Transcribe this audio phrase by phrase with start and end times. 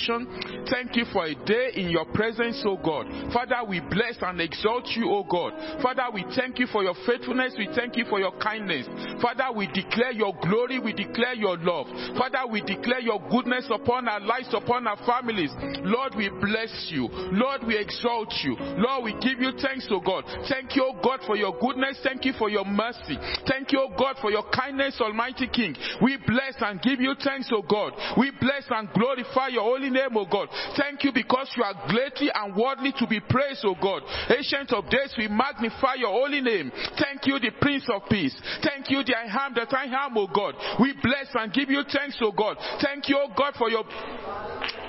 [0.00, 0.26] situation
[0.70, 3.06] Thank you for a day in your presence, O God.
[3.32, 5.52] Father, we bless and exalt you, O God.
[5.82, 7.54] Father, we thank you for your faithfulness.
[7.58, 8.86] We thank you for your kindness.
[9.20, 10.78] Father, we declare your glory.
[10.78, 11.86] We declare your love.
[12.16, 15.50] Father, we declare your goodness upon our lives, upon our families.
[15.82, 17.08] Lord, we bless you.
[17.32, 18.56] Lord, we exalt you.
[18.78, 20.24] Lord, we give you thanks, O God.
[20.48, 21.98] Thank you, O God, for your goodness.
[22.04, 23.18] Thank you for your mercy.
[23.48, 25.74] Thank you, O God, for your kindness, Almighty King.
[26.00, 27.92] We bless and give you thanks, O God.
[28.16, 30.48] We bless and glorify your holy name, O God.
[30.76, 34.02] Thank you because you are greatly and worthy to be praised, O God.
[34.28, 36.72] Ancient of days, we magnify your holy name.
[36.98, 38.34] Thank you, the Prince of Peace.
[38.62, 40.54] Thank you, the I am that I am, O God.
[40.80, 42.56] We bless and give you thanks, O God.
[42.82, 43.84] Thank you, O God, for your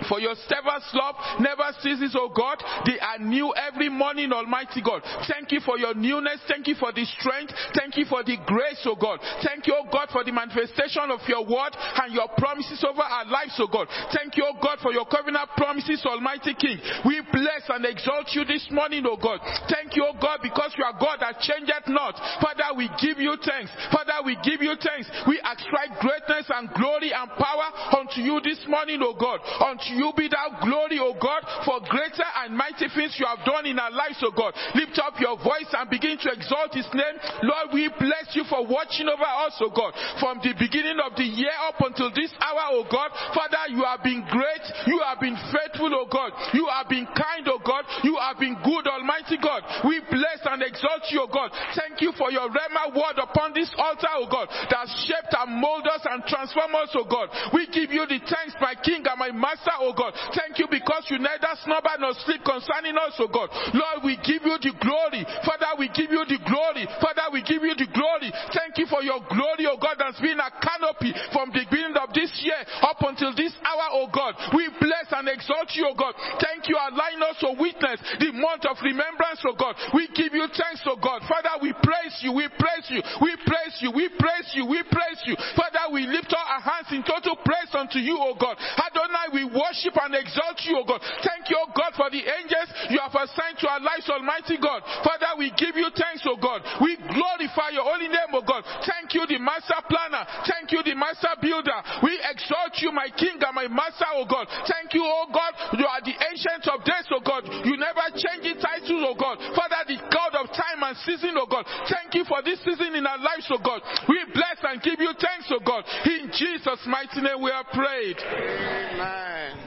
[0.08, 2.62] for your steadfast love never ceases, O God.
[2.86, 5.02] They are new every morning, Almighty God.
[5.28, 6.40] Thank you for your newness.
[6.48, 7.54] Thank you for the strength.
[7.76, 9.20] Thank you for the grace, O God.
[9.44, 13.26] Thank you, O God, for the manifestation of your word and your promises over our
[13.26, 13.88] lives, O God.
[14.14, 16.80] Thank you, O God, for your covenant promises, Almighty King.
[17.06, 19.40] We bless and exalt you this morning, O God.
[19.70, 22.16] Thank you, O God, because you are God that changeth not.
[22.42, 23.72] Father, we give you thanks.
[23.92, 25.10] Father, we give you thanks.
[25.28, 27.68] We ascribe greatness and glory and power
[28.00, 29.40] unto you this morning, O God.
[29.60, 33.66] Unto you be thou glory, O God, for greater and mighty things you have done
[33.66, 34.54] in our lives, O God.
[34.76, 37.16] Lift up your voice and begin to exalt his name.
[37.44, 39.94] Lord, we bless you for watching over us, O God.
[40.20, 43.12] From the beginning of the year up until this hour, O God.
[43.34, 44.66] Father, you have been great.
[44.88, 46.32] You have been faithful, O God.
[46.54, 47.86] You have been kind, O God.
[48.04, 49.64] You have been good, Almighty God.
[49.84, 51.52] We bless and exalt you, O God.
[51.76, 55.92] Thank you for your Rhema word upon this altar, O God, that shaped and molded
[55.92, 57.30] us and transformed us, O God.
[57.54, 60.14] We give you the thanks, my King and my Master, O God.
[60.34, 63.50] Thank you because you neither slumber nor sleep concerning us, O God.
[63.74, 65.26] Lord, we give you the glory.
[65.46, 66.86] Father, we give you the glory.
[67.02, 68.30] Father, we give you the glory.
[68.54, 72.14] Thank you for your glory, O God, that's been a canopy from the beginning of
[72.14, 74.38] this year up until this hour, O God.
[74.54, 76.14] We bless and exalt you, O God.
[76.38, 79.74] Thank you, allowing us to witness the month of remembrance, O God.
[79.96, 81.24] We give you thanks, O God.
[81.26, 85.22] Father, we praise you, we praise you, we praise you, we praise you, we praise
[85.26, 85.36] you.
[85.56, 88.60] Father, we lift our hands in total praise unto you, O God.
[88.60, 91.00] Adonai, we worship and exalt you, O God.
[91.24, 94.84] Thank you, O God, for the angels you have assigned to our lives, Almighty God.
[95.04, 96.62] Father, we give you thanks, O God.
[96.84, 98.64] We glorify your holy name, O God.
[98.84, 100.24] Thank you, the master planner.
[100.44, 101.80] Thank you, the master builder.
[102.04, 104.48] We exalt you, my King and my master, O God.
[104.68, 105.80] Thank you, O God.
[105.80, 107.48] You are the ancient of days, O God.
[107.64, 109.40] You never change the titles, O God.
[109.56, 111.64] Father, the God of time and season, O God.
[111.88, 113.82] Thank you for this season in our lives, O God.
[114.08, 115.84] We bless and give you thanks, O God.
[116.06, 118.18] In Jesus' mighty name we have prayed.
[118.20, 119.61] Amen.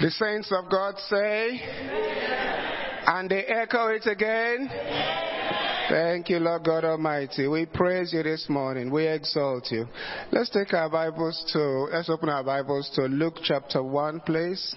[0.00, 1.60] The saints of God say,
[3.06, 4.70] and they echo it again.
[5.88, 7.48] Thank you, Lord God Almighty.
[7.48, 8.92] We praise you this morning.
[8.92, 9.88] We exalt you.
[10.30, 14.76] Let's take our Bibles to, let's open our Bibles to Luke chapter 1, please.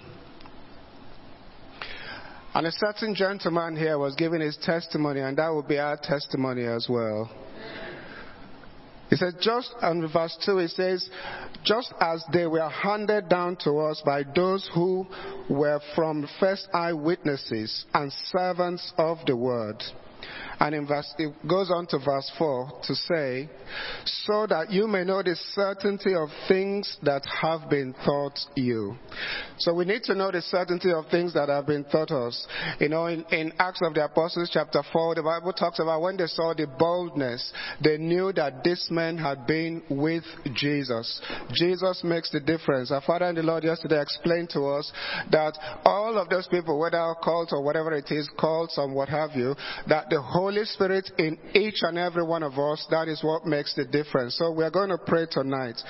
[2.54, 6.64] And a certain gentleman here was giving his testimony, and that will be our testimony
[6.64, 7.30] as well.
[9.12, 11.10] He said, just and verse 2, it says,
[11.64, 15.06] just as they were handed down to us by those who
[15.50, 19.84] were from first eyewitnesses and servants of the word.
[20.60, 23.48] And in verse, it goes on to verse 4 to say,
[24.04, 28.96] so that you may know the certainty of things that have been taught you.
[29.58, 32.46] So we need to know the certainty of things that have been taught us.
[32.80, 36.16] You know, in, in Acts of the Apostles chapter 4, the Bible talks about when
[36.16, 37.52] they saw the boldness,
[37.82, 40.24] they knew that this man had been with
[40.54, 41.20] Jesus.
[41.52, 42.90] Jesus makes the difference.
[42.90, 44.92] Our Father and the Lord yesterday explained to us
[45.30, 49.30] that all of those people, whether cult or whatever it is, cults or what have
[49.34, 49.54] you,
[49.88, 53.74] that the Holy Spirit in each and every one of us, that is what makes
[53.74, 54.36] the difference.
[54.38, 55.80] So we're going to pray tonight,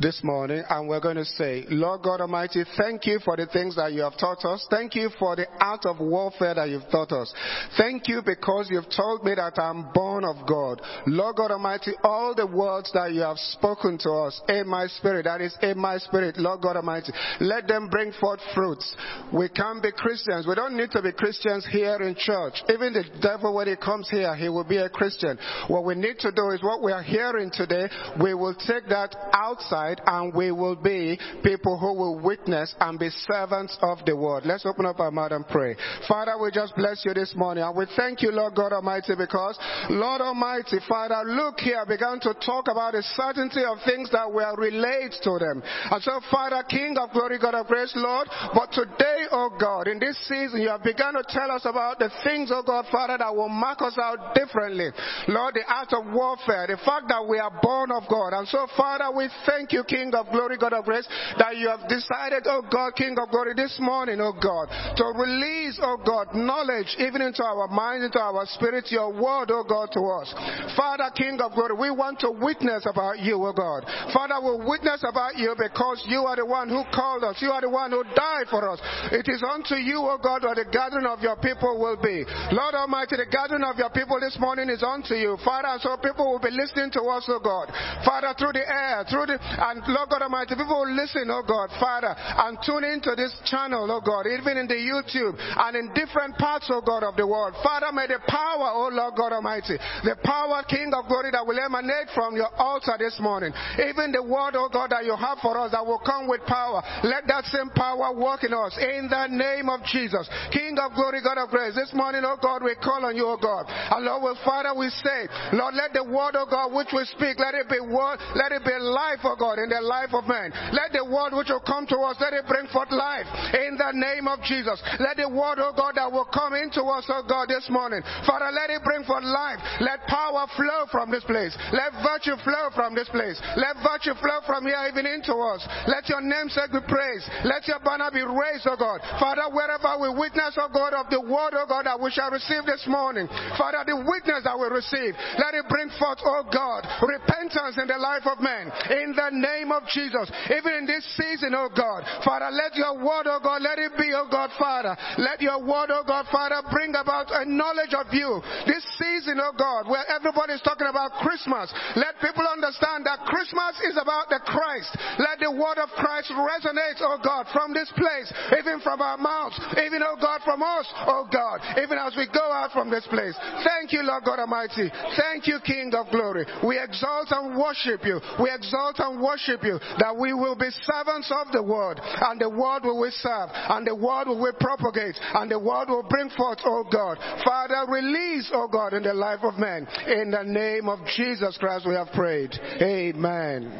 [0.00, 3.76] this morning, and we're going to say, Lord God Almighty, thank you for the things
[3.76, 4.66] that you have taught us.
[4.70, 7.32] Thank you for the art of warfare that you've taught us.
[7.76, 10.80] Thank you because you've told me that I'm born of God.
[11.06, 15.24] Lord God Almighty, all the words that you have spoken to us in my spirit,
[15.24, 18.94] that is in my spirit, Lord God Almighty, let them bring forth fruits.
[19.32, 20.46] We can be Christians.
[20.46, 22.54] We don't need to be Christians here in church.
[22.68, 25.38] Even the devil, when he comes here, he will be a Christian.
[25.68, 27.88] What we need to do is what we are hearing today,
[28.22, 32.98] we will take that outside and we will be people who will witness witness and
[32.98, 34.44] be servants of the word.
[34.44, 35.76] Let's open up our mouth and pray.
[36.08, 39.58] Father, we just bless you this morning and we thank you, Lord God Almighty, because
[39.90, 44.56] Lord Almighty, Father, look here, began to talk about the certainty of things that will
[44.56, 45.62] relate to them.
[45.90, 49.98] And so, Father, King of glory, God of grace, Lord, but today, oh God, in
[49.98, 53.34] this season, you have begun to tell us about the things, oh God, Father, that
[53.34, 54.90] will mark us out differently.
[55.28, 58.32] Lord, the art of warfare, the fact that we are born of God.
[58.34, 61.08] And so, Father, we thank you, King of glory, God of grace,
[61.38, 65.78] that you have decided, oh God, King of glory, this morning, oh God, to release,
[65.82, 70.02] oh God, knowledge even into our minds, into our spirits, your word, oh God, to
[70.20, 70.28] us.
[70.76, 73.84] Father, King of glory, we want to witness about you, oh God.
[74.12, 77.36] Father, we witness about you because you are the one who called us.
[77.40, 78.80] You are the one who died for us.
[79.12, 82.24] It is unto you, oh God, that the gathering of your people will be.
[82.52, 85.40] Lord Almighty, the gathering of your people this morning is unto you.
[85.40, 87.72] Father, so people will be listening to us, oh God.
[88.04, 91.72] Father, through the air, through the, and Lord God Almighty, people will listen, oh God,
[91.80, 96.36] Father, and tune into this channel, oh God, even in the YouTube and in different
[96.36, 97.56] parts, oh God, of the world.
[97.64, 101.56] Father, may the power, oh Lord God Almighty, the power, King of glory, that will
[101.56, 105.56] emanate from your altar this morning, even the word, oh God, that you have for
[105.56, 109.24] us that will come with power, let that same power work in us in the
[109.32, 110.28] name of Jesus.
[110.52, 113.40] King of glory, God of grace, this morning, oh God, we call on you, oh
[113.40, 113.69] God.
[113.90, 117.38] And Lord, well, Father, we say, Lord, let the word, of God, which we speak,
[117.38, 120.52] let it be word, let it be life, oh God, in the life of man.
[120.72, 123.92] Let the word which will come to us, let it bring forth life in the
[123.94, 124.78] name of Jesus.
[124.98, 128.02] Let the word, oh God, that will come into us, oh God, this morning.
[128.26, 129.58] Father, let it bring forth life.
[129.80, 131.54] Let power flow from this place.
[131.72, 133.38] Let virtue flow from this place.
[133.56, 135.62] Let virtue flow from here even into us.
[135.86, 137.26] Let your namesake be praised.
[137.44, 139.02] Let your banner be raised, oh God.
[139.18, 142.64] Father, wherever we witness, oh God, of the word, oh God, that we shall receive
[142.66, 143.26] this morning.
[143.60, 148.00] Father, the witness that we receive, let it bring forth, oh God, repentance in the
[148.00, 148.72] life of men.
[148.88, 150.32] In the name of Jesus.
[150.48, 152.08] Even in this season, oh God.
[152.24, 154.96] Father, let your word, oh God, let it be, oh God, Father.
[155.20, 158.40] Let your word, oh God, Father, bring about a knowledge of you.
[158.64, 161.68] This season, oh God, where everybody is talking about Christmas,
[162.00, 164.88] let people understand that Christmas is about the Christ.
[165.20, 169.60] Let the word of Christ resonate, oh God, from this place, even from our mouths,
[169.84, 173.36] even, oh God, from us, oh God, even as we go out from this place.
[173.64, 174.90] Thank you, Lord God Almighty.
[175.16, 176.46] Thank you, King of glory.
[176.66, 178.20] We exalt and worship you.
[178.40, 182.48] We exalt and worship you that we will be servants of the word, and the
[182.48, 186.30] word will we serve, and the word will we propagate, and the word will bring
[186.30, 187.18] forth, oh God.
[187.44, 189.86] Father, release, oh God, in the life of man.
[190.06, 192.52] In the name of Jesus Christ, we have prayed.
[192.80, 193.70] Amen.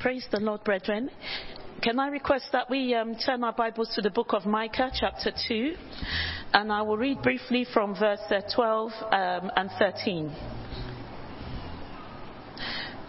[0.00, 1.10] Praise the Lord, brethren.
[1.80, 5.30] Can I request that we um, turn our Bibles to the book of Micah, chapter
[5.30, 5.76] 2,
[6.52, 10.34] and I will read briefly from verse uh, 12 um, and 13.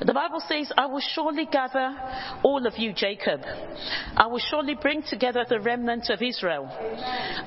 [0.05, 1.93] The Bible says, I will surely gather
[2.43, 3.41] all of you, Jacob.
[4.15, 6.69] I will surely bring together the remnant of Israel.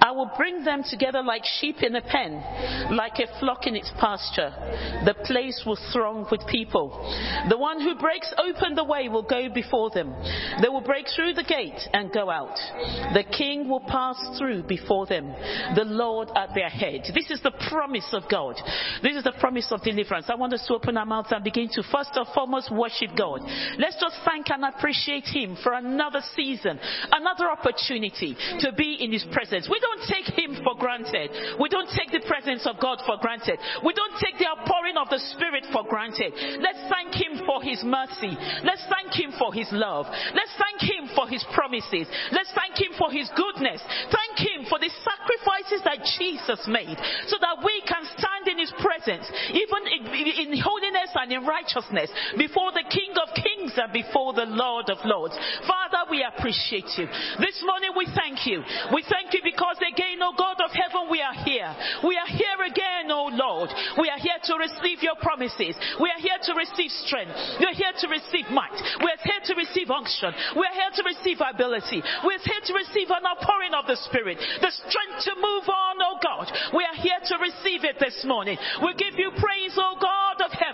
[0.00, 3.90] I will bring them together like sheep in a pen, like a flock in its
[3.98, 4.52] pasture.
[5.06, 6.90] The place will throng with people.
[7.48, 10.14] The one who breaks open the way will go before them.
[10.60, 12.56] They will break through the gate and go out.
[13.14, 15.32] The king will pass through before them,
[15.74, 17.12] the Lord at their head.
[17.14, 18.56] This is the promise of God.
[19.02, 20.26] This is the promise of deliverance.
[20.28, 23.14] I want us to open our mouths and begin to first of all foremost worship
[23.16, 23.38] God.
[23.78, 26.74] Let's just thank and appreciate Him for another season,
[27.12, 28.34] another opportunity
[28.66, 29.70] to be in His presence.
[29.70, 31.30] We don't take Him for granted.
[31.62, 33.62] We don't take the presence of God for granted.
[33.86, 36.34] We don't take the outpouring of the Spirit for granted.
[36.58, 38.34] Let's thank Him for His mercy.
[38.66, 40.10] Let's thank Him for His love.
[40.10, 42.10] Let's thank Him for His promises.
[42.34, 43.78] Let's thank Him for His goodness.
[44.10, 46.98] Thank Him for the sacrifices that Jesus made
[47.30, 52.10] so that we can stand in His presence, even in, in holiness and in righteousness,
[52.38, 55.36] before the King of Kings and before the Lord of Lords.
[55.66, 57.06] Father, we appreciate you.
[57.38, 58.62] This morning we thank you.
[58.92, 61.70] We thank you because again, O God of heaven, we are here.
[62.04, 63.70] We are here again, O Lord.
[63.98, 65.76] We are here to receive your promises.
[66.00, 67.34] We are here to receive strength.
[67.60, 68.76] We are here to receive might.
[69.00, 70.32] We are here to receive unction.
[70.56, 72.00] We are here to receive ability.
[72.24, 74.38] We are here to receive an outpouring of the Spirit.
[74.38, 76.46] The strength to move on, O God.
[76.74, 78.56] We are here to receive it this morning.
[78.82, 80.21] We give you praise, O God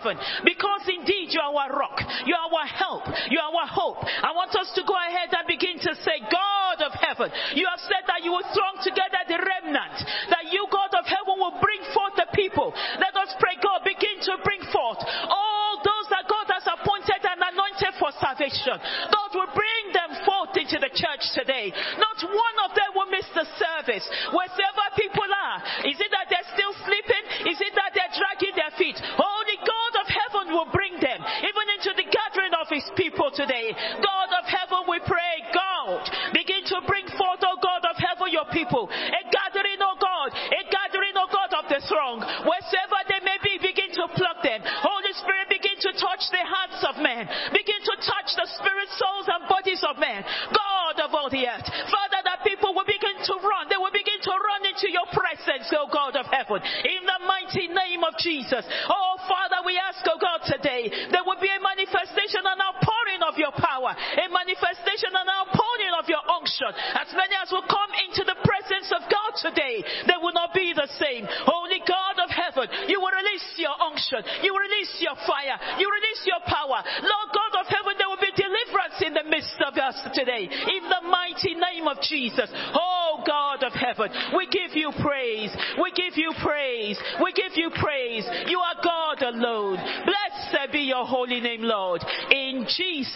[0.03, 2.03] because indeed you are our rock.
[2.27, 3.05] You are our help.
[3.31, 4.03] You are our hope.
[4.03, 7.83] I want us to go ahead and begin to say, God of heaven, you have
[7.87, 9.97] said that you will throng together the remnant,
[10.35, 12.75] that you, God of heaven, will bring forth the people.
[12.99, 15.01] Let us pray, God, begin to bring forth
[15.31, 18.77] all those that God has appointed and anointed for salvation.
[19.09, 21.71] God will bring them forth into the church today.
[21.99, 24.07] Not one of them will miss the service.
[24.35, 24.48] Wherever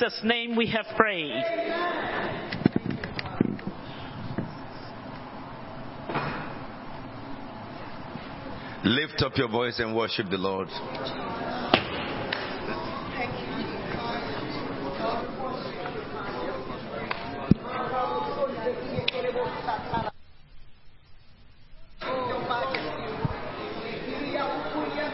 [0.03, 1.31] Jesus' name we have prayed.
[8.85, 10.69] Lift up your voice and worship the Lord.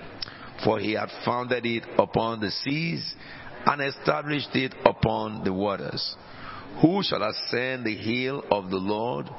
[0.64, 3.16] For he hath founded it upon the seas
[3.66, 6.16] and established it upon the waters.
[6.82, 9.30] Who shall ascend the hill of the Lord,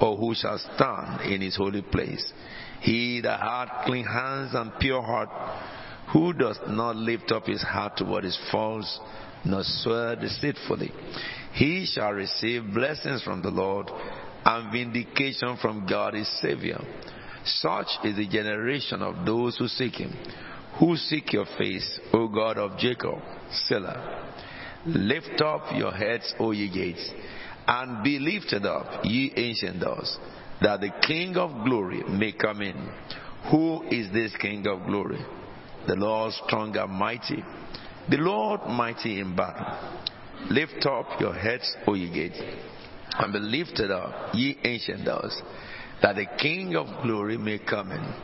[0.00, 2.32] or who shall stand in his holy place?
[2.80, 5.28] He that hath clean hands and pure heart,
[6.12, 9.00] who does not lift up his heart toward his false,
[9.44, 10.92] nor swear deceitfully.
[11.58, 13.90] He shall receive blessings from the Lord
[14.44, 16.78] and vindication from God his Savior.
[17.44, 20.12] Such is the generation of those who seek him,
[20.78, 23.18] who seek your face, O God of Jacob.
[23.50, 24.34] Selah.
[24.86, 27.10] Lift up your heads, O ye gates,
[27.66, 30.16] and be lifted up, ye ancient doors,
[30.62, 32.88] that the King of glory may come in.
[33.50, 35.18] Who is this King of glory?
[35.88, 37.42] The Lord strong and mighty,
[38.08, 40.04] the Lord mighty in battle.
[40.50, 42.40] Lift up your heads, O ye gates,
[43.18, 45.40] and be lifted up, ye ancient doors,
[46.02, 48.14] that the King of glory may come in.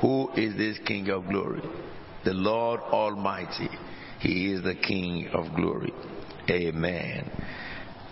[0.00, 1.62] Who is this King of glory?
[2.24, 3.68] The Lord Almighty.
[4.20, 5.92] He is the King of glory.
[6.48, 7.30] Amen.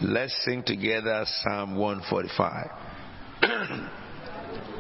[0.01, 2.71] Let's sing together Psalm 145.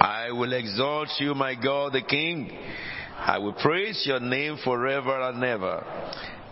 [0.00, 2.50] I will exalt you, my God, the King.
[3.19, 5.85] I will praise your name forever and ever.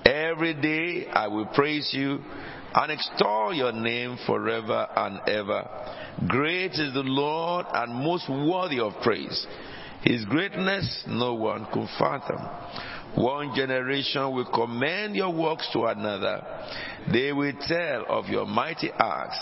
[0.04, 2.20] Every day I will praise you
[2.74, 5.68] and extol your name forever and ever.
[6.28, 9.46] Great is the Lord and most worthy of praise.
[10.02, 12.40] His greatness no one can fathom.
[13.16, 16.42] One generation will commend your works to another.
[17.12, 19.38] They will tell of your mighty acts.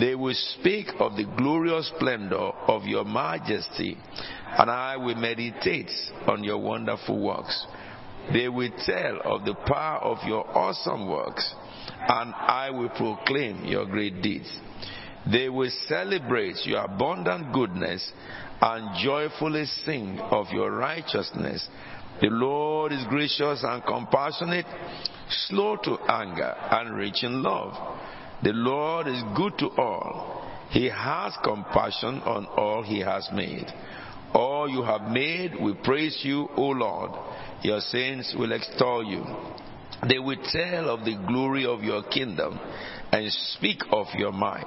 [0.00, 3.96] They will speak of the glorious splendor of your majesty,
[4.58, 5.90] and I will meditate
[6.26, 7.66] on your wonderful works.
[8.32, 11.54] They will tell of the power of your awesome works,
[12.08, 14.50] and I will proclaim your great deeds.
[15.30, 18.12] They will celebrate your abundant goodness
[18.60, 21.66] and joyfully sing of your righteousness.
[22.20, 24.66] The Lord is gracious and compassionate,
[25.48, 27.74] slow to anger, and rich in love.
[28.42, 30.42] The Lord is good to all.
[30.70, 33.66] He has compassion on all he has made.
[34.36, 37.12] All you have made will praise you, O Lord.
[37.62, 39.24] Your saints will extol you.
[40.06, 42.60] They will tell of the glory of your kingdom
[43.12, 44.66] and speak of your might,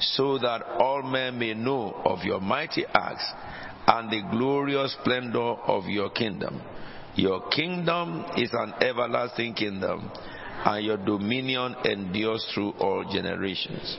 [0.00, 3.30] so that all men may know of your mighty acts
[3.86, 6.62] and the glorious splendor of your kingdom.
[7.14, 10.10] Your kingdom is an everlasting kingdom,
[10.64, 13.98] and your dominion endures through all generations.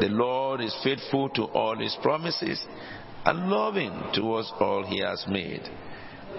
[0.00, 2.62] The Lord is faithful to all his promises
[3.24, 5.62] and loving towards all he has made.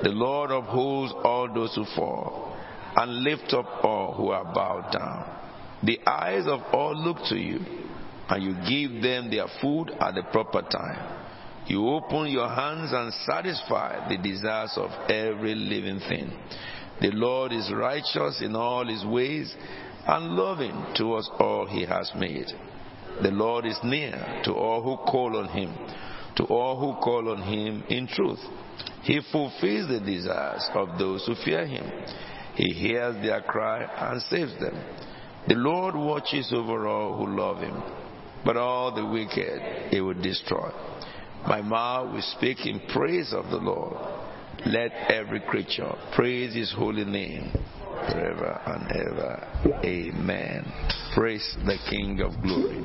[0.03, 2.57] The Lord upholds all those who fall
[2.95, 5.35] and lift up all who are bowed down.
[5.83, 7.59] The eyes of all look to you,
[8.29, 11.15] and you give them their food at the proper time.
[11.67, 16.31] You open your hands and satisfy the desires of every living thing.
[17.01, 19.53] The Lord is righteous in all his ways
[20.07, 22.47] and loving towards all he has made.
[23.21, 25.73] The Lord is near to all who call on him,
[26.37, 28.39] to all who call on him in truth.
[29.03, 31.85] He fulfills the desires of those who fear him.
[32.55, 34.75] He hears their cry and saves them.
[35.47, 37.81] The Lord watches over all who love him,
[38.43, 40.71] but all the wicked he will destroy.
[41.47, 43.97] My mouth will speak in praise of the Lord.
[44.65, 47.51] Let every creature praise his holy name
[48.09, 49.47] forever and ever.
[49.83, 50.65] Amen.
[51.13, 52.81] Praise the King of glory.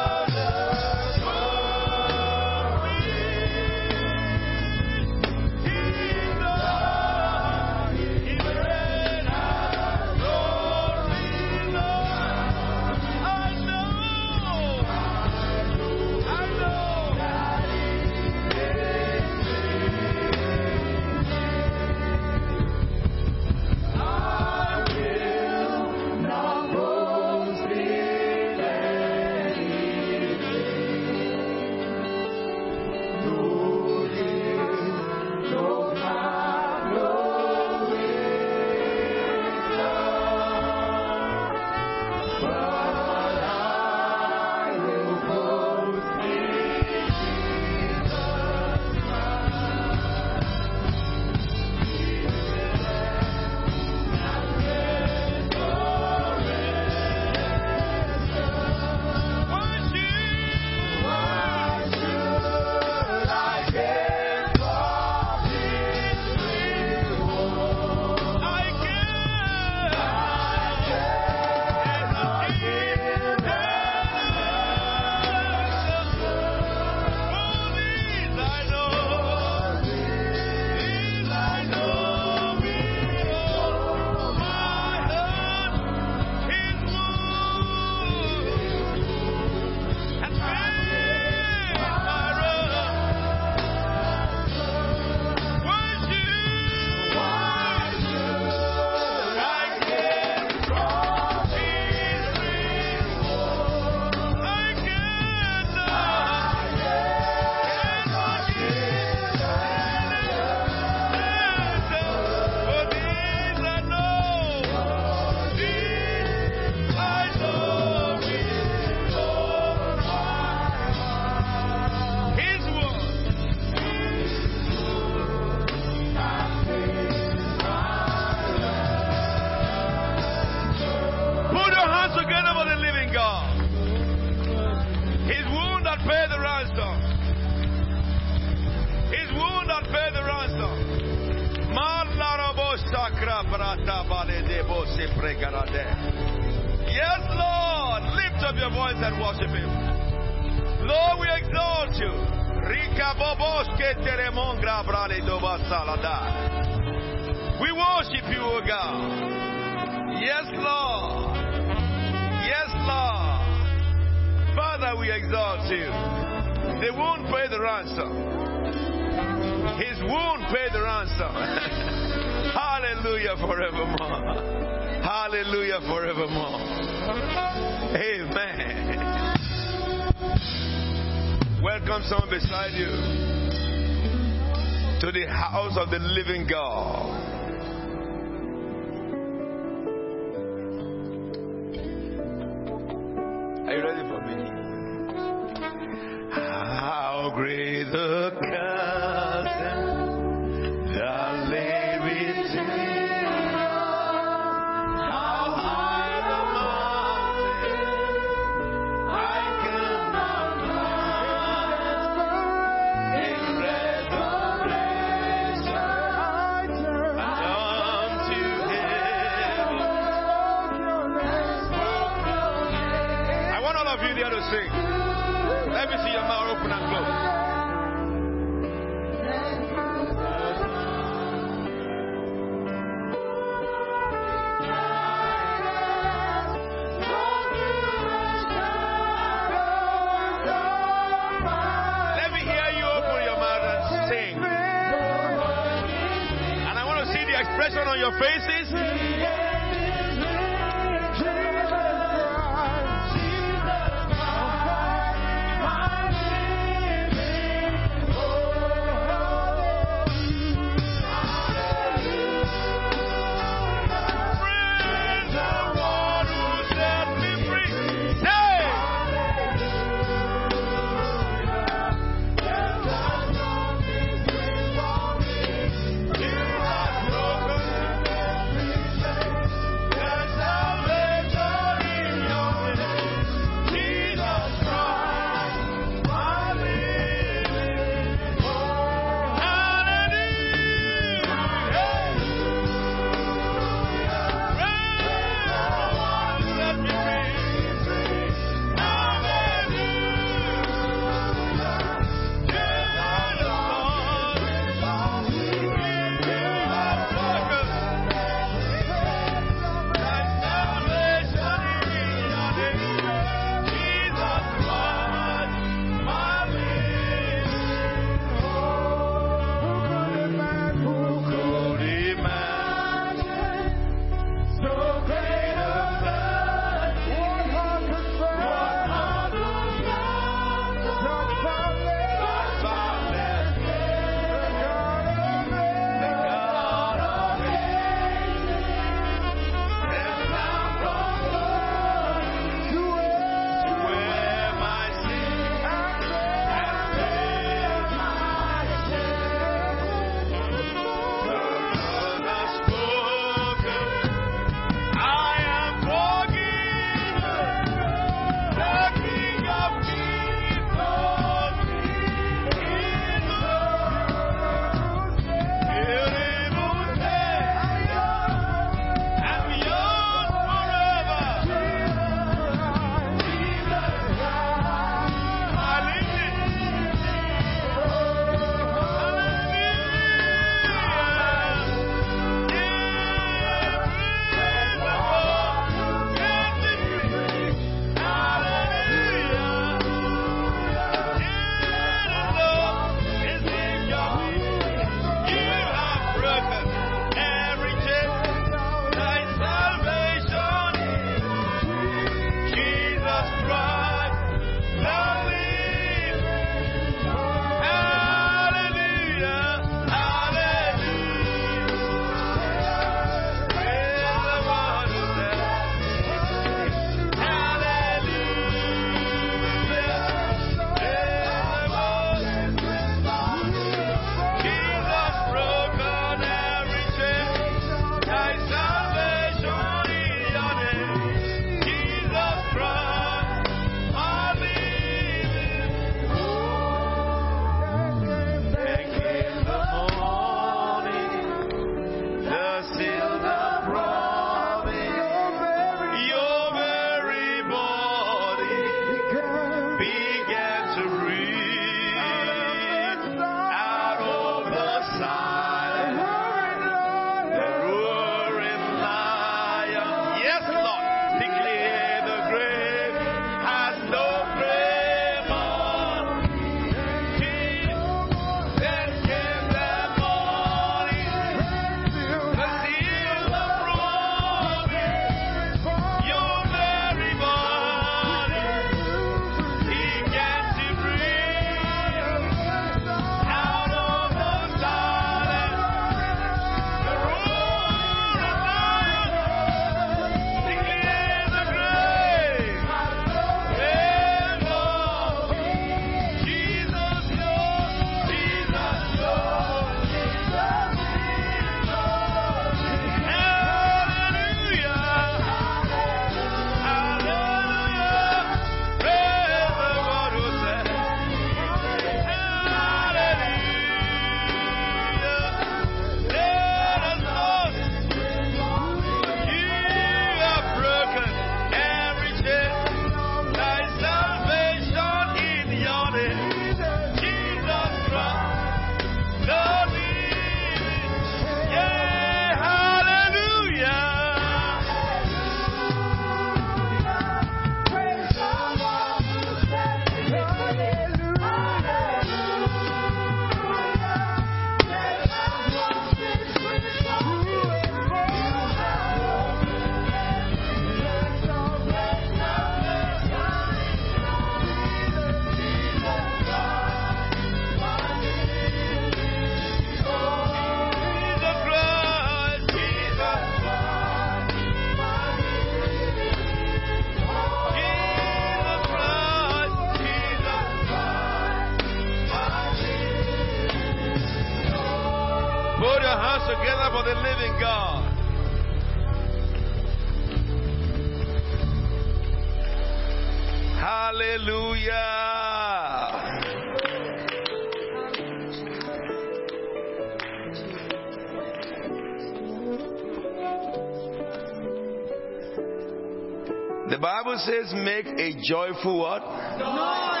[597.26, 599.02] Says, make a joyful what?
[599.38, 600.00] Noise.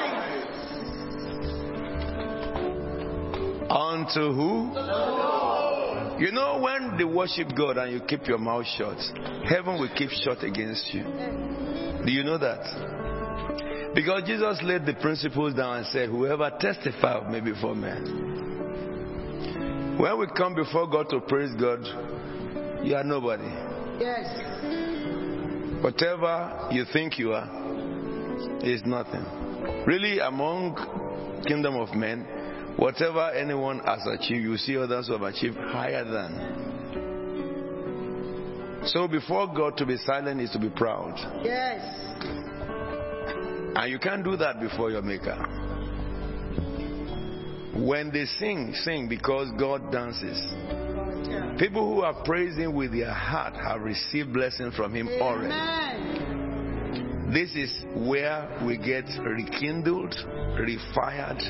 [3.70, 4.72] Unto who?
[6.20, 8.98] You know, when they worship God and you keep your mouth shut,
[9.48, 11.04] heaven will keep shut against you.
[12.04, 13.94] Do you know that?
[13.94, 18.28] Because Jesus laid the principles down and said, Whoever testifies of me before men.
[19.98, 21.84] When we come before God to praise God,
[22.84, 23.48] you are nobody.
[24.00, 24.49] Yes.
[25.82, 27.48] Whatever you think you are
[28.62, 29.24] is nothing.
[29.86, 30.76] Really, among
[31.46, 32.26] kingdom of men,
[32.76, 36.70] whatever anyone has achieved, you see others who have achieved higher than.
[38.86, 41.14] So before God, to be silent is to be proud.
[41.44, 41.82] Yes.
[43.76, 45.36] And you can't do that before your maker.
[47.74, 50.38] When they sing, sing because God dances.
[51.60, 55.52] People who are praising with their heart have received blessing from Him already.
[55.52, 57.30] Amen.
[57.34, 60.16] This is where we get rekindled,
[60.56, 61.42] refired.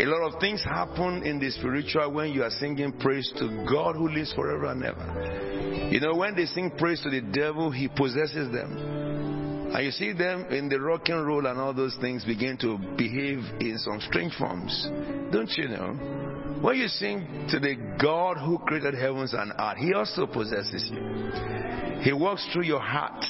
[0.00, 3.96] A lot of things happen in the spiritual when you are singing praise to God
[3.96, 5.88] who lives forever and ever.
[5.90, 9.72] You know, when they sing praise to the devil, he possesses them.
[9.74, 12.76] And you see them in the rock and roll and all those things begin to
[12.98, 14.88] behave in some strange forms.
[15.32, 16.33] Don't you know?
[16.64, 22.00] When you sing to the God who created heavens and earth, He also possesses you.
[22.00, 23.22] He walks through your heart.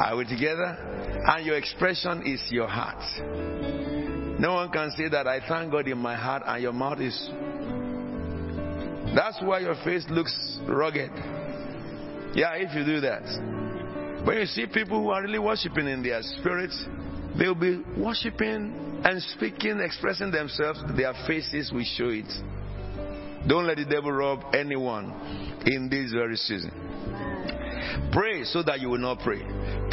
[0.00, 0.76] Are we together?
[1.28, 2.98] And your expression is your heart.
[4.40, 7.30] No one can say that I thank God in my heart and your mouth is.
[9.14, 11.12] That's why your face looks rugged.
[12.34, 14.26] Yeah, if you do that.
[14.26, 16.72] When you see people who are really worshiping in their spirit,
[17.38, 20.82] they'll be worshiping and speaking, expressing themselves.
[20.96, 22.30] Their faces will show it.
[23.48, 26.72] Don't let the devil rob anyone in this very season.
[28.12, 29.42] Pray so that you will not pray.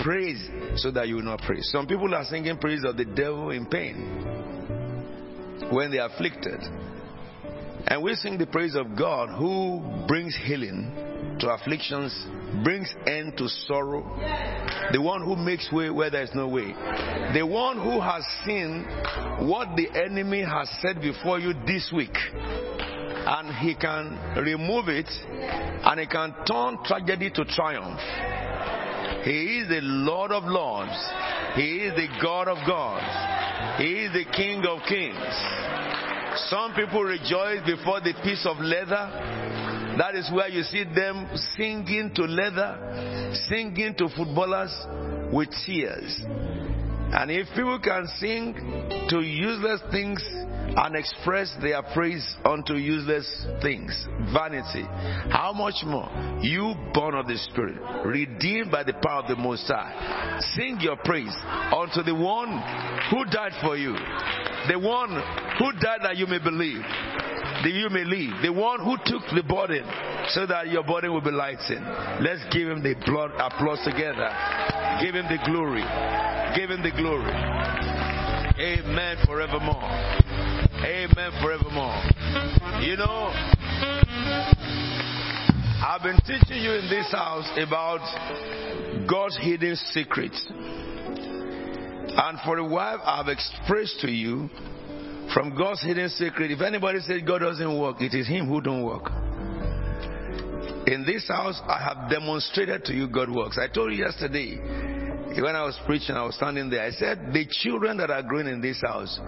[0.03, 1.61] Praise so that you will not pray.
[1.61, 3.95] Some people are singing praise of the devil in pain
[5.71, 6.59] when they are afflicted.
[7.87, 10.91] And we sing the praise of God who brings healing
[11.39, 12.13] to afflictions,
[12.63, 14.03] brings end to sorrow.
[14.91, 16.73] The one who makes way where there is no way.
[17.33, 18.83] The one who has seen
[19.47, 22.15] what the enemy has said before you this week.
[23.29, 27.99] And he can remove it and he can turn tragedy to triumph.
[29.23, 30.95] He is the Lord of Lords.
[31.55, 33.81] He is the God of gods.
[33.81, 35.17] He is the King of kings.
[36.49, 39.56] Some people rejoice before the piece of leather.
[39.97, 44.75] That is where you see them singing to leather, singing to footballers
[45.33, 46.21] with tears.
[47.09, 48.53] And if people can sing
[49.09, 50.21] to useless things
[50.75, 54.83] and express their praise unto useless things, vanity,
[55.31, 56.09] how much more
[56.41, 60.97] you born of the Spirit, redeemed by the power of the Most High, sing your
[60.97, 61.35] praise
[61.73, 62.61] unto the one
[63.09, 63.93] who died for you,
[64.67, 65.09] the one
[65.57, 66.83] who died that you may believe,
[67.63, 69.83] that you may live, the one who took the burden
[70.29, 71.85] so that your body will be lightened.
[72.21, 74.29] Let's give him the blood applause together.
[75.01, 75.85] Give him the glory.
[76.55, 77.33] Give him the glory.
[78.59, 79.83] Amen forevermore.
[80.83, 82.01] Amen forevermore.
[82.81, 83.31] You know,
[85.81, 88.01] I've been teaching you in this house about
[89.07, 90.45] God's hidden secrets.
[92.19, 94.49] And for a while, I've expressed to you
[95.33, 96.51] from God's hidden secret.
[96.51, 99.11] If anybody says God doesn't work, it is Him who don't work.
[100.87, 103.57] In this house, I have demonstrated to you God works.
[103.57, 104.57] I told you yesterday
[105.41, 106.83] when I was preaching, I was standing there.
[106.83, 109.19] I said, the children that are growing in this house,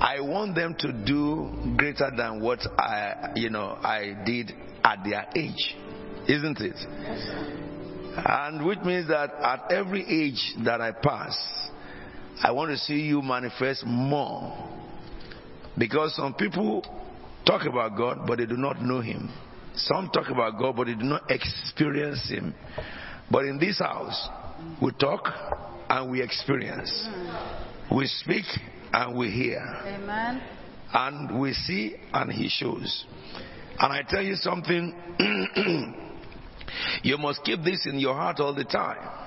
[0.00, 5.26] I want them to do greater than what I, you know, I did at their
[5.36, 5.76] age,
[6.26, 6.76] isn't it?
[8.16, 11.36] And which means that at every age that I pass,
[12.42, 14.83] I want to see you manifest more.
[15.76, 16.82] Because some people
[17.46, 19.30] talk about God, but they do not know Him.
[19.74, 22.54] Some talk about God, but they do not experience Him.
[23.30, 24.28] But in this house,
[24.80, 25.28] we talk
[25.88, 27.08] and we experience.
[27.94, 28.44] We speak
[28.92, 29.60] and we hear.
[29.60, 30.42] Amen.
[30.92, 33.06] And we see and He shows.
[33.78, 34.94] And I tell you something,
[37.02, 39.24] you must keep this in your heart all the time.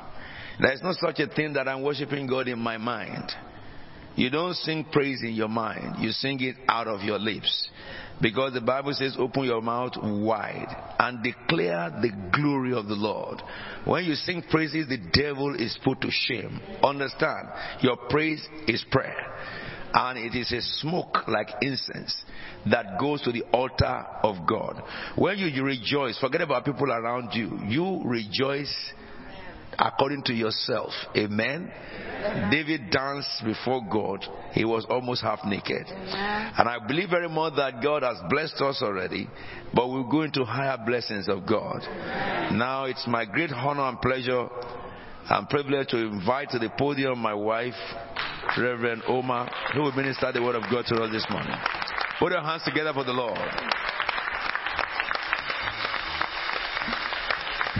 [0.59, 3.31] There is no such a thing that I'm worshiping God in my mind.
[4.17, 7.69] You don't sing praise in your mind, you sing it out of your lips.
[8.19, 13.43] Because the Bible says, open your mouth wide and declare the glory of the Lord.
[13.85, 16.59] When you sing praises, the devil is put to shame.
[16.81, 17.47] Understand,
[17.81, 19.35] your praise is prayer.
[19.93, 22.25] And it is a smoke like incense
[22.69, 24.81] that goes to the altar of God.
[25.15, 27.59] When you, you rejoice, forget about people around you.
[27.67, 28.73] You rejoice
[29.77, 30.91] according to yourself.
[31.15, 31.71] Amen.
[32.51, 34.25] David danced before God.
[34.53, 35.85] He was almost half naked.
[35.87, 39.29] And I believe very much that God has blessed us already,
[39.73, 41.81] but we're going to higher blessings of God.
[42.53, 44.47] Now it's my great honor and pleasure
[45.29, 47.75] and privilege to invite to the podium my wife,
[48.57, 51.55] Reverend Oma, who will minister the word of God to us this morning.
[52.19, 53.37] Put your hands together for the Lord.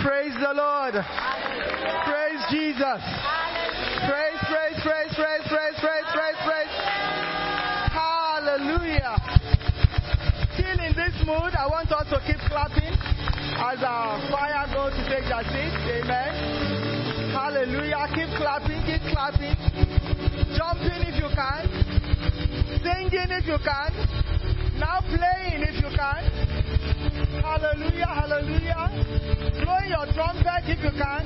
[0.08, 0.94] Praise the Lord.
[0.96, 3.02] Praise Jesus.
[4.08, 6.72] Praise, praise, praise, praise, praise, praise, praise, praise.
[7.92, 9.20] Hallelujah.
[10.56, 12.96] Still in this mood, I want us to keep clapping
[13.60, 15.76] as our fire goes to take their seat.
[16.00, 17.36] Amen.
[17.36, 18.08] Hallelujah.
[18.16, 19.60] Keep clapping, keep clapping.
[20.56, 21.68] Jumping if you can.
[22.80, 23.92] Singing if you can.
[24.80, 26.48] Now playing if you can.
[27.44, 28.77] Hallelujah, hallelujah.
[29.64, 31.24] Blowing your trumpet if you can.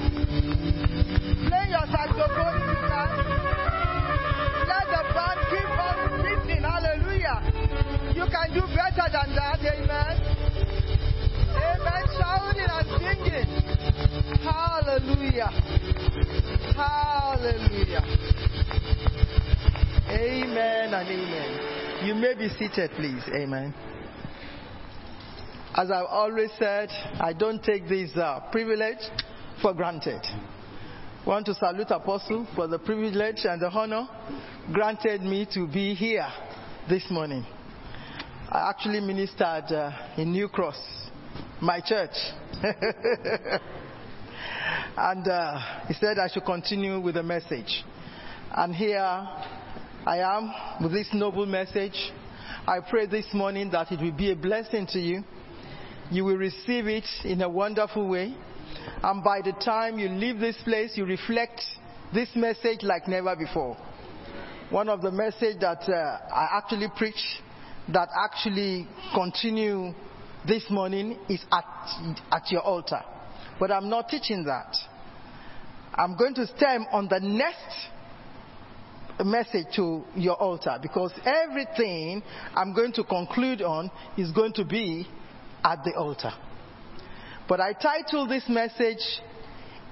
[1.47, 3.09] Play your saxophone if you can.
[4.67, 6.63] Let the band keep on beating.
[6.63, 7.37] Hallelujah.
[8.15, 9.59] You can do better than that.
[9.59, 10.15] Amen.
[11.59, 12.03] Amen.
[12.17, 13.49] Shouting and singing.
[14.41, 15.51] Hallelujah.
[16.75, 18.03] Hallelujah.
[20.09, 22.05] Amen and amen.
[22.05, 23.23] You may be seated, please.
[23.33, 23.73] Amen.
[25.73, 26.89] As I've always said,
[27.21, 28.97] I don't take this uh, privilege
[29.61, 30.19] for granted.
[30.21, 30.39] I
[31.25, 34.05] Want to salute Apostle for the privilege and the honor
[34.73, 36.27] granted me to be here
[36.89, 37.45] this morning.
[38.49, 40.77] I actually ministered uh, in New Cross,
[41.61, 42.15] my church.
[44.97, 47.85] and uh, he said I should continue with the message.
[48.53, 50.51] And here I am
[50.83, 52.11] with this noble message.
[52.67, 55.23] I pray this morning that it will be a blessing to you.
[56.11, 58.35] You will receive it in a wonderful way.
[59.01, 61.61] And by the time you leave this place, you reflect
[62.13, 63.77] this message like never before.
[64.69, 67.39] One of the message that uh, I actually preach
[67.93, 69.93] that actually continue
[70.45, 71.65] this morning is at,
[72.31, 73.01] at your altar.
[73.57, 74.75] But I'm not teaching that.
[75.93, 77.87] I'm going to stem on the next
[79.23, 82.21] message to your altar because everything
[82.53, 85.07] I'm going to conclude on is going to be
[85.63, 86.31] at the altar.
[87.47, 89.03] But I title this message,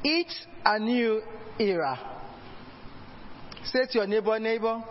[0.03, 1.21] It's a New
[1.59, 1.99] Era.
[3.65, 4.81] Say to your neighbor, neighbor,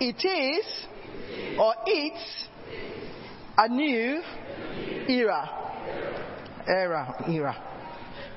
[0.00, 2.48] it is or it's
[3.58, 4.22] a new
[5.08, 5.50] era.
[6.66, 7.56] Era, era.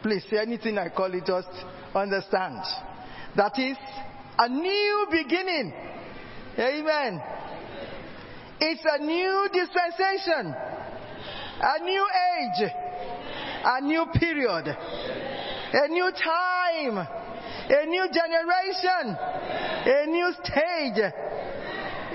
[0.03, 1.49] Please say anything I call it, just
[1.93, 2.61] understand.
[3.35, 3.77] That is
[4.37, 5.73] a new beginning.
[6.59, 7.21] Amen.
[8.59, 10.55] It's a new dispensation,
[11.61, 12.05] a new
[12.39, 12.71] age,
[13.63, 14.67] a new period,
[15.73, 16.97] a new time,
[17.69, 19.17] a new generation,
[19.85, 21.13] a new stage,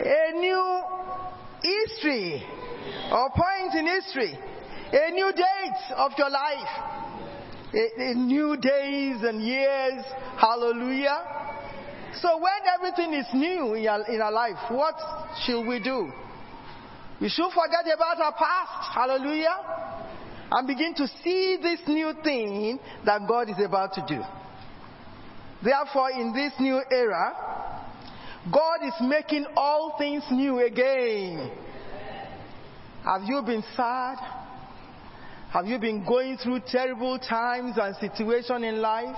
[0.04, 0.82] a new
[1.62, 2.42] history.
[3.12, 4.38] Or point in history,
[4.92, 6.70] a new date of your life,
[7.74, 10.04] a, a new days and years.
[10.38, 11.40] Hallelujah.
[12.20, 14.94] So when everything is new in our, in our life, what
[15.44, 16.12] should we do?
[17.20, 18.94] We should forget about our past.
[18.94, 19.56] Hallelujah.
[20.50, 24.20] And begin to see this new thing that God is about to do.
[25.62, 27.60] Therefore, in this new era,
[28.50, 31.50] God is making all things new again.
[33.04, 34.16] Have you been sad?
[35.52, 39.16] Have you been going through terrible times and situations in life?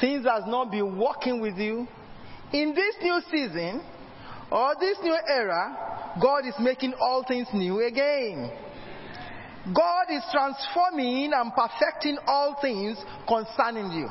[0.00, 1.88] Things has not been working with you?
[2.52, 3.82] In this new season
[4.50, 8.50] or this new era, God is making all things new again.
[9.74, 14.08] God is transforming and perfecting all things concerning you.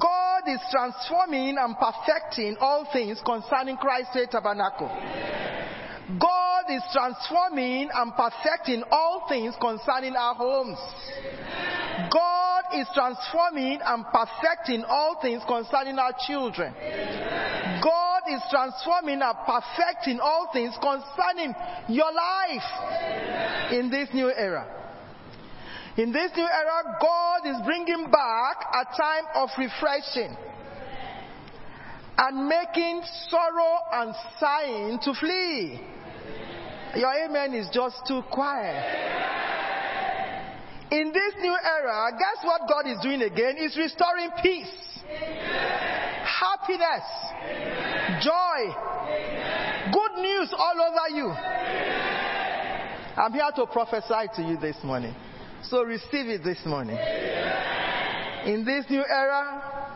[0.00, 4.88] God is transforming and perfecting all things concerning Christ's Tabernacle.
[6.18, 10.78] God is transforming and perfecting all things concerning our homes.
[12.10, 16.74] God is transforming and perfecting all things concerning our children.
[17.82, 21.54] God is transforming and perfecting all things concerning
[21.88, 24.66] your life in this new era.
[25.96, 30.36] In this new era, God is bringing back a time of refreshing.
[32.18, 35.80] and making sorrow and sighing to flee.
[36.94, 38.84] Your amen is just too quiet.
[40.90, 43.56] In this new era, guess what God is doing again?
[43.56, 44.70] He's restoring peace,
[46.22, 47.02] happiness,
[48.22, 48.72] joy,
[49.92, 51.30] good news all over you.
[53.16, 55.14] I'm here to prophesy to you this morning.
[55.64, 56.98] So receive it this morning.
[58.44, 59.86] In this new era,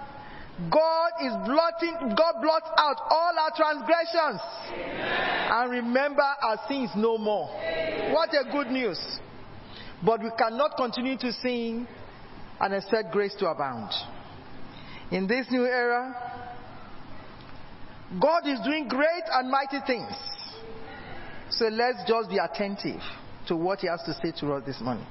[0.72, 4.40] God is blotting, God blots out all our transgressions
[5.52, 7.46] and remember our sins no more.
[8.12, 8.98] What a good news.
[10.04, 11.86] But we cannot continue to sin
[12.60, 13.90] and expect grace to abound.
[15.10, 16.14] In this new era,
[18.20, 20.12] God is doing great and mighty things.
[21.50, 23.00] So let's just be attentive
[23.48, 25.06] to what He has to say to us this morning.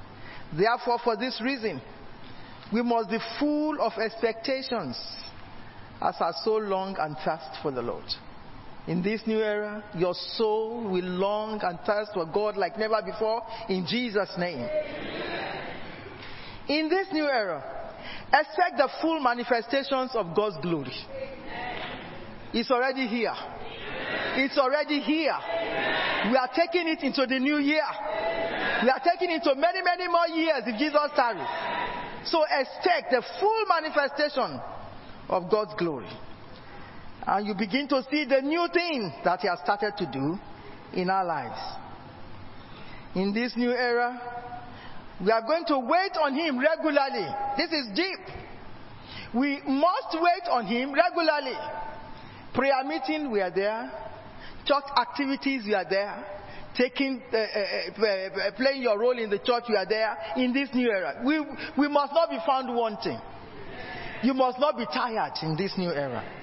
[0.52, 1.80] Therefore, for this reason,
[2.72, 4.98] we must be full of expectations
[6.00, 8.04] as our soul long and thirst for the Lord.
[8.86, 13.42] In this new era, your soul will long and thirst for God like never before
[13.68, 14.68] in Jesus' name.
[16.68, 17.62] In this new era,
[18.32, 20.94] expect the full manifestations of God's glory.
[22.52, 23.34] It's already here.
[24.36, 25.36] It's already here.
[26.30, 27.86] We are taking it into the new year.
[28.82, 31.46] We are taking it into many, many more years if Jesus tarries.
[32.24, 34.60] So expect the full manifestation
[35.28, 36.08] of God's glory.
[37.26, 40.38] And you begin to see the new thing that He has started to do
[40.92, 41.60] in our lives.
[43.14, 44.20] In this new era,
[45.22, 47.28] we are going to wait on Him regularly.
[47.56, 48.20] This is deep.
[49.34, 51.58] We must wait on Him regularly.
[52.54, 53.92] Prayer meeting, we are there.
[54.64, 56.24] Church activities, we are there.
[56.76, 60.16] Taking, uh, uh, uh, playing your role in the church, we are there.
[60.36, 61.38] In this new era, we,
[61.76, 63.18] we must not be found wanting.
[64.22, 66.39] You must not be tired in this new era.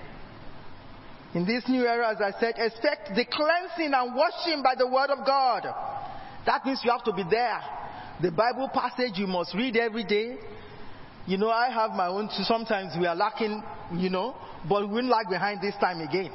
[1.37, 5.11] In this new era, as I said, expect the cleansing and washing by the word
[5.11, 5.69] of God.
[6.47, 7.61] That means you have to be there.
[8.23, 10.37] The Bible passage you must read every day.
[11.27, 13.61] You know, I have my own, sometimes we are lacking,
[13.93, 14.35] you know,
[14.67, 16.33] but we won't lag behind this time again.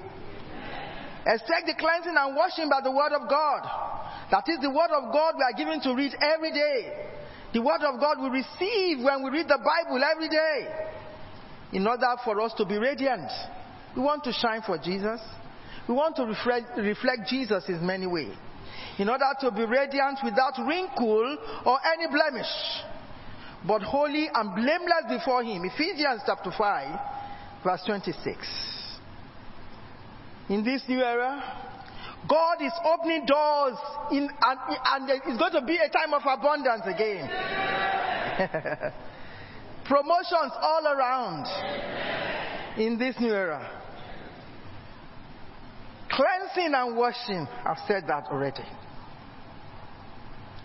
[1.26, 3.66] Expect the cleansing and washing by the word of God.
[4.30, 7.10] That is the word of God we are given to read every day.
[7.52, 10.94] The word of God we receive when we read the Bible every day.
[11.72, 13.32] In order for us to be radiant.
[13.96, 15.20] We want to shine for Jesus.
[15.88, 18.34] We want to reflect, reflect Jesus in many ways.
[18.98, 21.36] In order to be radiant without wrinkle
[21.66, 22.46] or any blemish,
[23.66, 25.64] but holy and blameless before Him.
[25.64, 27.00] Ephesians chapter 5,
[27.64, 28.36] verse 26.
[30.48, 31.42] In this new era,
[32.28, 33.76] God is opening doors
[34.10, 37.28] in, and, and it's going to be a time of abundance again.
[39.84, 41.46] Promotions all around
[42.78, 43.81] in this new era.
[46.12, 48.64] Cleansing and washing, I've said that already.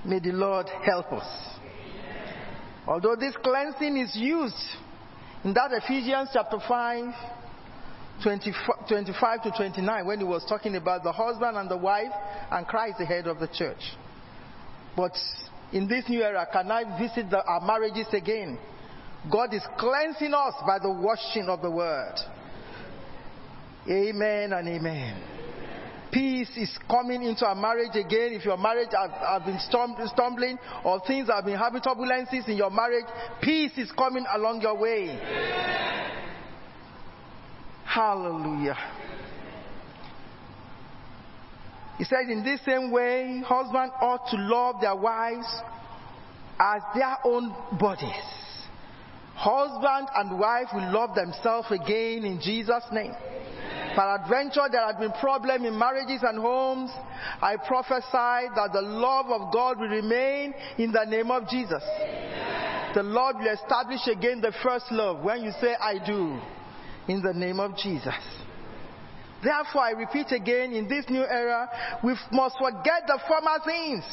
[0.05, 1.57] May the Lord help us.
[2.85, 4.55] Although this cleansing is used
[5.43, 7.13] in that Ephesians chapter 5,
[8.23, 12.11] 25 to 29, when he was talking about the husband and the wife
[12.51, 13.81] and Christ, the head of the church.
[14.95, 15.13] But
[15.71, 18.57] in this new era, can I visit the, our marriages again?
[19.31, 22.15] God is cleansing us by the washing of the word.
[23.89, 25.23] Amen and amen.
[26.11, 28.33] Peace is coming into our marriage again.
[28.33, 33.05] If your marriage have been stumbling or things have been having turbulences in your marriage,
[33.41, 35.19] peace is coming along your way.
[37.85, 38.77] Hallelujah.
[41.97, 45.47] He said, in this same way, husbands ought to love their wives
[46.59, 48.11] as their own bodies.
[49.35, 53.13] Husband and wife will love themselves again in Jesus' name.
[53.97, 56.91] Peradventure, there have been problems in marriages and homes.
[57.41, 61.81] I prophesy that the love of God will remain in the name of Jesus.
[62.93, 66.39] The Lord will establish again the first love when you say, I do,
[67.07, 68.13] in the name of Jesus.
[69.43, 71.67] Therefore, I repeat again, in this new era,
[72.03, 74.03] we must forget the former things.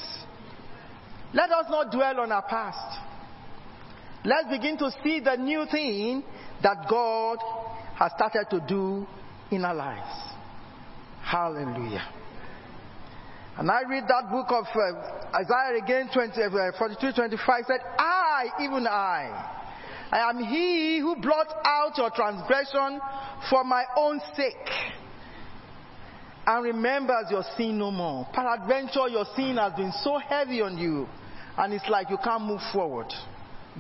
[1.35, 3.01] Let us not dwell on our past.
[4.25, 6.25] Let's begin to see the new thing
[6.63, 7.37] that God
[7.99, 9.07] has started to do
[9.51, 10.35] in our lives.
[11.23, 12.07] Hallelujah.
[13.57, 18.47] And I read that book of uh, Isaiah again, 20, uh, 42, 25, said, I,
[18.61, 19.61] even I,
[20.11, 23.01] I am he who blots out your transgression
[23.49, 24.71] for my own sake
[26.47, 28.27] and remembers your sin no more.
[28.33, 31.09] Peradventure, your sin has been so heavy on you,
[31.57, 33.07] and it's like you can't move forward.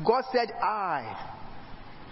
[0.05, 1.33] God said, I.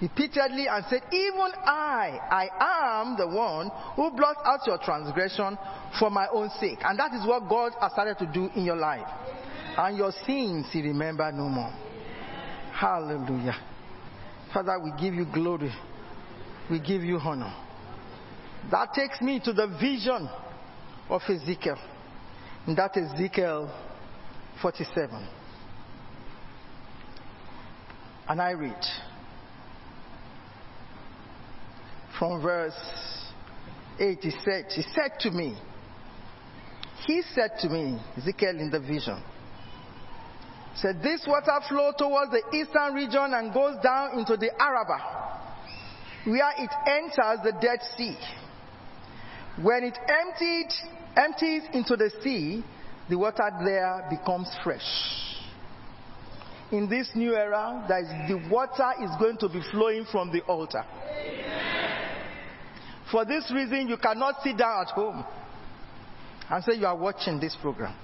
[0.03, 5.57] repeatedly and said, Even I, I am the one who blots out your transgression
[5.99, 6.81] for my own sake.
[6.85, 9.07] And that is what God has started to do in your life.
[9.79, 11.73] And your sins he remember no more.
[12.73, 13.57] Hallelujah.
[14.53, 15.73] Father, we give you glory.
[16.69, 17.55] We give you honor.
[18.71, 20.29] That takes me to the vision
[21.09, 21.79] of Ezekiel.
[22.67, 23.73] And that Ezekiel
[24.61, 25.29] 47.
[28.29, 28.85] And I read
[32.23, 32.73] from verse
[33.99, 34.19] 8.
[34.23, 35.59] He said, He said to me,
[37.05, 39.21] He said to me, Ezekiel in the vision,
[40.77, 46.53] said, This water flow towards the eastern region and goes down into the Arabah, where
[46.59, 48.17] it enters the Dead Sea.
[49.61, 50.73] When it emptied,
[51.17, 52.63] empties into the sea,
[53.11, 54.87] the water there becomes fresh.
[56.71, 60.85] In this new era, the water is going to be flowing from the altar.
[63.13, 65.23] For this reason, you cannot sit down at home
[66.51, 67.95] and say you are watching this program.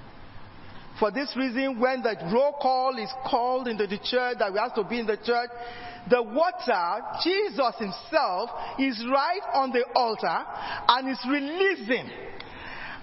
[1.00, 4.74] For this reason, when the roll call is called into the church that we have
[4.74, 5.48] to be in the church,
[6.10, 10.44] the water, Jesus Himself, is right on the altar
[10.88, 12.10] and is releasing.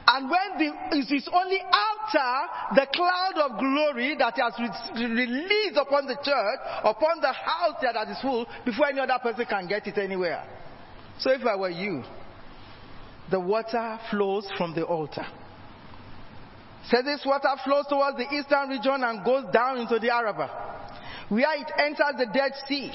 [0.08, 5.78] And when the, it is only after the cloud of glory that has re- released
[5.78, 9.88] upon the church, upon the house that is full, before any other person can get
[9.88, 10.46] it anywhere.
[11.20, 12.04] So if I were you,
[13.32, 15.26] the water flows from the altar.
[16.90, 21.60] So this water flows towards the eastern region and goes down into the Arabah, where
[21.60, 22.92] it enters the Dead Sea.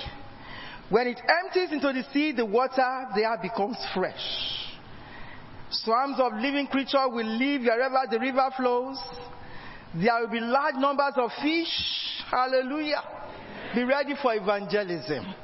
[0.90, 4.60] When it empties into the sea, the water there becomes fresh.
[5.70, 8.98] Swarms of living creatures will live wherever the river flows.
[9.94, 12.22] There will be large numbers of fish.
[12.30, 13.02] Hallelujah.
[13.74, 15.34] Be ready for evangelism.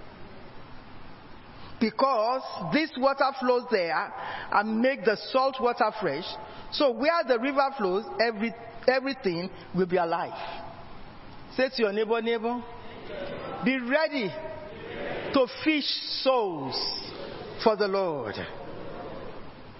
[1.87, 4.13] Because this water flows there
[4.51, 6.25] and make the salt water fresh.
[6.73, 8.53] So where the river flows, every,
[8.89, 10.33] everything will be alive.
[11.57, 12.61] Say to your neighbor, neighbor,
[13.65, 14.33] be ready
[15.33, 15.85] to fish
[16.25, 16.75] souls
[17.63, 18.35] for the Lord.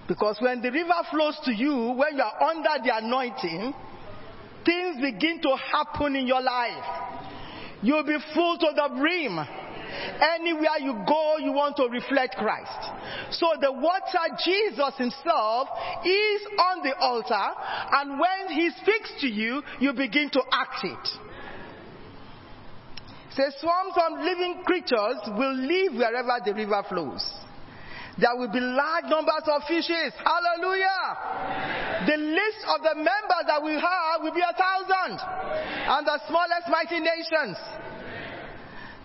[0.07, 3.73] Because when the river flows to you, when you are under the anointing,
[4.63, 6.85] things begin to happen in your life.
[7.81, 9.66] You'll be full to the brim.
[10.39, 13.37] Anywhere you go, you want to reflect Christ.
[13.37, 15.69] So the water, Jesus Himself,
[16.05, 17.47] is on the altar,
[17.93, 21.07] and when He speaks to you, you begin to act it.
[23.37, 27.21] Say, swarms of living creatures will live wherever the river flows.
[28.17, 30.09] There will be large numbers of fishes.
[30.17, 32.09] Hallelujah.
[32.09, 35.21] The list of the members that we have will be a thousand.
[35.21, 37.57] And the smallest mighty nations.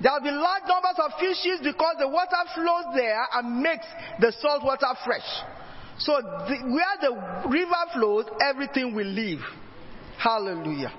[0.03, 3.87] There will be large numbers of fishes because the water flows there and makes
[4.19, 5.23] the salt water fresh.
[5.99, 9.39] So the, where the river flows, everything will live.
[10.19, 10.93] Hallelujah.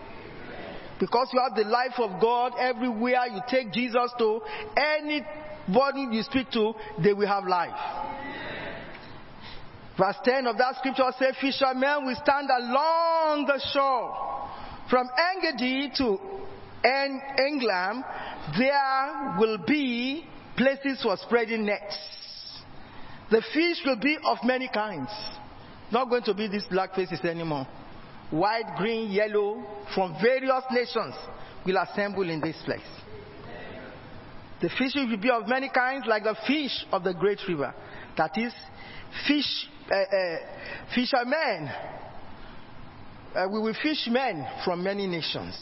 [0.99, 4.39] Because you have the life of God everywhere you take Jesus to,
[4.77, 6.73] anybody you speak to,
[7.03, 7.75] they will have life.
[9.97, 14.49] Verse 10 of that scripture says, Fishermen will stand along the shore
[14.89, 16.17] from Engedi to
[16.83, 18.03] En- England.
[18.57, 20.25] There will be
[20.57, 21.97] places for spreading nets.
[23.31, 25.09] The fish will be of many kinds.
[25.91, 27.67] Not going to be these black faces anymore.
[28.31, 29.63] White, green, yellow,
[29.93, 31.15] from various nations
[31.65, 32.81] will assemble in this place.
[34.61, 37.73] The fish will be of many kinds, like the fish of the great river.
[38.17, 38.53] That is,
[39.27, 40.37] fish, uh, uh,
[40.95, 41.69] fishermen.
[43.35, 45.55] Uh, we will fish men from many nations.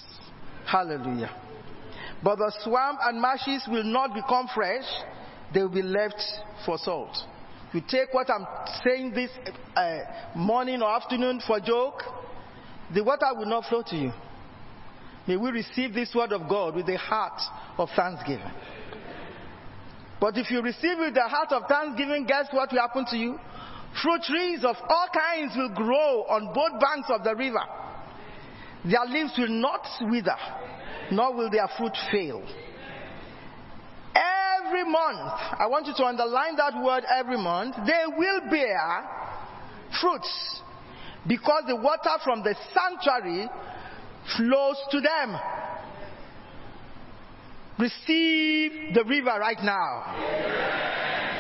[0.72, 1.36] Hallelujah.
[2.24, 4.86] But the swamp and marshes will not become fresh,
[5.53, 6.22] they will be left
[6.65, 7.17] for salt.
[7.74, 8.45] You take what I'm
[8.84, 9.32] saying this
[9.76, 9.99] uh,
[10.36, 12.01] morning or afternoon for joke,
[12.93, 14.11] the water will not flow to you.
[15.28, 17.41] May we receive this word of God with a heart
[17.78, 18.51] of thanksgiving.
[20.22, 23.38] But if you receive with the heart of thanksgiving, guess what will happen to you?
[24.01, 27.63] Fruit trees of all kinds will grow on both banks of the river.
[28.84, 30.38] Their leaves will not wither,
[31.11, 32.41] nor will their fruit fail.
[34.15, 39.03] Every month, I want you to underline that word every month, they will bear
[40.01, 40.61] fruits
[41.27, 43.47] because the water from the sanctuary
[44.38, 45.38] flows to them.
[47.77, 50.15] Receive the river right now.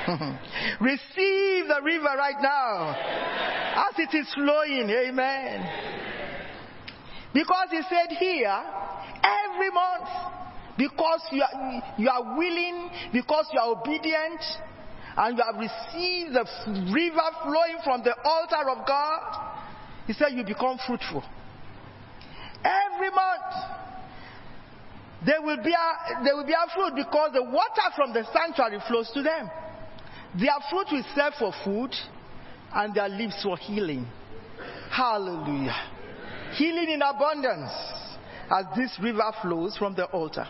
[0.81, 2.95] Receive the river right now
[3.89, 4.89] as it is flowing.
[4.89, 6.10] Amen.
[7.33, 8.63] Because he said here,
[9.23, 10.09] every month,
[10.77, 14.41] because you are, you are willing, because you are obedient,
[15.17, 16.45] and you have received the
[16.93, 19.53] river flowing from the altar of God,
[20.07, 21.23] he said you become fruitful.
[22.63, 23.53] Every month,
[25.25, 29.21] they will bear, they will bear fruit because the water from the sanctuary flows to
[29.21, 29.49] them.
[30.37, 31.93] Their fruit will serve for food,
[32.73, 34.07] and their leaves for healing.
[34.89, 35.75] Hallelujah.
[36.55, 37.71] Healing in abundance
[38.49, 40.47] as this river flows from the altar.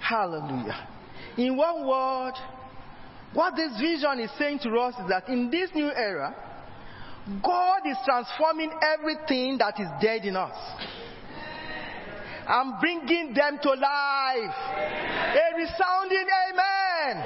[0.00, 0.88] Hallelujah.
[1.36, 2.32] In one word,
[3.32, 6.34] what this vision is saying to us is that in this new era,
[7.42, 10.56] God is transforming everything that is dead in us
[12.48, 14.56] and bringing them to life.
[15.36, 17.24] A resounding amen.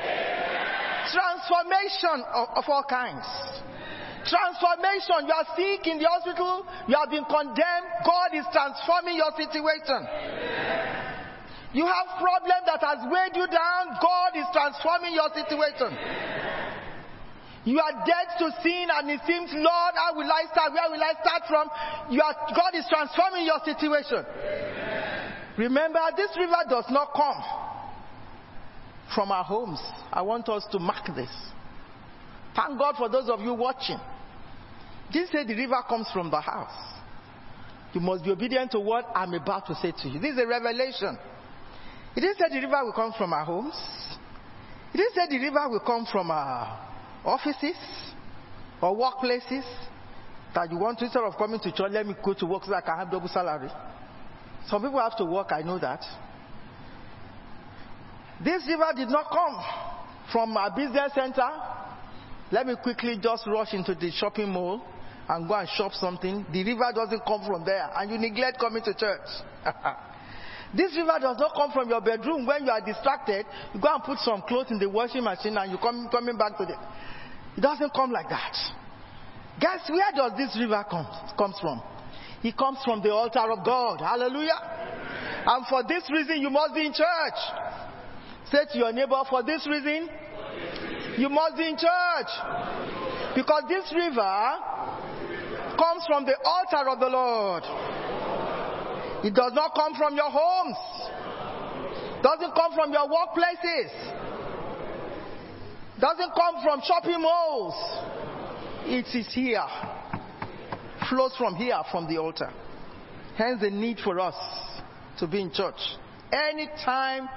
[1.11, 3.25] Transformation of, of all kinds.
[4.25, 5.29] Transformation.
[5.29, 7.89] You are sick in the hospital, you have been condemned.
[8.05, 10.01] God is transforming your situation.
[11.75, 13.99] You have problem that has weighed you down.
[14.01, 15.91] God is transforming your situation.
[17.65, 20.73] You are dead to sin and it seems, Lord, how will I start?
[20.73, 21.69] Where will I start from?
[21.69, 24.25] Are, God is transforming your situation.
[25.57, 27.43] Remember, this river does not come
[29.15, 29.81] from our homes.
[30.13, 31.31] I want us to mark this.
[32.55, 33.99] Thank God for those of you watching.
[35.13, 36.95] This say the river comes from the house.
[37.93, 40.19] You must be obedient to what I'm about to say to you.
[40.19, 41.17] This is a revelation.
[42.17, 43.75] It didn't say the river will come from our homes.
[44.93, 46.89] It didn't say the river will come from our
[47.25, 47.77] offices
[48.81, 49.65] or workplaces
[50.55, 52.75] that you want to, instead of coming to church, let me go to work so
[52.75, 53.71] I can have double salary.
[54.67, 56.01] Some people have to work, I know that.
[58.43, 59.65] This river did not come
[60.33, 61.49] from a business center.
[62.55, 64.81] Let me quickly just rush into the shopping mall
[65.29, 66.47] and go and shop something.
[66.53, 69.27] The river doesn't come from there, and you neglect coming to church.
[70.77, 73.45] this river does not come from your bedroom when you are distracted.
[73.75, 76.57] You go and put some clothes in the washing machine and you come coming back
[76.59, 76.79] to the.
[77.59, 78.55] It doesn't come like that.
[79.59, 81.83] Guess where does this river come comes from?
[82.45, 83.99] It comes from the altar of God.
[83.99, 84.63] Hallelujah.
[85.45, 87.41] And for this reason, you must be in church.
[88.53, 90.09] Say to your neighbor, for this reason,
[91.19, 92.33] you must be in church.
[93.35, 94.55] Because this river
[95.77, 97.63] comes from the altar of the Lord.
[99.25, 100.77] It does not come from your homes.
[102.23, 103.91] Doesn't come from your workplaces.
[106.01, 107.75] Doesn't come from shopping malls.
[108.87, 109.67] It is here.
[111.09, 112.53] Flows from here, from the altar.
[113.37, 114.35] Hence the need for us
[115.19, 115.81] to be in church.
[116.33, 117.29] Anytime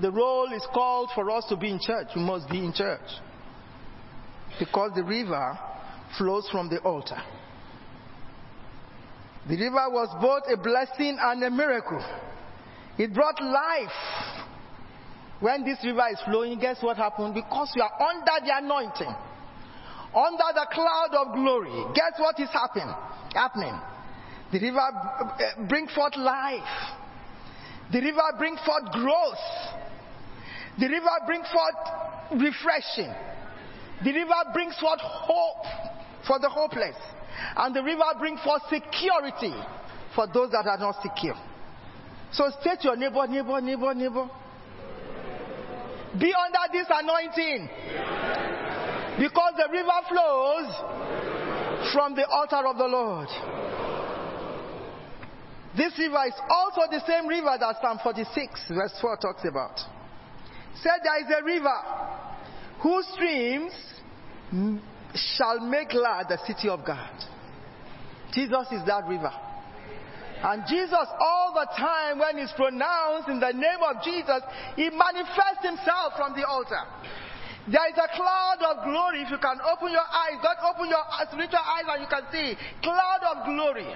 [0.00, 3.08] the role is called for us to be in church, we must be in church.
[4.58, 5.58] Because the river
[6.18, 7.20] flows from the altar.
[9.48, 12.04] The river was both a blessing and a miracle.
[12.98, 14.44] It brought life.
[15.40, 17.34] When this river is flowing, guess what happened?
[17.34, 19.14] Because you are under the anointing,
[20.14, 22.92] under the cloud of glory, guess what is happening?
[23.34, 23.78] Happening.
[24.52, 26.62] The river uh, bring forth life.
[27.92, 29.85] The river bring forth growth.
[30.78, 33.12] The river brings forth refreshing.
[34.04, 35.64] The river brings forth hope
[36.26, 36.96] for the hopeless.
[37.56, 39.54] And the river brings forth security
[40.14, 41.36] for those that are not secure.
[42.32, 44.28] So say to your neighbor, neighbor, neighbor, neighbor.
[46.18, 47.68] Be under this anointing.
[49.18, 53.28] Because the river flows from the altar of the Lord.
[55.76, 59.95] This river is also the same river that Psalm 46, verse 4 talks about.
[60.82, 61.78] Said there is a river
[62.82, 63.72] whose streams
[65.14, 67.10] shall make glad the city of God.
[68.32, 69.32] Jesus is that river.
[70.36, 74.44] And Jesus, all the time when he's pronounced in the name of Jesus,
[74.76, 76.84] he manifests himself from the altar.
[77.66, 79.22] There is a cloud of glory.
[79.24, 82.54] If you can open your eyes, God open your spiritual eyes and you can see
[82.84, 83.88] cloud of glory.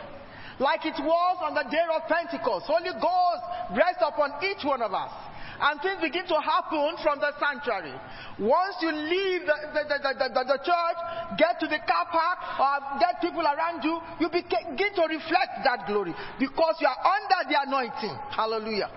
[0.58, 2.66] Like it was on the day of Pentecost.
[2.66, 3.44] Holy Ghost
[3.76, 5.12] rest upon each one of us
[5.60, 7.92] and things begin to happen from the sanctuary.
[8.38, 10.98] Once you leave the, the, the, the, the church,
[11.36, 15.84] get to the car park, or get people around you, you begin to reflect that
[15.86, 18.16] glory because you are under the anointing.
[18.30, 18.90] Hallelujah.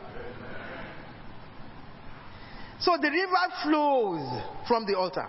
[2.80, 5.28] So the river flows from the altar.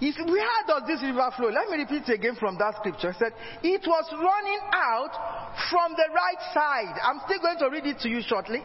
[0.00, 1.52] He said, Where does this river flow?
[1.52, 3.10] Let me repeat again from that scripture.
[3.10, 3.32] It said,
[3.62, 5.12] It was running out
[5.68, 6.96] from the right side.
[7.04, 8.64] I'm still going to read it to you shortly.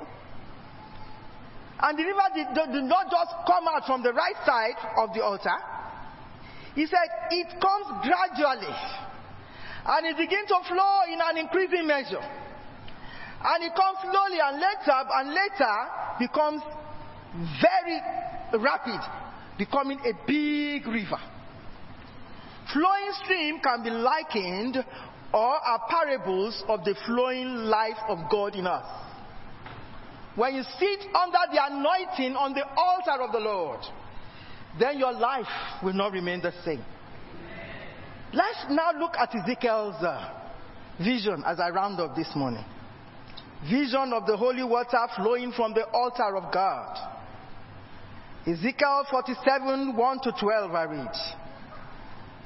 [1.77, 5.21] And the river did, did not just come out from the right side of the
[5.21, 5.59] altar.
[6.73, 8.75] He said, It comes gradually.
[9.85, 12.23] And it begins to flow in an increasing measure.
[13.43, 15.75] And it comes slowly and later and later
[16.17, 16.63] becomes
[17.59, 17.99] very
[18.55, 19.03] rapid,
[19.57, 21.19] becoming a big river.
[22.73, 24.77] Flowing stream can be likened
[25.33, 28.85] or are parables of the flowing life of God in us.
[30.35, 33.79] When you sit under the anointing on the altar of the Lord,
[34.79, 35.47] then your life
[35.83, 36.83] will not remain the same.
[38.33, 40.33] Let's now look at Ezekiel's uh,
[41.01, 42.65] vision as I round up this morning.
[43.69, 47.14] Vision of the holy water flowing from the altar of God.
[48.47, 51.15] Ezekiel 47 1 to 12, I read.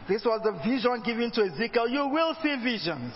[0.08, 1.90] This was the vision given to Ezekiel.
[1.90, 3.14] You will see visions.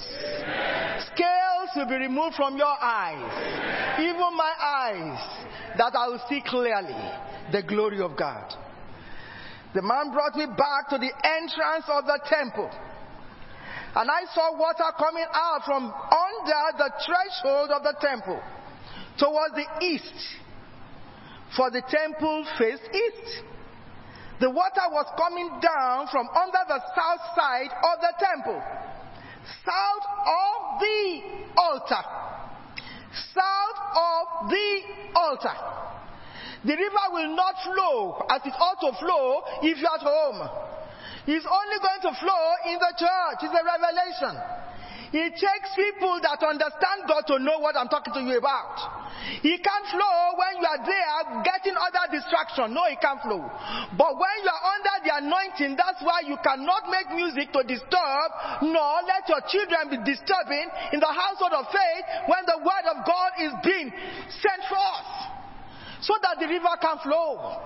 [1.15, 6.93] Scales will be removed from your eyes, even my eyes, that I will see clearly
[7.51, 8.53] the glory of God.
[9.73, 12.69] The man brought me back to the entrance of the temple.
[13.95, 18.41] And I saw water coming out from under the threshold of the temple
[19.17, 20.42] towards the east.
[21.55, 23.43] For the temple faced east.
[24.39, 28.59] The water was coming down from under the south side of the temple,
[29.63, 31.21] south of the
[31.55, 32.03] altar.
[33.31, 34.81] South of the
[35.15, 35.55] altar.
[36.65, 40.49] The river will not flow as it ought to flow if you're at home.
[41.27, 43.37] It's only going to flow in the church.
[43.43, 44.33] It's a revelation.
[45.13, 49.13] It takes people that understand God to know what I'm talking to you about.
[49.45, 52.73] He can't flow when you are there getting other distraction.
[52.73, 53.45] No, he can't flow.
[53.93, 58.27] But when you are under the anointing, that's why you cannot make music to disturb,
[58.65, 60.65] nor let your children be disturbing
[60.97, 63.93] in the household of faith when the word of God is being
[64.33, 65.13] sent forth.
[66.01, 67.61] So that the river can flow.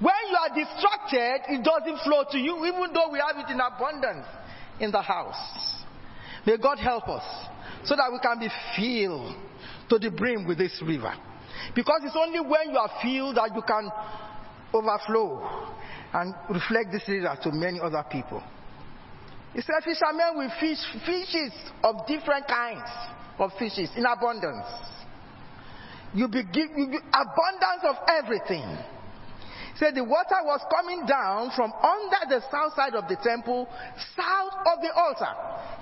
[0.00, 3.60] When you are distracted, it doesn't flow to you, even though we have it in
[3.60, 4.24] abundance
[4.80, 5.83] in the house.
[6.46, 7.24] May God help us
[7.84, 9.34] so that we can be filled
[9.88, 11.14] to the brim with this river.
[11.74, 13.90] Because it's only when you are filled that you can
[14.72, 15.70] overflow
[16.12, 18.42] and reflect this river to many other people.
[19.54, 21.52] He said, Fishermen will fish fishes
[21.82, 22.90] of different kinds
[23.38, 24.66] of fishes in abundance.
[26.12, 28.78] You be, give, you abundance of everything.
[29.76, 33.68] Said the water was coming down from under the south side of the temple,
[34.16, 35.32] south of the altar.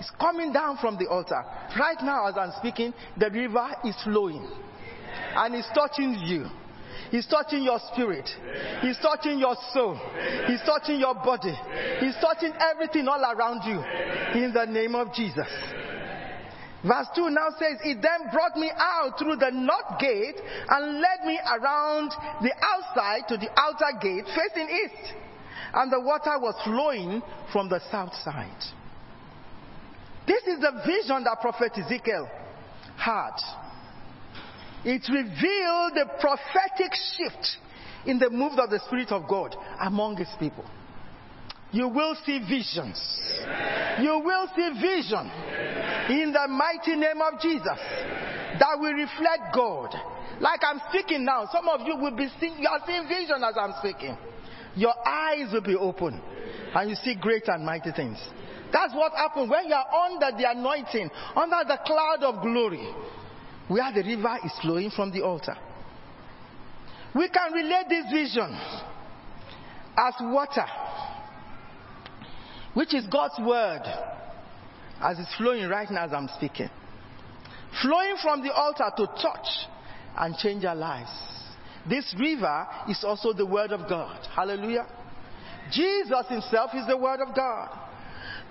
[0.01, 1.44] It's coming down from the altar.
[1.78, 4.48] Right now, as I'm speaking, the river is flowing.
[5.35, 6.47] And it's touching you.
[7.10, 8.28] He's touching your spirit.
[8.81, 10.01] He's touching your soul.
[10.47, 11.55] He's touching your body.
[12.01, 14.43] He's touching everything all around you.
[14.43, 15.47] In the name of Jesus.
[16.84, 20.36] Verse 2 now says, It then brought me out through the north gate
[20.68, 22.10] and led me around
[22.42, 25.14] the outside to the outer gate facing east.
[25.74, 27.22] And the water was flowing
[27.52, 28.64] from the south side.
[30.26, 32.28] This is the vision that Prophet Ezekiel
[32.96, 33.36] had.
[34.84, 37.59] It revealed the prophetic shift
[38.06, 40.64] in the move of the Spirit of God among His people.
[41.72, 43.00] You will see visions.
[44.00, 45.30] You will see vision
[46.10, 47.78] in the mighty name of Jesus
[48.58, 49.94] that will reflect God.
[50.40, 53.54] Like I'm speaking now, some of you will be seeing, you are seeing vision as
[53.58, 54.16] I'm speaking.
[54.74, 56.20] Your eyes will be open
[56.74, 58.18] and you see great and mighty things.
[58.72, 62.88] That's what happens when you are under the anointing, under the cloud of glory,
[63.68, 65.56] where the river is flowing from the altar.
[67.14, 68.58] We can relate this vision
[69.96, 70.64] as water,
[72.74, 73.82] which is God's word,
[75.00, 76.70] as it's flowing right now as I'm speaking.
[77.82, 79.46] Flowing from the altar to touch
[80.16, 81.10] and change our lives.
[81.88, 84.26] This river is also the word of God.
[84.34, 84.86] Hallelujah.
[85.72, 87.78] Jesus himself is the word of God.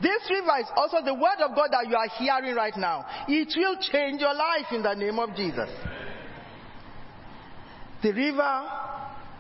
[0.02, 3.06] This river is also the word of God that you are hearing right now.
[3.28, 5.70] It will change your life in the name of Jesus.
[8.02, 8.70] The river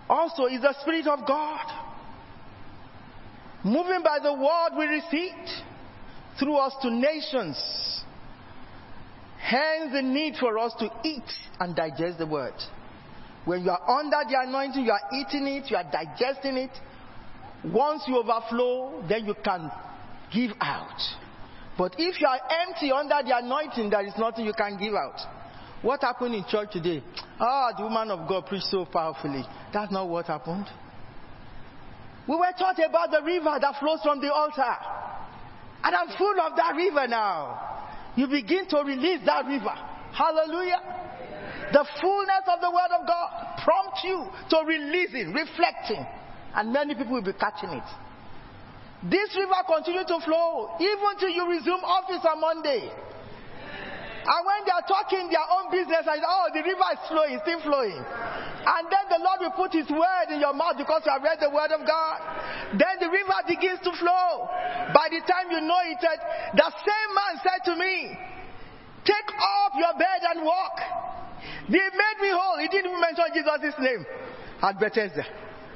[0.07, 1.90] also is the Spirit of God.
[3.63, 5.33] Moving by the word we receive
[6.39, 8.03] through us to nations.
[9.39, 11.23] Hence the need for us to eat
[11.59, 12.53] and digest the word.
[13.45, 16.71] When you are under the anointing, you are eating it, you are digesting it.
[17.63, 19.71] Once you overflow, then you can
[20.33, 20.99] give out.
[21.77, 25.19] But if you are empty under the anointing, there is nothing you can give out.
[25.81, 27.03] What happened in church today?
[27.39, 29.43] Ah, the woman of God preached so powerfully.
[29.73, 30.67] That's not what happened.
[32.31, 34.63] We were taught about the river that flows from the altar.
[35.83, 37.59] And I'm full of that river now.
[38.15, 39.75] You begin to release that river.
[40.15, 40.79] Hallelujah.
[41.73, 46.07] The fullness of the word of God prompts you to releasing, reflecting.
[46.55, 47.83] And many people will be catching it.
[49.11, 52.93] This river continue to flow even till you resume office on Monday.
[54.21, 57.61] And when they are talking their own business, and oh, the river is flowing, still
[57.65, 57.97] flowing.
[57.97, 61.41] And then the Lord will put His word in your mouth because you have read
[61.41, 62.17] the word of God.
[62.77, 64.45] Then the river begins to flow.
[64.93, 66.13] By the time you know it, uh,
[66.53, 68.13] the same man said to me,
[69.01, 70.77] Take up your bed and walk.
[71.65, 72.61] They made me whole.
[72.61, 74.05] He didn't even mention Jesus' name
[74.61, 75.25] at Bethesda.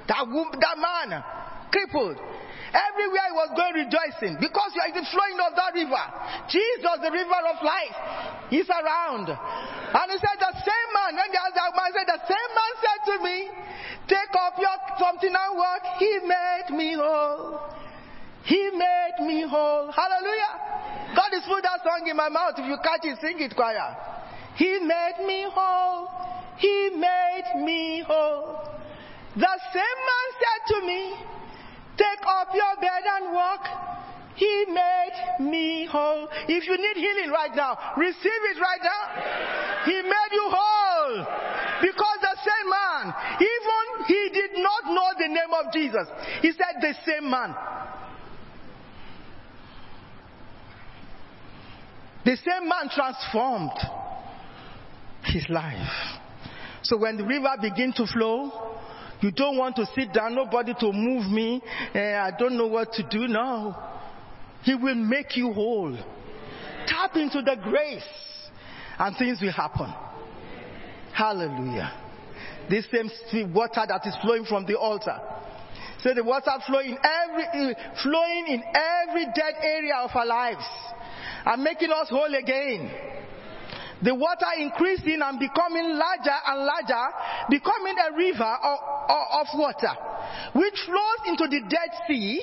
[0.08, 1.24] That, that man,
[1.72, 2.18] crippled.
[2.76, 6.06] Everywhere he was going rejoicing because you are the flowing of that river.
[6.52, 7.98] Jesus, the river of life,
[8.52, 9.32] is around.
[9.32, 13.00] And he said, The same man, when the other man said, The same man said
[13.08, 13.38] to me,
[14.12, 15.84] Take up your something and walk.
[16.04, 17.64] He made me whole.
[18.44, 19.90] He made me whole.
[19.96, 21.16] Hallelujah.
[21.16, 22.60] God has put that song in my mouth.
[22.60, 23.96] If you catch it, sing it, choir.
[24.60, 26.12] He made me whole.
[26.58, 28.68] He made me whole.
[29.36, 31.02] The same man said to me,
[31.98, 33.64] Take up your bed and walk.
[34.36, 36.28] He made me whole.
[36.48, 39.86] If you need healing right now, receive it right now.
[39.86, 41.26] He made you whole.
[41.82, 46.08] Because the same man, even he did not know the name of Jesus.
[46.42, 47.56] He said, The same man.
[52.26, 53.78] The same man transformed
[55.26, 56.20] his life.
[56.82, 58.52] So when the river begins to flow,
[59.22, 61.62] you don't want to sit down, nobody to move me.
[61.94, 64.02] eh, I don't know what to do now.
[64.64, 65.98] He will make you whole.
[66.88, 68.04] Tap into the grace,
[69.00, 69.94] and things will happen.
[71.14, 71.92] Hallelujah.
[72.70, 75.18] This same water that is flowing from the altar.
[76.02, 80.66] So the water flowing in every, flowing in every dead area of our lives
[81.46, 82.92] and making us whole again.
[84.04, 87.06] The water increasing and becoming larger and larger,
[87.50, 89.94] becoming a river of, water,
[90.54, 92.42] which flows into the Dead Sea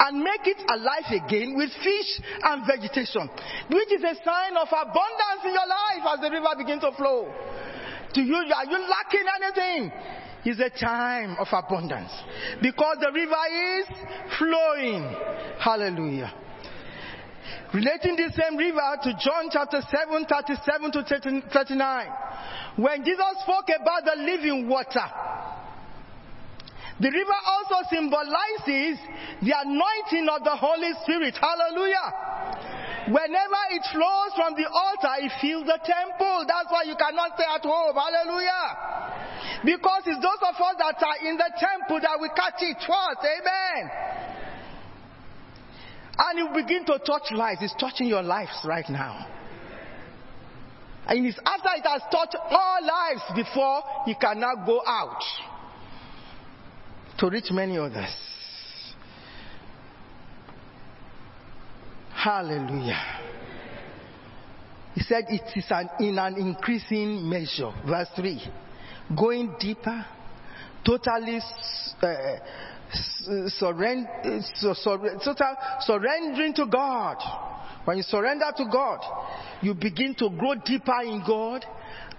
[0.00, 3.28] and make it alive again with fish and vegetation,
[3.70, 7.30] which is a sign of abundance in your life as the river begins to flow.
[8.14, 9.92] To you, are you lacking anything?
[10.44, 12.10] is a time of abundance
[12.62, 13.86] because the river is
[14.38, 15.14] flowing.
[15.58, 16.32] Hallelujah.
[17.72, 21.02] Relating this same river to John chapter 7, 37 to
[21.52, 22.08] 39.
[22.76, 25.04] When Jesus spoke about the living water,
[26.98, 28.96] the river also symbolizes
[29.44, 31.36] the anointing of the Holy Spirit.
[31.36, 33.12] Hallelujah.
[33.12, 36.48] Whenever it flows from the altar, it fills the temple.
[36.48, 37.94] That's why you cannot stay at home.
[37.94, 39.64] Hallelujah.
[39.64, 43.20] Because it's those of us that are in the temple that we catch it first.
[43.20, 43.82] Amen.
[46.18, 47.60] And you begin to touch lives.
[47.62, 49.26] It's touching your lives right now.
[51.06, 55.22] And it's after it has touched all lives before you can now go out
[57.18, 58.14] to reach many others.
[62.12, 63.00] Hallelujah.
[64.94, 67.72] He said it is an, in an increasing measure.
[67.86, 68.42] Verse 3.
[69.16, 70.04] Going deeper,
[70.84, 71.38] totally
[72.02, 72.06] uh,
[73.58, 74.08] surrender,
[75.24, 77.16] total surrendering to God.
[77.84, 79.00] When you surrender to God,
[79.62, 81.64] you begin to grow deeper in God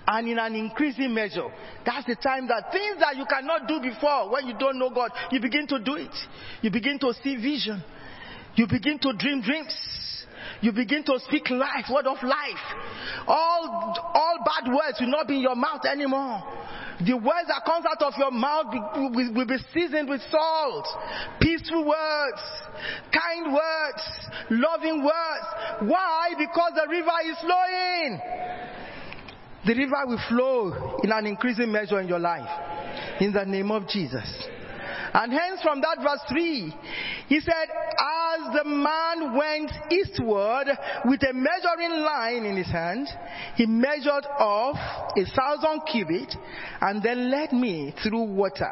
[0.07, 1.47] and in an increasing measure.
[1.85, 5.11] That's the time that things that you cannot do before when you don't know God,
[5.31, 6.15] you begin to do it.
[6.61, 7.83] You begin to see vision.
[8.55, 10.18] You begin to dream dreams.
[10.61, 12.65] You begin to speak life, word of life.
[13.27, 16.43] All, all bad words will not be in your mouth anymore.
[16.99, 20.85] The words that comes out of your mouth will, will, will be seasoned with salt.
[21.39, 22.41] Peaceful words,
[23.13, 24.03] kind words,
[24.49, 25.89] loving words.
[25.89, 26.31] Why?
[26.37, 28.19] Because the river is flowing.
[29.65, 32.49] The river will flow in an increasing measure in your life.
[33.21, 34.27] In the name of Jesus.
[35.13, 36.75] And hence from that verse 3,
[37.27, 40.67] he said, As the man went eastward
[41.05, 43.07] with a measuring line in his hand,
[43.55, 44.77] he measured off
[45.17, 46.35] a thousand cubits
[46.81, 48.71] and then led me through water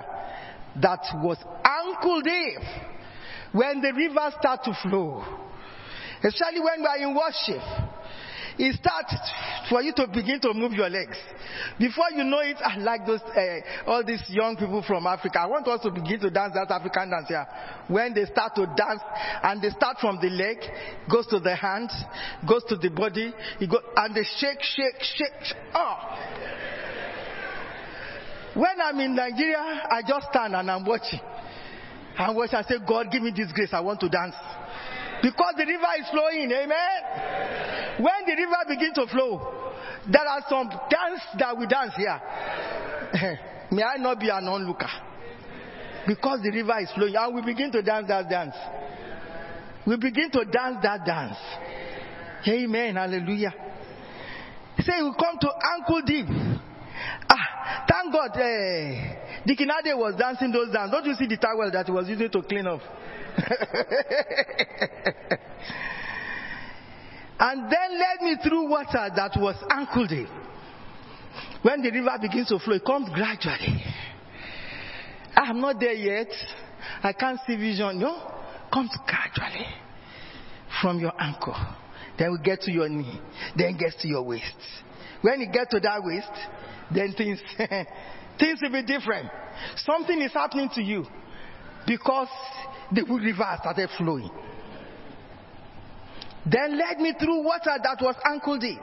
[0.81, 2.59] that was ankle deep
[3.51, 5.23] when the rivers start to flow.
[6.23, 7.61] Especially when we are in worship
[8.57, 9.15] it starts
[9.69, 11.17] for you to begin to move your legs.
[11.79, 15.39] Before you know it, I like those, uh, all these young people from Africa.
[15.41, 17.45] I want us to begin to dance that African dance here.
[17.87, 19.01] When they start to dance,
[19.43, 20.57] and they start from the leg,
[21.09, 21.89] goes to the hand,
[22.47, 23.33] goes to the body,
[23.69, 25.55] go, and they shake, shake, shake.
[25.73, 25.97] Oh.
[28.55, 31.19] When I'm in Nigeria, I just stand and I'm watching.
[32.17, 33.69] And watch and say, God, give me this grace.
[33.71, 34.33] I want to dance.
[35.21, 36.51] Because the river is flowing.
[36.51, 37.97] Amen.
[37.99, 39.73] When the river begins to flow,
[40.09, 42.21] there are some dance that we dance here.
[43.71, 44.89] May I not be an onlooker.
[46.07, 47.15] Because the river is flowing.
[47.15, 48.55] And we begin to dance that dance.
[49.85, 51.37] We begin to dance that dance.
[52.47, 52.95] Amen.
[52.95, 53.53] Hallelujah.
[54.79, 56.27] Say we come to ankle deep.
[57.29, 60.91] Ah, thank God, uh, Dikinade was dancing those dance.
[60.91, 62.81] Don't you see the towel that he was using to clean up?
[67.39, 70.27] and then led me through water that was ankle deep.
[71.61, 73.81] When the river begins to flow, it comes gradually.
[75.35, 76.27] Ah, I'm not there yet.
[77.03, 77.99] I can't see vision.
[77.99, 78.31] No,
[78.73, 79.67] comes gradually
[80.81, 81.55] from your ankle.
[82.17, 83.21] Then we get to your knee.
[83.55, 84.55] Then gets to your waist.
[85.21, 86.31] When you get to that waist,
[86.93, 87.39] then things
[88.39, 89.29] things will be different.
[89.77, 91.05] Something is happening to you
[91.85, 92.29] because
[92.91, 94.29] the river started flowing.
[96.45, 98.79] Then led me through water that was ankle deep.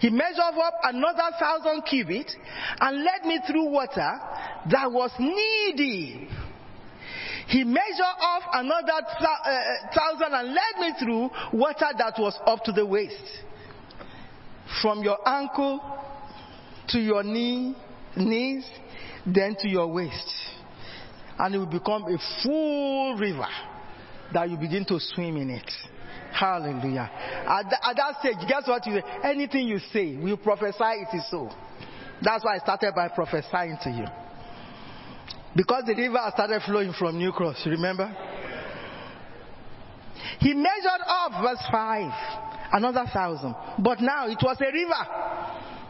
[0.00, 2.36] He measured up another thousand cubits
[2.80, 4.20] and led me through water
[4.70, 6.28] that was knee deep.
[7.48, 9.62] He measured off another thou- uh,
[9.94, 13.42] thousand and led me through water that was up to the waist.
[14.82, 15.80] From your ankle
[16.88, 17.76] to your knee,
[18.16, 18.66] knees,
[19.24, 20.55] then to your waist.
[21.38, 23.48] And it will become a full river
[24.32, 25.70] that you begin to swim in it.
[26.32, 27.10] Hallelujah.
[27.46, 29.02] At, th- at that stage, guess what you say?
[29.24, 31.50] Anything you say, we prophesy it is so.
[32.22, 34.06] That's why I started by prophesying to you.
[35.54, 38.14] Because the river started flowing from New Cross, remember?
[40.40, 42.12] He measured up, verse 5,
[42.72, 43.54] another thousand.
[43.78, 45.46] But now it was a river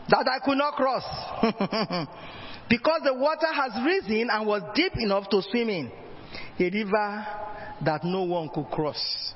[0.09, 1.03] that I could not cross.
[2.69, 5.91] because the water has risen and was deep enough to swim in.
[6.59, 7.27] A river
[7.85, 9.33] that no one could cross.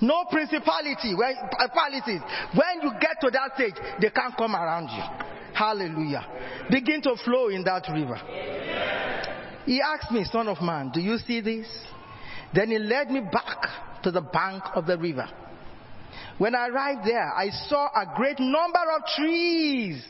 [0.00, 2.20] No principality, when, principalities.
[2.54, 5.02] When you get to that stage, they can't come around you.
[5.54, 6.26] Hallelujah.
[6.70, 8.20] Begin to flow in that river.
[9.66, 11.66] He asked me, Son of man, do you see this?
[12.54, 15.28] Then he led me back to the bank of the river.
[16.38, 20.04] When I arrived there, I saw a great number of trees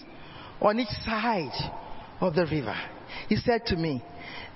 [0.60, 1.52] on each side
[2.24, 2.76] of the river.
[3.28, 4.02] He said to me,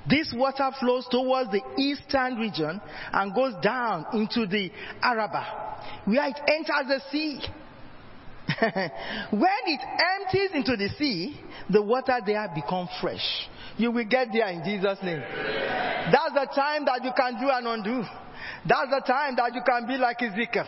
[0.09, 2.81] this water flows towards the eastern region
[3.13, 4.71] and goes down into the
[5.03, 7.41] Arabah, where it enters the sea.
[9.31, 9.81] when it
[10.17, 11.39] empties into the sea,
[11.69, 13.49] the water there becomes fresh.
[13.77, 15.21] You will get there in Jesus' name.
[15.21, 18.03] That's the time that you can do and undo.
[18.67, 20.67] That's the time that you can be like Ezekiel.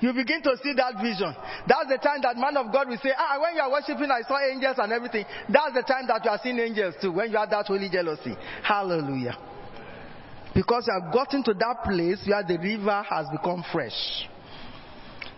[0.00, 1.34] You begin to see that vision.
[1.66, 4.22] That's the time that man of God will say, ah, when you are worshiping, I
[4.26, 5.24] saw angels and everything.
[5.48, 8.34] That's the time that you are seeing angels too, when you have that holy jealousy.
[8.62, 9.36] Hallelujah.
[10.54, 14.28] Because you have gotten to that place where the river has become fresh.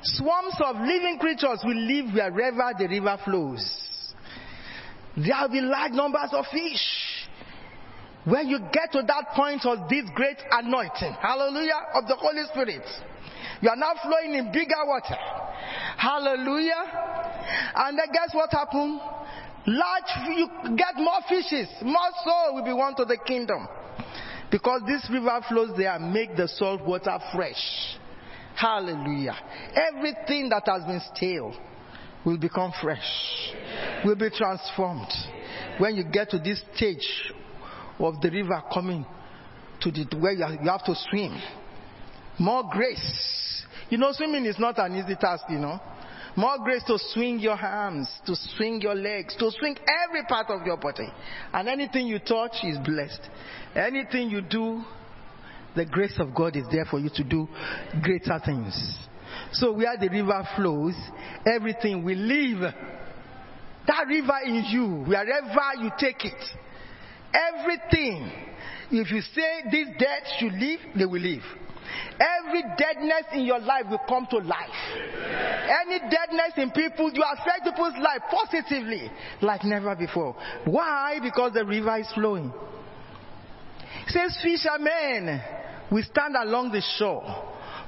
[0.02, 3.62] Swarms of living creatures will live wherever the river flows.
[5.16, 7.23] There will be large numbers of fish.
[8.24, 12.84] When you get to that point of this great anointing, hallelujah, of the Holy Spirit,
[13.60, 15.16] you are now flowing in bigger water.
[15.96, 16.84] Hallelujah.
[17.74, 19.00] And then guess what happened?
[19.66, 23.66] Large, you get more fishes, more soul will be won to the kingdom.
[24.50, 27.96] Because this river flows there and make the salt water fresh.
[28.56, 29.36] Hallelujah.
[29.74, 31.54] Everything that has been stale
[32.24, 33.04] will become fresh,
[34.04, 35.12] will be transformed.
[35.78, 37.06] When you get to this stage
[37.98, 39.04] of the river coming
[39.80, 41.40] to the where you have- to swim,
[42.38, 43.64] more grace.
[43.90, 45.80] You know, swimming is not an easy task, you know.
[46.36, 50.66] More grace to swing your arms, to swing your legs, to swing every part of
[50.66, 51.08] your body.
[51.52, 53.20] And anything you touch is blessed.
[53.76, 54.82] Anything you do,
[55.76, 57.48] the grace of God is there for you to do
[58.02, 58.98] greater things.
[59.52, 60.96] So where the river flows,
[61.46, 62.74] everything will live.
[63.86, 66.42] That river in you, wherever you take it,
[67.34, 68.30] everything,
[68.90, 71.42] if you say this dead should live, they will live.
[72.18, 74.70] Every deadness in your life will come to life.
[75.86, 79.10] Any deadness in people, you affect people's life positively
[79.42, 80.36] like never before.
[80.64, 81.18] Why?
[81.22, 82.52] Because the river is flowing.
[84.06, 85.40] It says fishermen
[85.90, 87.22] we stand along the shore.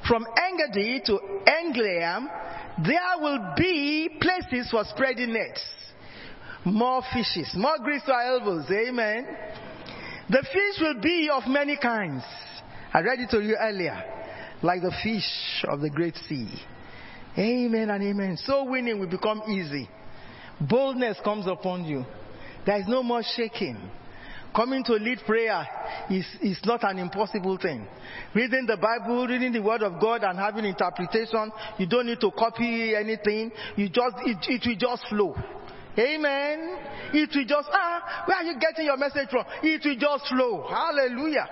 [0.07, 2.27] From Engedi to En Eglaim,
[2.85, 5.63] there will be places for spreading nets.
[6.67, 8.65] More fishes, more grease to our elbows.
[8.69, 9.25] Amen.
[10.29, 12.25] The fish will be of many kinds.
[12.93, 14.03] I read it to you earlier.
[14.63, 16.49] Like the fish of the great sea.
[17.39, 18.37] Amen and amen.
[18.45, 19.89] So winning will become easy.
[20.61, 22.05] Boldness comes upon you.
[22.65, 23.79] There is no more shaking.
[24.55, 25.65] Coming to lead prayer
[26.11, 27.87] is, is not an impossible thing.
[28.35, 32.31] Reading the Bible, reading the Word of God and having interpretation, you don't need to
[32.33, 33.53] copy anything.
[33.77, 35.37] You just, it, it will just flow.
[35.99, 36.79] Amen.
[37.13, 39.45] It will just, ah, where are you getting your message from?
[39.63, 40.67] It will just flow.
[40.69, 41.49] Hallelujah.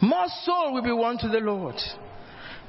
[0.00, 1.76] More soul will be won to the Lord.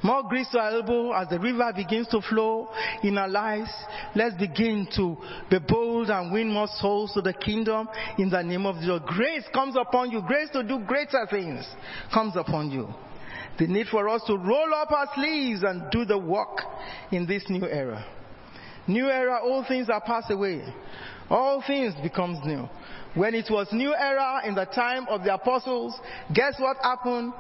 [0.04, 2.70] More grace elbow as the river begins to flow
[3.04, 3.70] in our lives.
[4.16, 5.16] Let's begin to
[5.50, 7.88] be bold and win more souls to the kingdom
[8.18, 9.00] in the name of Jesus.
[9.06, 10.24] Grace comes upon you.
[10.24, 11.66] Grace to do greater things
[12.12, 12.90] comes upon you.
[13.60, 16.62] The need for us to roll up our sleeves and do the work
[17.12, 18.04] in this new era.
[18.88, 20.62] New era, all things are passed away.
[21.30, 22.68] All things becomes new.
[23.14, 25.94] When it was new era in the time of the apostles,
[26.34, 27.34] guess what happened?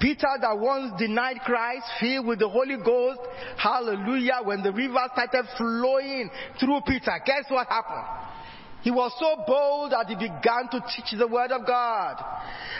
[0.00, 3.20] Peter that once denied Christ, filled with the Holy Ghost,
[3.56, 8.04] hallelujah, when the river started flowing through Peter, guess what happened?
[8.84, 12.20] He was so bold that he began to teach the word of God.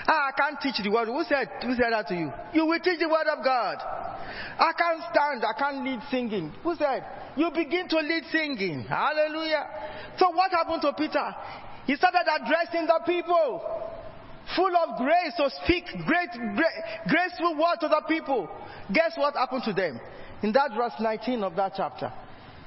[0.07, 1.09] Ah, I can't teach the word.
[1.09, 2.31] Who said, who said that to you?
[2.53, 3.81] You will teach the word of God.
[3.81, 5.41] I can't stand.
[5.49, 6.53] I can't lead singing.
[6.63, 7.09] Who said?
[7.37, 8.85] You begin to lead singing.
[8.85, 9.65] Hallelujah.
[10.19, 11.25] So what happened to Peter?
[11.87, 13.65] He started addressing the people.
[14.57, 16.77] Full of grace to speak great, great
[17.09, 18.47] graceful word to the people.
[18.93, 19.99] Guess what happened to them?
[20.43, 22.13] In that verse 19 of that chapter.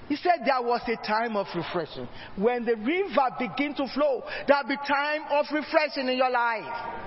[0.08, 2.08] He said there was a time of refreshing.
[2.38, 7.04] When the river begin to flow, there'll be time of refreshing in your life.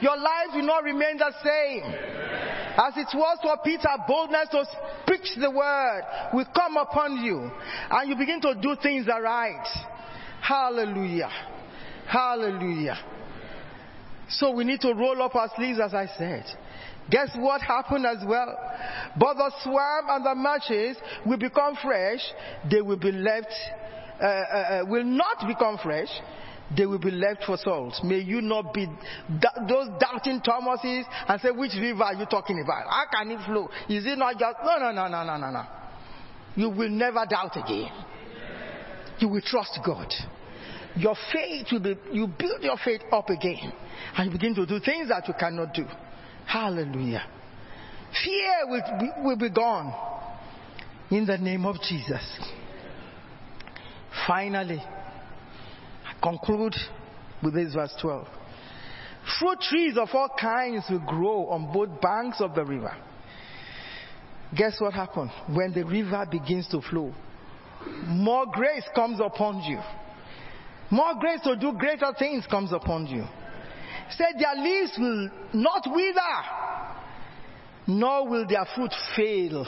[0.00, 1.82] Your life will not remain the same.
[2.78, 4.64] As it was for Peter, boldness to
[5.06, 6.02] preach the word
[6.32, 7.50] will come upon you.
[7.90, 9.66] And you begin to do things right.
[10.40, 11.30] Hallelujah.
[12.06, 12.98] Hallelujah.
[14.28, 16.44] So we need to roll up our sleeves as I said.
[17.10, 18.54] Guess what happened as well?
[19.18, 22.20] But the swamp and the matches will become fresh.
[22.70, 23.52] They will be left,
[24.20, 26.08] uh, uh, uh, will not become fresh.
[26.76, 27.94] They will be left for salt.
[28.04, 28.86] May you not be
[29.40, 32.84] da- those doubting Thomases and say, which river are you talking about?
[32.90, 33.70] How can it flow?
[33.88, 35.64] Is it not just, no, no, no, no, no, no, no.
[36.56, 37.90] You will never doubt again.
[39.18, 40.12] You will trust God.
[40.96, 43.72] Your faith will be, you build your faith up again
[44.16, 45.86] and you begin to do things that you cannot do.
[46.48, 47.24] Hallelujah.
[48.24, 49.92] Fear will be, will be gone
[51.10, 52.22] in the name of Jesus.
[54.26, 56.74] Finally, I conclude
[57.42, 58.26] with this verse 12.
[59.38, 62.96] Fruit trees of all kinds will grow on both banks of the river.
[64.56, 65.30] Guess what happens?
[65.52, 67.12] When the river begins to flow,
[68.06, 69.80] more grace comes upon you.
[70.90, 73.26] More grace to do greater things comes upon you
[74.16, 76.20] said their leaves will not wither,
[77.86, 79.66] nor will their fruit fail.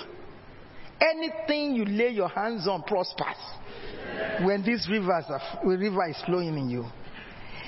[1.00, 3.36] Anything you lay your hands on prospers
[4.42, 6.84] when this rivers are, river is flowing in you.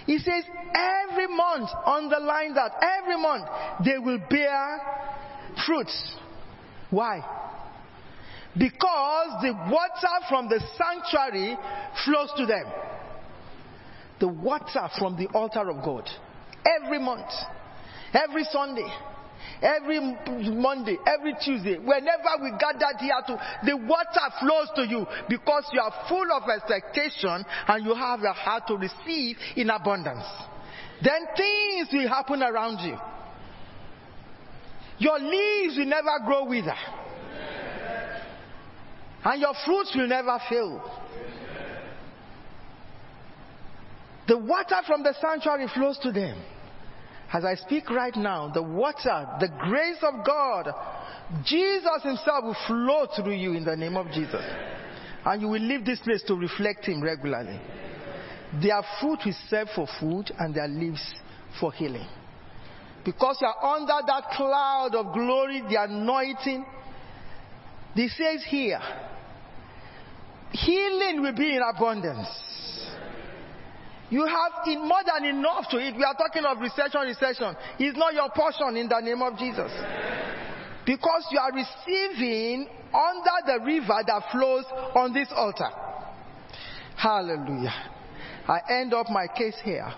[0.07, 0.45] He says
[0.75, 3.47] every month, underline that, every month
[3.85, 4.81] they will bear
[5.65, 6.17] fruits.
[6.91, 7.25] Why?
[8.57, 11.57] Because the water from the sanctuary
[12.05, 12.65] flows to them.
[14.21, 16.09] The water from the altar of God
[16.67, 17.31] every month,
[18.13, 18.89] every Sunday,
[19.63, 25.65] every Monday, every Tuesday, whenever we gather here to, the water flows to you because
[25.73, 30.25] you are full of expectation and you have a heart to receive in abundance.
[31.03, 32.97] Then things will happen around you.
[34.99, 36.77] Your leaves will never grow wither.
[39.25, 40.99] And your fruits will never fail.
[44.33, 46.43] The water from the sanctuary flows to them.
[47.35, 50.73] As I speak right now, the water, the grace of God,
[51.45, 54.43] Jesus Himself will flow through you in the name of Jesus.
[55.27, 57.61] And you will leave this place to reflect Him regularly.
[58.63, 61.15] Their fruit will serve for food and their leaves
[61.61, 62.09] for healing.
[63.05, 66.65] Because you are under that cloud of glory, the anointing.
[67.95, 68.81] This says here,
[70.53, 72.29] healing will be in abundance.
[74.13, 75.97] You have in more than enough to eat.
[75.97, 77.57] We are talking of recession, recession.
[77.79, 79.73] It's not your portion in the name of Jesus.
[80.85, 85.71] Because you are receiving under the river that flows on this altar.
[86.95, 87.73] Hallelujah.
[88.47, 89.91] I end up my case here.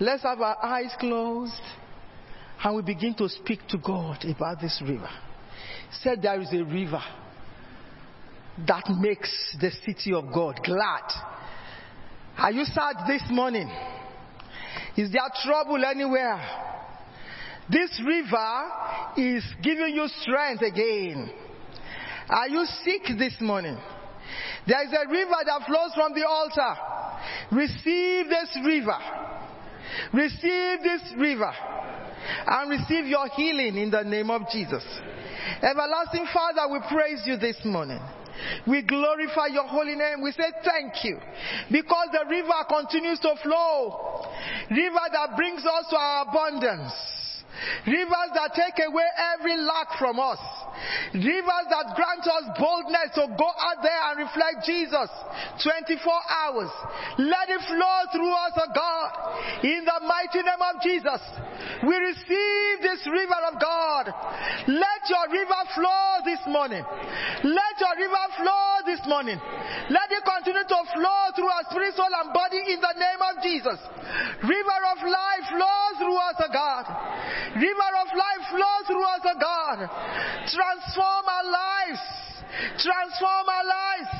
[0.00, 1.60] Let's have our eyes closed
[2.64, 5.10] and we begin to speak to God about this river.
[6.00, 7.02] Said there is a river
[8.66, 9.30] that makes
[9.60, 11.04] the city of God glad.
[12.38, 13.70] Are you sad this morning?
[14.96, 16.40] Is there trouble anywhere?
[17.70, 18.62] This river
[19.16, 21.30] is giving you strength again.
[22.28, 23.78] Are you sick this morning?
[24.66, 26.76] There is a river that flows from the altar.
[27.52, 28.98] Receive this river.
[30.12, 31.52] Receive this river.
[32.46, 34.84] And receive your healing in the name of Jesus.
[35.62, 38.00] Everlasting Father, we praise you this morning.
[38.66, 40.22] We glorify your holy name.
[40.22, 41.18] We say thank you
[41.70, 44.26] because the river continues to flow.
[44.70, 46.92] River that brings us to our abundance.
[47.86, 50.38] Rivers that take away every lack from us.
[51.14, 55.08] Rivers that grant us boldness to go out there and reflect Jesus
[55.64, 55.96] 24
[56.28, 56.72] hours.
[57.18, 59.10] Let it flow through us, oh God.
[59.64, 61.22] In the mighty name of Jesus,
[61.88, 64.12] we receive this river of God.
[64.68, 66.84] Let your river flow this morning.
[66.84, 69.40] Let your river flow this morning.
[69.88, 73.34] Let it continue to flow through our spirit, soul, and body in the name of
[73.42, 73.78] Jesus.
[74.44, 76.84] River of life flows through us, oh God.
[77.54, 79.78] River of life flow through us, oh God.
[80.50, 82.02] Transform our lives.
[82.80, 84.10] Transform our lives.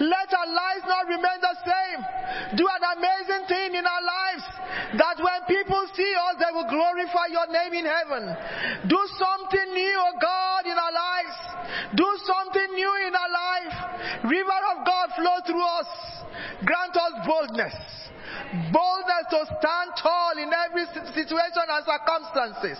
[0.00, 2.00] Let our lives not remain the same.
[2.56, 4.44] Do an amazing thing in our lives
[4.98, 8.24] that when people see us, they will glorify your name in heaven.
[8.88, 11.36] Do something new, oh God, in our lives.
[11.94, 13.76] Do something new in our life.
[14.24, 15.90] River of God flow through us.
[16.64, 17.74] Grant us boldness.
[18.72, 20.84] Boldness to stand tall in every
[21.16, 22.78] situation and circumstances.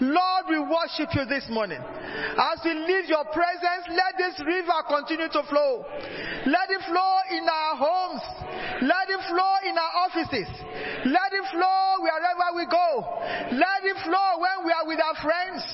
[0.00, 1.80] Lord, we worship you this morning.
[1.80, 5.84] As we leave your presence, let this river continue to flow.
[6.44, 8.24] Let it flow in our homes.
[8.84, 10.48] Let it flow in our offices.
[11.08, 12.88] Let it flow wherever we go.
[13.56, 15.64] Let it flow when we are with our friends.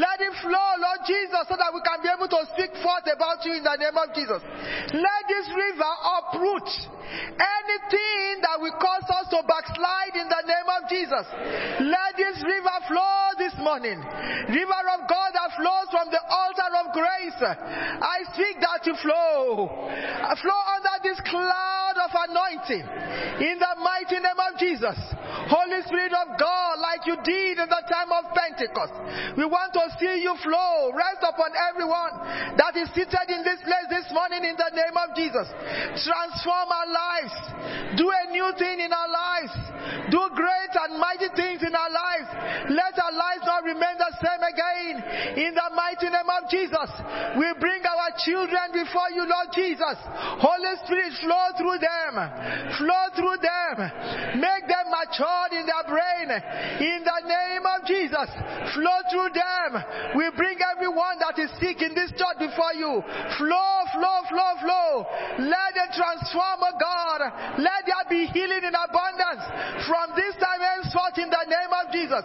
[0.00, 3.44] Let it flow, Lord Jesus, so that we can be able to speak forth about
[3.44, 4.40] you in the name of Jesus.
[4.96, 6.68] Let this river uproot
[7.08, 11.26] anything that will cause us to backslide in the name of Jesus.
[11.86, 13.98] Let this river flow this morning.
[13.98, 17.38] River of God that flows from the altar of grace.
[17.40, 19.70] I speak that to flow.
[20.42, 22.84] Flow under this cloud of anointing.
[23.38, 24.98] In the mighty name of Jesus.
[25.48, 28.92] Holy Spirit of God, like you did in the time of Pentecost.
[29.36, 30.92] We want to see you flow.
[30.92, 35.16] Rest upon everyone that is seated in this place this morning in the name of
[35.16, 35.48] Jesus.
[36.04, 37.36] Transform our lives.
[37.96, 39.54] Do a new thing in our lives.
[40.10, 42.28] Do great and mighty things in our lives.
[42.72, 44.94] Let our lives not remain the same again.
[45.36, 46.88] In the mighty name of Jesus,
[47.36, 49.96] we bring our children before you, Lord Jesus.
[50.40, 52.12] Holy Spirit, flow through them.
[52.80, 53.76] Flow through them.
[54.40, 56.28] Make them matured in their brain.
[56.80, 58.28] In the name of Jesus,
[58.74, 59.70] flow through them.
[60.16, 63.02] We bring everyone that is sick in this church before you.
[63.36, 64.90] Flow, flow, flow, flow.
[65.38, 67.20] Let it transform, oh God.
[67.58, 69.42] Let there be healing in abundance
[69.82, 72.22] from this time henceforth in the name of Jesus.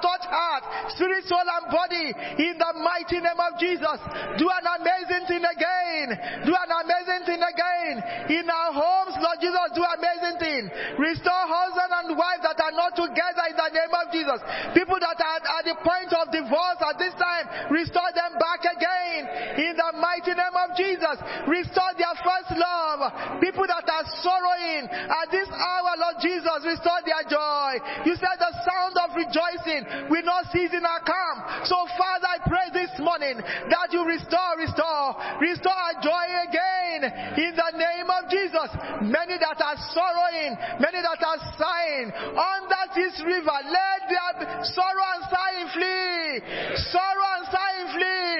[0.00, 0.64] Touch heart,
[0.96, 2.08] spirit, soul, and body
[2.40, 4.00] in the mighty name of Jesus.
[4.40, 6.08] Do an amazing thing again.
[6.48, 7.94] Do an amazing thing again.
[8.32, 10.62] In our homes, Lord Jesus, do amazing thing.
[10.96, 14.40] Restore husband and wife that are not together the name of Jesus.
[14.72, 19.20] People that are at the point of divorce at this time, restore them back again.
[19.60, 23.40] In the mighty name of Jesus, restore their first love.
[23.44, 27.70] People that are sorrowing at this hour, Lord Jesus, restore their joy.
[28.08, 31.68] You said the sound of rejoicing will not cease in our camp.
[31.68, 37.00] So, Father, I pray this morning that you restore, restore, restore our joy again
[37.36, 38.70] in the name of Jesus.
[39.04, 45.24] Many that are sorrowing, many that are sighing under this river, let their sorrow and
[45.28, 46.40] sighing flee.
[46.88, 48.38] Sorrow and sighing flee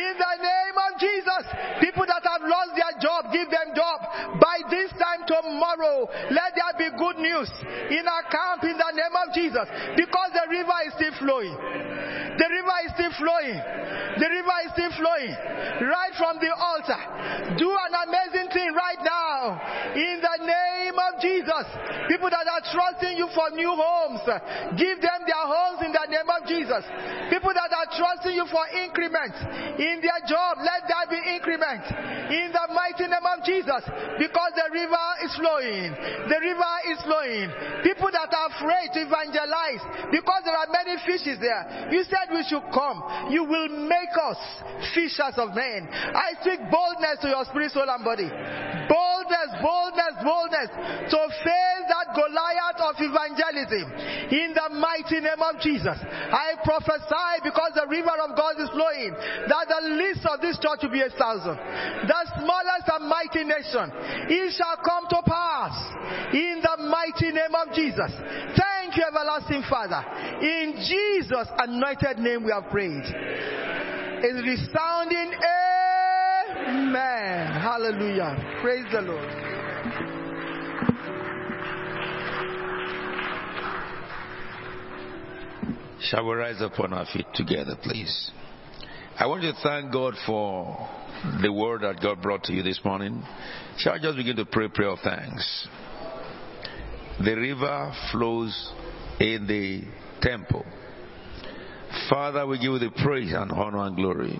[0.00, 1.44] in the name of Jesus.
[1.80, 3.98] People that have lost their job, give them job.
[4.40, 7.50] By this time tomorrow, let there be good news
[7.92, 11.54] in our camp in the name of Jesus because the river is still flowing.
[12.36, 13.58] The river is still flowing.
[14.16, 15.32] The river is still flowing
[15.84, 17.00] right from the altar.
[17.56, 19.60] Do an amazing thing right now
[19.92, 21.64] in the name of Jesus.
[22.08, 24.24] People that are trusting you for new homes,
[24.78, 26.82] give them their homes in the name of Jesus.
[27.30, 29.34] People that are trusting you for increment
[29.78, 31.84] in their job, let there be increment
[32.30, 33.82] in the mighty name of Jesus
[34.18, 35.90] because the river is flowing.
[36.30, 37.48] The river is flowing.
[37.82, 41.90] People that are afraid to evangelize because there are many fishes there.
[41.90, 43.30] You said we should come.
[43.30, 44.40] You will make us
[44.94, 45.88] fishers of men.
[45.90, 48.28] I speak boldness to your spirit, soul, and body.
[49.26, 50.70] Boldness, boldness, boldness
[51.10, 53.86] to face that Goliath of evangelism
[54.30, 55.98] in the mighty name of Jesus.
[55.98, 59.10] I prophesy because the river of God is flowing
[59.50, 61.58] that the least of this church will be a thousand.
[62.06, 63.90] The smallest and mighty nation,
[64.30, 65.74] it shall come to pass
[66.30, 68.10] in the mighty name of Jesus.
[68.54, 70.02] Thank you, everlasting Father.
[70.38, 73.04] In Jesus' anointed name we have prayed.
[74.22, 75.95] It's resounding Amen.
[77.76, 78.58] Hallelujah.
[78.62, 79.30] Praise the Lord.
[86.00, 88.30] Shall we rise up on our feet together, please?
[89.18, 90.88] I want to thank God for
[91.42, 93.22] the word that God brought to you this morning.
[93.78, 95.68] Shall I just begin to pray prayer of thanks?
[97.24, 98.72] The river flows
[99.20, 99.82] in the
[100.22, 100.64] temple.
[102.08, 104.38] Father, we give you the praise and honor and glory.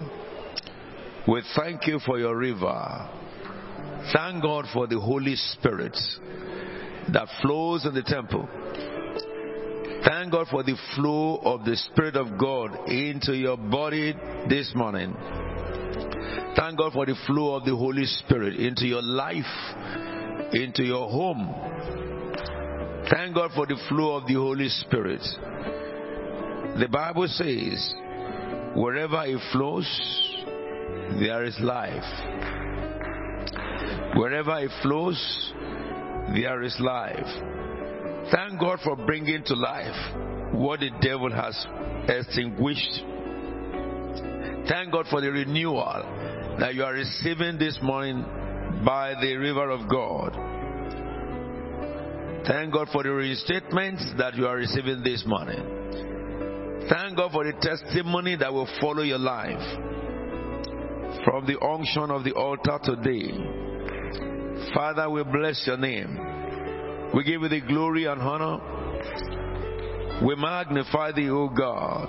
[1.29, 3.11] We thank you for your river.
[4.13, 5.97] Thank God for the Holy Spirit
[7.13, 8.49] that flows in the temple.
[10.05, 14.15] Thank God for the flow of the Spirit of God into your body
[14.49, 15.17] this morning.
[16.57, 19.45] Thank God for the flow of the Holy Spirit into your life,
[20.53, 21.53] into your home.
[23.11, 25.23] Thank God for the flow of the Holy Spirit.
[26.79, 27.95] The Bible says,
[28.77, 29.87] wherever it flows,
[31.21, 32.05] there is life.
[34.17, 35.53] Wherever it flows,
[36.35, 37.27] there is life.
[38.33, 41.67] Thank God for bringing to life what the devil has
[42.09, 43.03] extinguished.
[44.69, 48.25] Thank God for the renewal that you are receiving this morning
[48.85, 50.33] by the river of God.
[52.47, 56.87] Thank God for the restatements that you are receiving this morning.
[56.89, 59.61] Thank God for the testimony that will follow your life
[61.27, 63.33] from the unction of the altar today.
[64.73, 66.17] Father, we bless your name.
[67.13, 68.61] We give you the glory and honor.
[70.25, 72.09] We magnify thee, O God.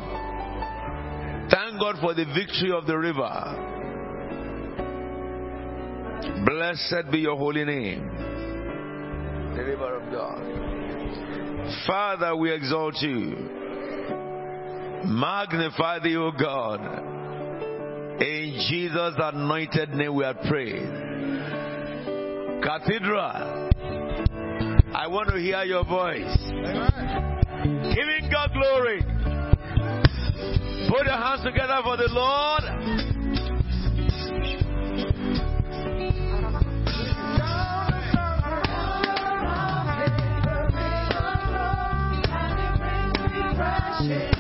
[1.50, 3.74] Thank God for the victory of the river.
[6.46, 8.08] Blessed be your holy name,
[9.56, 10.44] the river of God.
[11.88, 13.36] Father, we exalt you.
[15.06, 16.80] Magnify thee, O God.
[18.20, 20.88] In Jesus' anointed name we are praying.
[22.64, 23.70] Cathedral,
[24.96, 26.36] I want to hear your voice.
[27.94, 29.04] Giving God glory.
[30.90, 32.64] Put your hands together for the Lord.
[44.00, 44.37] Put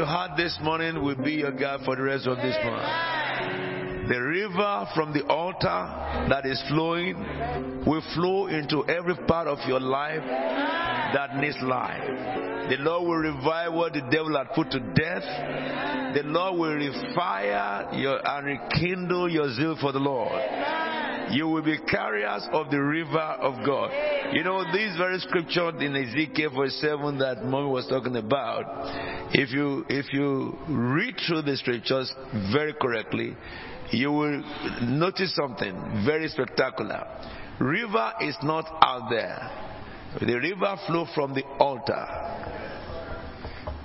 [0.00, 4.08] you had this morning will be your guide for the rest of this month.
[4.08, 7.16] The river from the altar that is flowing
[7.84, 12.00] will flow into every part of your life that needs life.
[12.70, 16.14] The Lord will revive what the devil had put to death.
[16.14, 20.32] The Lord will refire your, and rekindle your zeal for the Lord.
[21.30, 23.90] You will be carriers of the river of God.
[24.32, 28.64] You know, this very scripture in Ezekiel 47 that mommy was talking about,
[29.32, 32.12] if you, if you read through the scriptures
[32.52, 33.36] very correctly,
[33.92, 34.42] you will
[34.82, 37.06] notice something very spectacular.
[37.60, 39.50] River is not out there.
[40.20, 42.59] The river flow from the altar.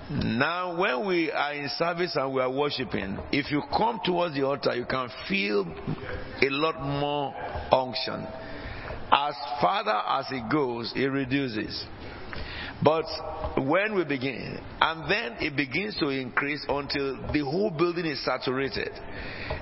[0.10, 4.44] Now, when we are in service and we are worshiping, if you come towards the
[4.44, 7.34] altar, you can feel a lot more
[7.72, 8.28] unction.
[9.12, 11.86] As farther as it goes, it reduces.
[12.84, 13.06] But
[13.58, 18.92] when we begin, and then it begins to increase until the whole building is saturated.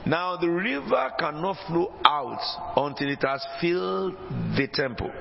[0.06, 2.42] Now, the river cannot flow out
[2.76, 4.16] until it has filled
[4.58, 5.12] the temple.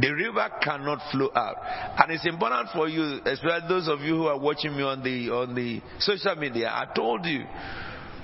[0.00, 1.56] The river cannot flow out.
[1.98, 5.30] And it's important for you, especially those of you who are watching me on the
[5.30, 6.68] on the social media.
[6.68, 7.44] I told you,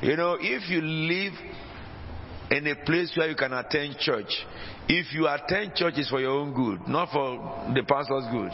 [0.03, 1.33] you know, if you live
[2.51, 4.31] in a place where you can attend church,
[4.89, 8.51] if you attend church is for your own good, not for the pastor's good.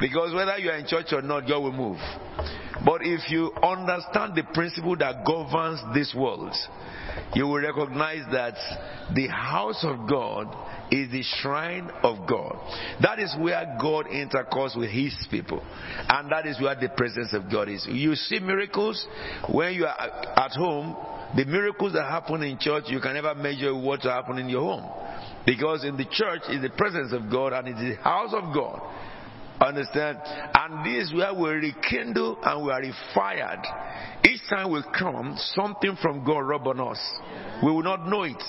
[0.00, 1.98] Because whether you are in church or not, God will move.
[2.84, 6.54] But if you understand the principle that governs this world,
[7.34, 8.54] you will recognize that
[9.14, 10.46] the house of God
[10.90, 12.56] is the shrine of God.
[13.02, 15.62] That is where God intercourse with his people.
[16.08, 17.86] And that is where the presence of God is.
[17.90, 19.06] You see miracles
[19.52, 19.98] when you are
[20.36, 20.96] at home.
[21.36, 24.62] The miracles that happen in church, you can never measure what will happen in your
[24.62, 24.90] home.
[25.44, 28.54] Because in the church is the presence of God and it is the house of
[28.54, 28.80] God.
[29.60, 30.18] Understand?
[30.54, 33.64] And this is where we rekindle and we are refired.
[34.24, 36.98] Each time we come, something from God rub on us.
[37.62, 38.42] We will not know it.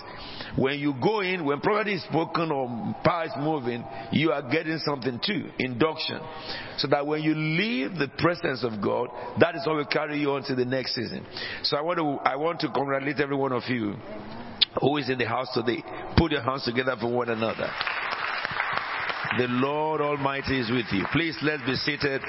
[0.55, 4.79] When you go in, when prophecy is spoken or power is moving, you are getting
[4.79, 5.49] something too.
[5.59, 6.19] Induction.
[6.77, 9.09] So that when you leave the presence of God,
[9.39, 11.25] that is what will carry you on to the next season.
[11.63, 13.95] So I want to, I want to congratulate every one of you
[14.81, 15.83] who is in the house today.
[16.17, 17.69] Put your hands together for one another.
[19.37, 21.05] The Lord Almighty is with you.
[21.11, 22.19] Please let's be seated.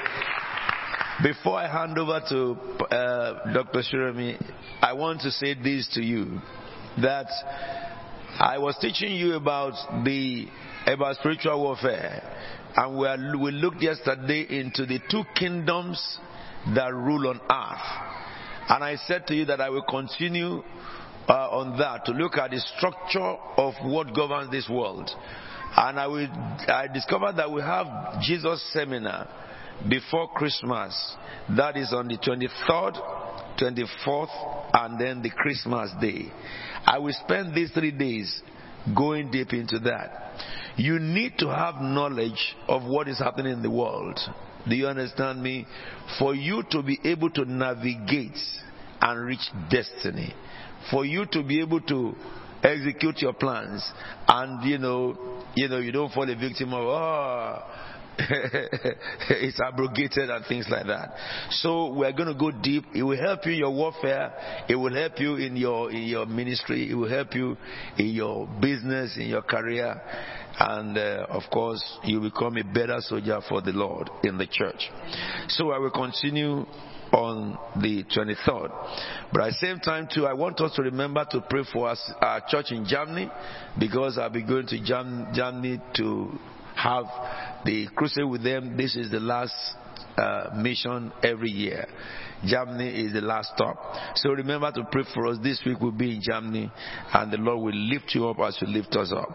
[1.22, 2.52] Before I hand over to
[2.94, 3.81] uh, Dr.
[3.81, 4.36] Shirami,
[4.82, 6.40] I want to say this to you
[7.01, 7.27] that
[8.39, 10.47] I was teaching you about the
[10.86, 12.22] about spiritual warfare,
[12.77, 16.18] and we, are, we looked yesterday into the two kingdoms
[16.74, 20.62] that rule on earth, and I said to you that I will continue
[21.28, 25.10] uh, on that to look at the structure of what governs this world.
[25.76, 26.26] And I, will,
[26.68, 29.28] I discovered that we have Jesus seminar
[29.88, 31.16] before Christmas.
[31.56, 36.32] That is on the 23rd, 24th, and then the Christmas day.
[36.84, 38.42] I will spend these three days
[38.97, 40.30] going deep into that.
[40.76, 44.18] You need to have knowledge of what is happening in the world.
[44.68, 45.66] Do you understand me?
[46.18, 48.38] For you to be able to navigate
[49.01, 50.34] and reach destiny.
[50.90, 52.14] For you to be able to
[52.62, 53.89] execute your plans
[54.28, 55.16] and you know
[55.55, 57.62] you know you don't fall a victim of oh
[59.31, 61.15] it's abrogated and things like that.
[61.51, 62.85] So we're going to go deep.
[62.95, 64.65] It will help you in your warfare.
[64.69, 66.91] It will help you in your in your ministry.
[66.91, 67.57] It will help you
[67.97, 70.01] in your business, in your career,
[70.59, 74.91] and uh, of course you become a better soldier for the Lord in the church.
[75.49, 76.66] So I will continue
[77.12, 78.70] on the 23rd.
[79.32, 82.12] But at the same time, too, I want us to remember to pray for us,
[82.20, 83.31] our church in Germany,
[83.78, 86.39] because I'll be going to Germany to
[86.77, 87.05] have
[87.65, 88.77] the crusade with them.
[88.77, 89.55] This is the last
[90.16, 91.87] uh, mission every year.
[92.45, 93.77] Germany is the last stop.
[94.16, 95.39] So remember to pray for us.
[95.43, 96.70] This week we'll be in Germany,
[97.12, 99.28] and the Lord will lift you up as you lift us up.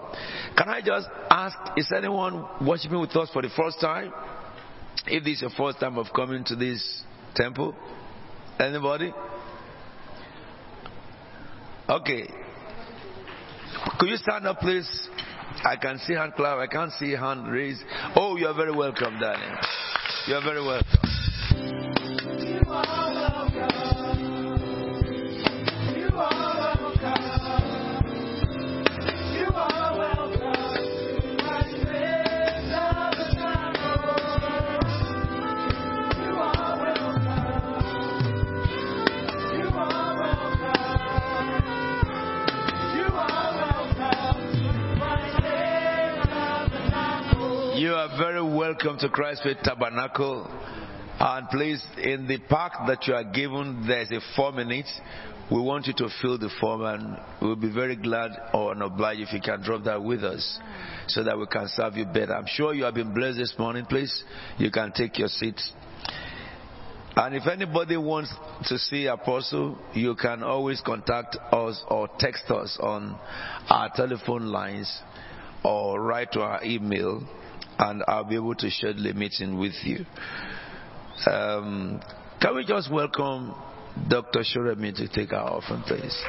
[0.58, 4.12] Can I just ask, is anyone worshiping with us for the first time?
[5.08, 7.04] If this is your first time of coming to this
[7.36, 7.76] temple?
[8.60, 9.14] Anybody?
[11.90, 12.28] Okay.
[14.00, 14.90] Could you stand up, please?
[15.64, 16.58] I can see hand clap.
[16.58, 17.84] I can't see hand raised.
[18.16, 19.58] Oh, you are very welcome, darling.
[20.28, 21.06] You are very welcome.
[48.58, 50.48] Welcome to Christ Faith Tabernacle.
[51.20, 54.92] And please, in the pack that you are given, there's a four minutes.
[55.52, 59.34] We want you to fill the form, and we'll be very glad or obliged if
[59.34, 60.60] you can drop that with us
[61.08, 62.34] so that we can serve you better.
[62.34, 63.86] I'm sure you have been blessed this morning.
[63.86, 64.24] Please,
[64.58, 65.72] you can take your seats.
[67.16, 68.34] And if anybody wants
[68.66, 73.20] to see Apostle, you can always contact us or text us on
[73.70, 75.02] our telephone lines
[75.64, 77.28] or write to our email,
[77.80, 80.06] and I'll be able to schedule a meeting with you.
[81.30, 82.02] Um,
[82.42, 83.54] can we just welcome
[84.10, 84.40] Dr.
[84.42, 86.24] Shuremi to take our offering, please?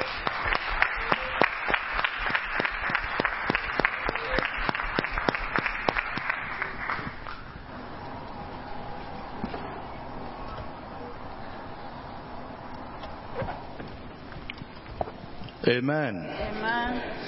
[15.67, 16.25] Amen.
[16.25, 17.26] Amen.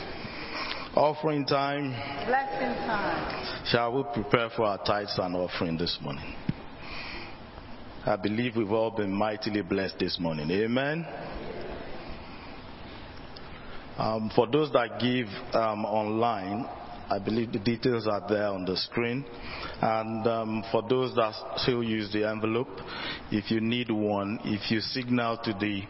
[0.95, 1.91] Offering time.
[2.25, 3.65] Blessing time.
[3.67, 6.35] Shall we prepare for our tithes and offering this morning?
[8.05, 10.49] I believe we've all been mightily blessed this morning.
[10.49, 11.05] Amen.
[13.97, 16.65] Um, for those that give um, online,
[17.09, 19.25] I believe the details are there on the screen.
[19.81, 22.69] And um, for those that still use the envelope,
[23.31, 25.83] if you need one, if you signal to the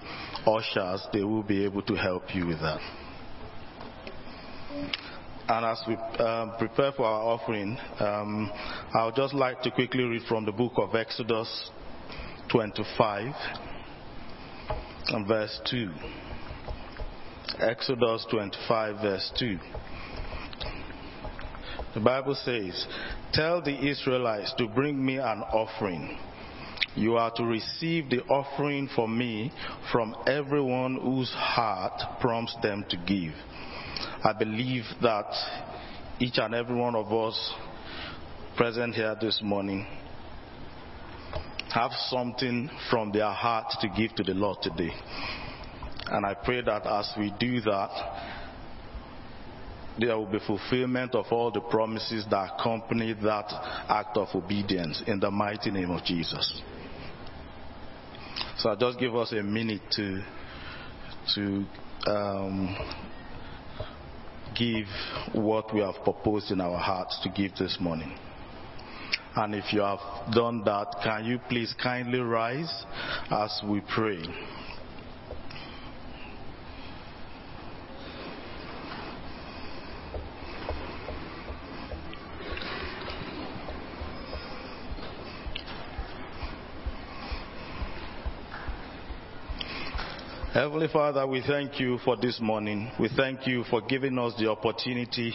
[0.46, 2.82] ushers, they will be able to help you with that.
[5.48, 8.52] And as we um, prepare for our offering, um,
[8.94, 11.72] I would just like to quickly read from the book of Exodus
[12.52, 13.34] 25
[15.08, 15.90] and verse 2.
[17.60, 19.58] Exodus 25, verse 2.
[21.96, 22.86] The Bible says,
[23.34, 26.18] Tell the Israelites to bring me an offering.
[26.96, 29.52] You are to receive the offering for me
[29.92, 33.34] from everyone whose heart prompts them to give.
[34.24, 35.32] I believe that
[36.20, 37.54] each and every one of us
[38.58, 39.88] present here this morning
[41.74, 44.92] have something from their heart to give to the Lord today.
[46.08, 48.40] And I pray that as we do that,
[50.00, 53.52] there will be fulfillment of all the promises that accompany that
[53.88, 56.62] act of obedience in the mighty name of Jesus.
[58.58, 60.22] So just give us a minute to
[61.36, 61.66] to
[62.08, 62.76] um,
[64.60, 64.88] give
[65.34, 68.14] what we have proposed in our hearts to give this morning.
[69.36, 72.86] And if you have done that, can you please kindly rise
[73.32, 74.22] as we pray?
[90.54, 92.92] Heavenly Father, we thank you for this morning.
[93.00, 95.32] We thank you for giving us the opportunity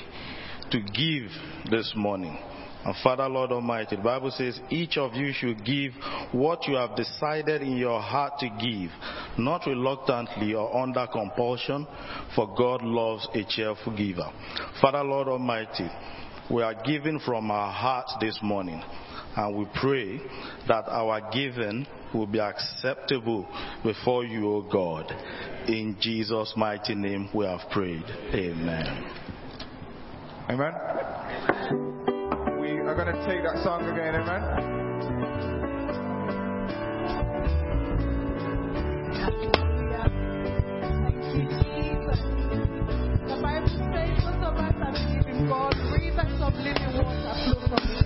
[0.72, 1.30] to give
[1.70, 2.36] this morning.
[2.84, 5.92] And Father, Lord Almighty, the Bible says each of you should give
[6.32, 8.90] what you have decided in your heart to give,
[9.38, 11.86] not reluctantly or under compulsion,
[12.34, 14.28] for God loves a cheerful giver.
[14.80, 15.88] Father, Lord Almighty,
[16.50, 18.82] we are giving from our hearts this morning.
[19.36, 20.18] And we pray
[20.66, 23.46] that our giving will be acceptable
[23.82, 25.12] before you, O God.
[25.66, 28.04] In Jesus' mighty name we have prayed.
[28.32, 29.10] Amen.
[30.48, 30.72] Amen.
[32.60, 34.42] We are going to take that song again, amen.
[43.26, 48.03] The Bible says, whatsoever that we give in God, rivers of living water flow from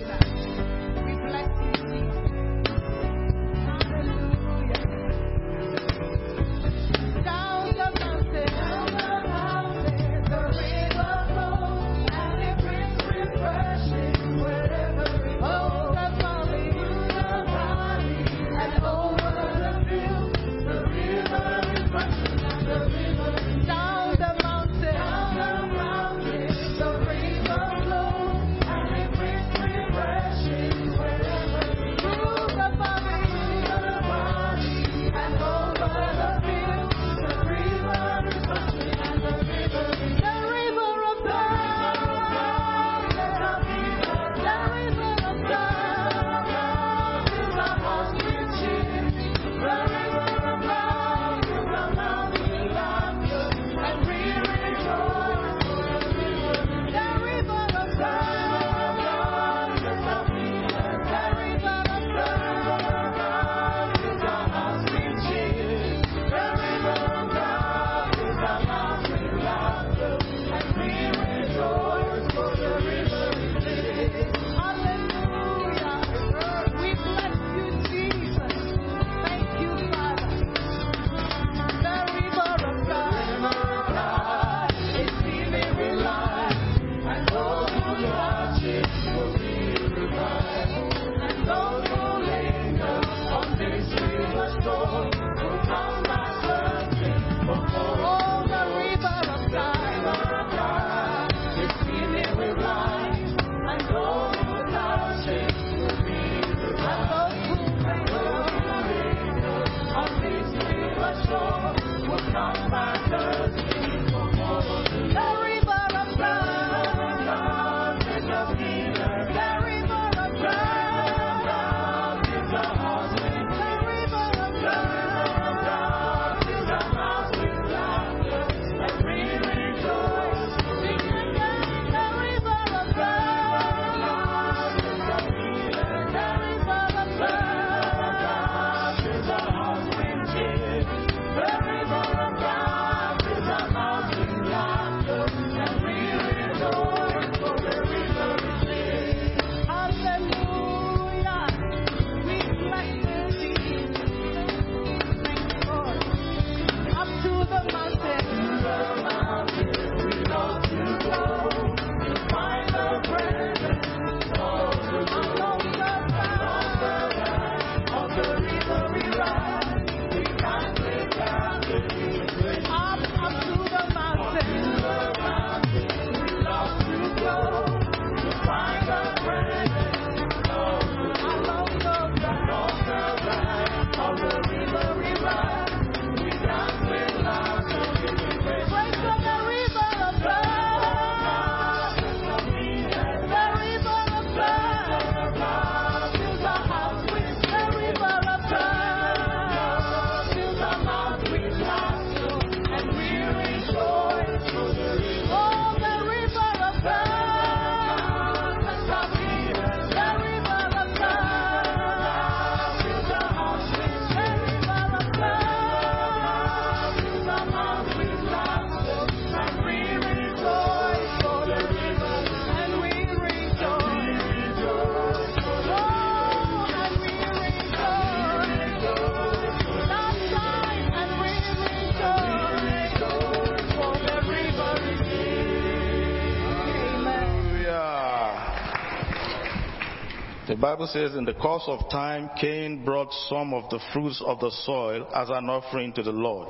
[240.68, 244.50] Bible says, in the course of time, Cain brought some of the fruits of the
[244.50, 246.46] soil as an offering to the Lord.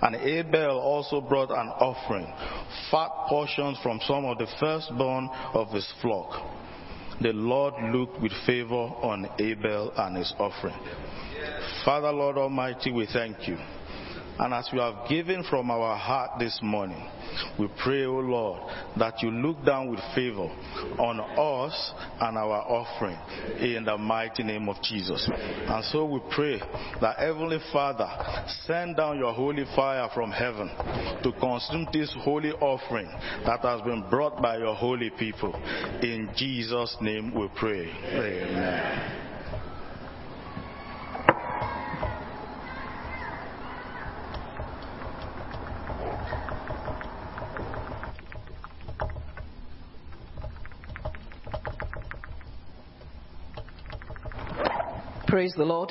[0.00, 2.32] And Abel also brought an offering,
[2.90, 6.50] fat portions from some of the firstborn of his flock.
[7.20, 10.80] The Lord looked with favor on Abel and his offering.
[11.84, 13.58] Father, Lord Almighty, we thank you.
[14.38, 17.08] And as we have given from our heart this morning,
[17.58, 20.48] we pray, O Lord, that you look down with favor
[20.98, 23.18] on us and our offering
[23.60, 25.28] in the mighty name of Jesus.
[25.32, 26.58] And so we pray
[27.00, 28.08] that Heavenly Father,
[28.66, 30.68] send down your holy fire from heaven
[31.22, 33.08] to consume this holy offering
[33.46, 35.54] that has been brought by your holy people.
[36.02, 37.90] In Jesus' name we pray.
[38.12, 39.25] Amen.
[55.26, 55.90] Praise the Lord.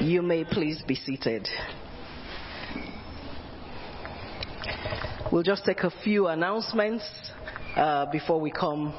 [0.00, 1.48] You may please be seated.
[5.30, 7.04] We'll just take a few announcements
[7.76, 8.92] uh, before we come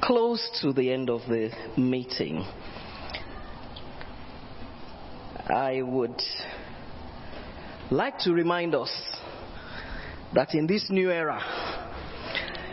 [0.00, 2.46] close to the end of the meeting.
[5.48, 6.22] I would
[7.90, 8.92] like to remind us
[10.32, 11.42] that in this new era,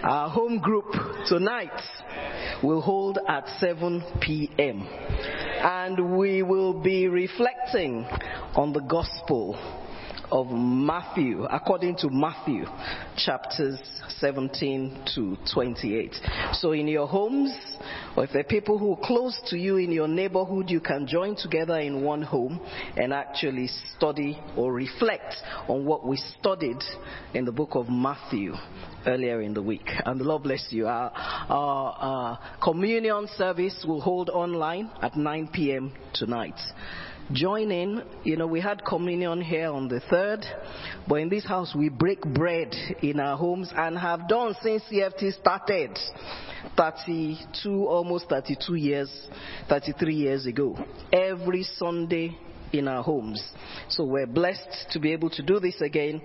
[0.04, 0.86] our home group
[1.28, 1.72] tonight
[2.64, 4.88] will hold at 7 p.m.
[5.62, 8.06] And we will be reflecting
[8.56, 9.58] on the gospel
[10.32, 12.66] of Matthew, according to Matthew
[13.18, 13.80] chapters
[14.20, 16.16] 17 to 28.
[16.54, 17.52] So in your homes,
[18.16, 21.08] or if there are people who are close to you in your neighborhood, you can
[21.08, 22.60] join together in one home
[22.98, 25.36] and actually study or reflect
[25.68, 26.82] on what we studied
[27.34, 28.54] in the book of Matthew
[29.06, 29.90] earlier in the week.
[30.06, 30.88] And the Lord bless you.
[30.88, 35.94] Our, our, our communion service will hold online at 9 p.m.
[36.14, 36.60] tonight
[37.32, 38.04] join in.
[38.24, 40.46] You know, we had communion here on the 3rd,
[41.08, 45.34] but in this house we break bread in our homes and have done since CFT
[45.40, 45.98] started
[46.78, 49.28] 32, almost 32 years,
[49.68, 50.78] 33 years ago.
[51.12, 52.38] Every Sunday
[52.74, 53.42] in our homes.
[53.90, 56.22] So we're blessed to be able to do this again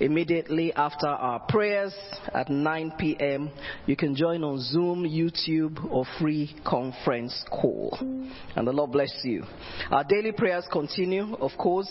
[0.00, 1.94] immediately after our prayers
[2.34, 3.50] at 9 p.m.
[3.86, 7.96] You can join on Zoom, YouTube, or free conference call.
[8.00, 9.44] And the Lord bless you.
[9.90, 11.90] Our daily prayers continue, of course,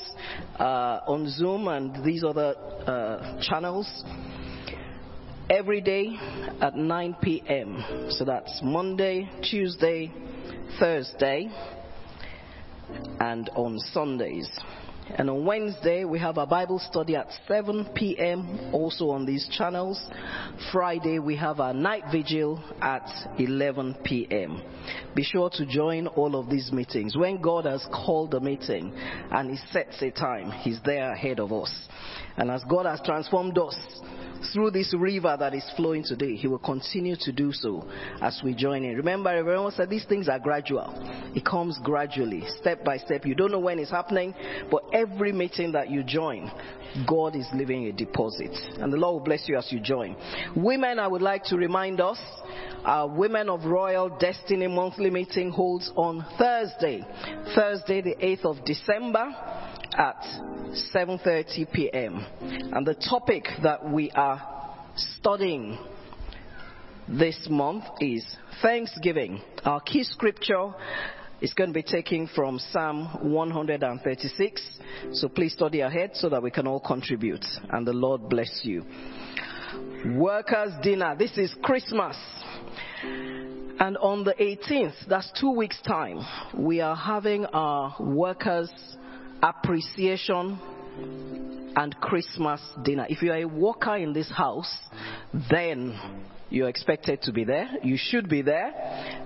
[0.60, 2.56] uh, on Zoom and these other
[2.86, 3.88] uh, channels
[5.50, 6.16] every day
[6.62, 8.10] at 9 p.m.
[8.10, 10.12] So that's Monday, Tuesday,
[10.80, 11.50] Thursday,
[13.20, 14.50] and on Sundays.
[15.18, 18.72] And on Wednesday, we have a Bible study at 7 p.m.
[18.74, 20.02] also on these channels.
[20.72, 23.08] Friday, we have a night vigil at
[23.38, 24.62] 11 p.m.
[25.16, 27.16] Be sure to join all of these meetings.
[27.16, 31.54] When God has called a meeting and He sets a time, He's there ahead of
[31.54, 31.72] us.
[32.38, 33.78] And as God has transformed us,
[34.54, 37.88] through this river that is flowing today, He will continue to do so
[38.22, 38.96] as we join in.
[38.98, 40.94] Remember, everyone said these things are gradual.
[41.36, 43.26] It comes gradually, step by step.
[43.26, 44.34] You don't know when it's happening,
[44.72, 46.52] but every meeting that you join,
[47.08, 48.52] God is leaving a deposit.
[48.80, 50.16] And the Lord will bless you as you join.
[50.56, 52.20] Women, I would like to remind us,
[52.84, 57.04] our Women of Royal Destiny monthly meeting holds on Thursday,
[57.56, 59.34] Thursday the 8th of December
[59.98, 60.22] at
[60.94, 62.26] 7:30 p.m.
[62.42, 64.42] And the topic that we are
[64.96, 65.78] studying
[67.08, 68.26] this month is
[68.62, 69.42] Thanksgiving.
[69.64, 70.74] Our key scripture
[71.42, 74.80] is going to be taken from Psalm 136.
[75.14, 77.46] So please study ahead so that we can all contribute.
[77.70, 78.86] And the Lord bless you.
[80.16, 81.16] Workers' dinner.
[81.18, 82.16] This is Christmas.
[83.78, 86.20] And on the 18th, that's two weeks' time,
[86.58, 88.72] we are having our workers'
[89.42, 90.60] appreciation
[91.76, 93.06] and Christmas dinner.
[93.10, 94.74] If you are a worker in this house,
[95.50, 96.00] then
[96.50, 97.68] you're expected to be there.
[97.84, 98.72] You should be there.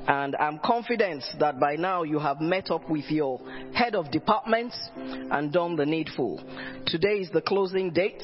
[0.08, 3.40] And I'm confident that by now you have met up with your
[3.74, 6.42] head of department and done the needful.
[6.88, 8.24] Today is the closing date.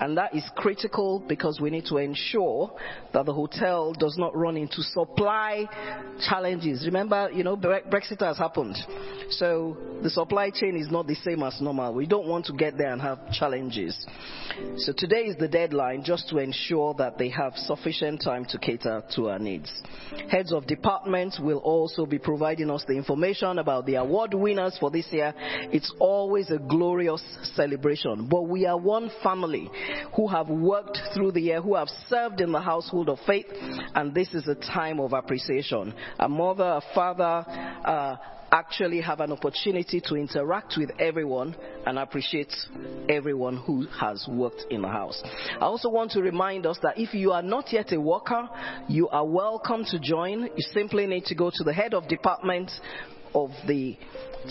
[0.00, 2.70] And that is critical because we need to ensure
[3.12, 5.66] that the hotel does not run into supply
[6.28, 6.84] challenges.
[6.86, 8.76] Remember, you know, Brexit has happened.
[9.30, 11.92] So the supply chain is not the same as normal.
[11.94, 14.06] We don't want to get there and have challenges.
[14.76, 19.02] So today is the deadline just to ensure that they have sufficient time to cater
[19.16, 19.70] to our needs.
[20.30, 24.90] Heads of departments will also be providing us the information about the award winners for
[24.90, 25.34] this year.
[25.72, 27.22] It's always a glorious
[27.54, 29.70] celebration, but we are one family
[30.14, 33.46] who have worked through the year, who have served in the household of faith,
[33.94, 35.94] and this is a time of appreciation.
[36.18, 37.44] A mother, a father,
[37.84, 38.16] uh,
[38.50, 41.54] actually have an opportunity to interact with everyone
[41.86, 42.52] and appreciate
[43.08, 45.20] everyone who has worked in the house.
[45.60, 48.48] I also want to remind us that if you are not yet a worker,
[48.88, 50.44] you are welcome to join.
[50.44, 52.70] You simply need to go to the head of department
[53.34, 53.96] of the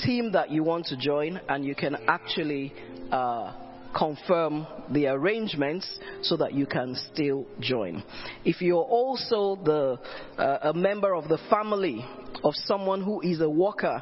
[0.04, 2.74] team that you want to join and you can actually
[3.12, 3.54] uh,
[3.98, 5.88] confirm the arrangements
[6.22, 8.04] so that you can still join.
[8.46, 10.00] If you're also the,
[10.38, 12.06] uh, a member of the family
[12.44, 14.02] of someone who is a worker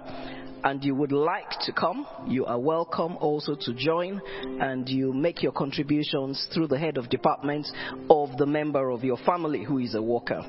[0.64, 4.20] and you would like to come, you are welcome also to join
[4.60, 7.68] and you make your contributions through the head of department
[8.10, 10.44] of the member of your family who is a worker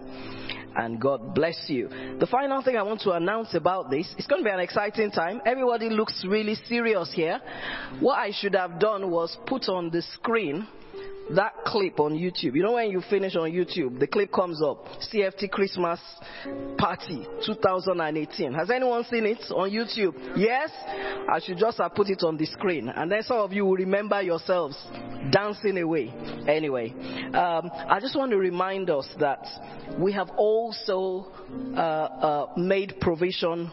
[0.77, 1.89] and God bless you.
[2.21, 5.11] The final thing I want to announce about this, it's going to be an exciting
[5.11, 5.41] time.
[5.47, 7.41] Everybody looks really serious here.
[8.01, 10.67] What I should have done was put on the screen
[11.35, 12.55] that clip on YouTube.
[12.55, 14.87] You know when you finish on YouTube, the clip comes up.
[15.13, 15.99] CFT Christmas
[16.79, 18.53] Party 2018.
[18.53, 20.15] Has anyone seen it on YouTube?
[20.37, 20.71] Yes?
[21.29, 22.89] I should just have put it on the screen.
[22.89, 24.77] And then some of you will remember yourselves
[25.31, 26.13] dancing away.
[26.49, 26.93] Anyway,
[27.35, 29.45] um, I just want to remind us that
[29.99, 31.27] we have also
[31.75, 33.71] uh, uh, made provision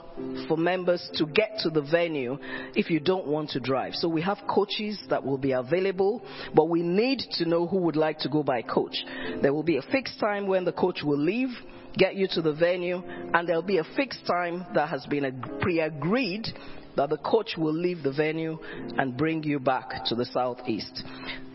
[0.47, 2.38] for members to get to the venue
[2.75, 3.93] if you don't want to drive.
[3.95, 6.23] So we have coaches that will be available,
[6.53, 8.95] but we need to know who would like to go by coach.
[9.41, 11.49] There will be a fixed time when the coach will leave,
[11.98, 13.02] get you to the venue,
[13.34, 16.48] and there'll be a fixed time that has been pre agreed
[16.95, 18.57] that the coach will leave the venue
[18.98, 21.03] and bring you back to the southeast.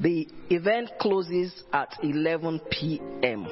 [0.01, 3.47] The event closes at 11 p.m.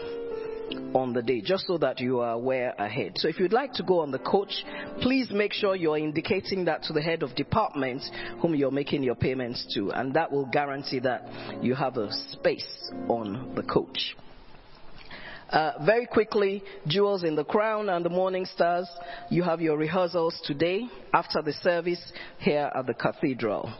[0.95, 3.13] on the day, just so that you are aware ahead.
[3.17, 4.65] So if you'd like to go on the coach,
[5.01, 8.03] please make sure you're indicating that to the head of department
[8.41, 11.29] whom you're making your payments to, and that will guarantee that
[11.63, 14.17] you have a space on the coach.
[15.51, 18.89] Uh, very quickly, Jewels in the Crown and the Morning Stars,
[19.31, 23.73] you have your rehearsals today after the service here at the cathedral.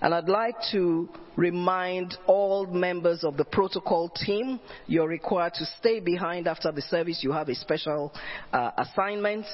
[0.00, 6.00] And I'd like to remind all members of the protocol team you're required to stay
[6.00, 7.20] behind after the service.
[7.22, 8.12] You have a special
[8.52, 9.46] uh, assignment,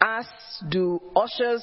[0.00, 0.26] as
[0.68, 1.62] do ushers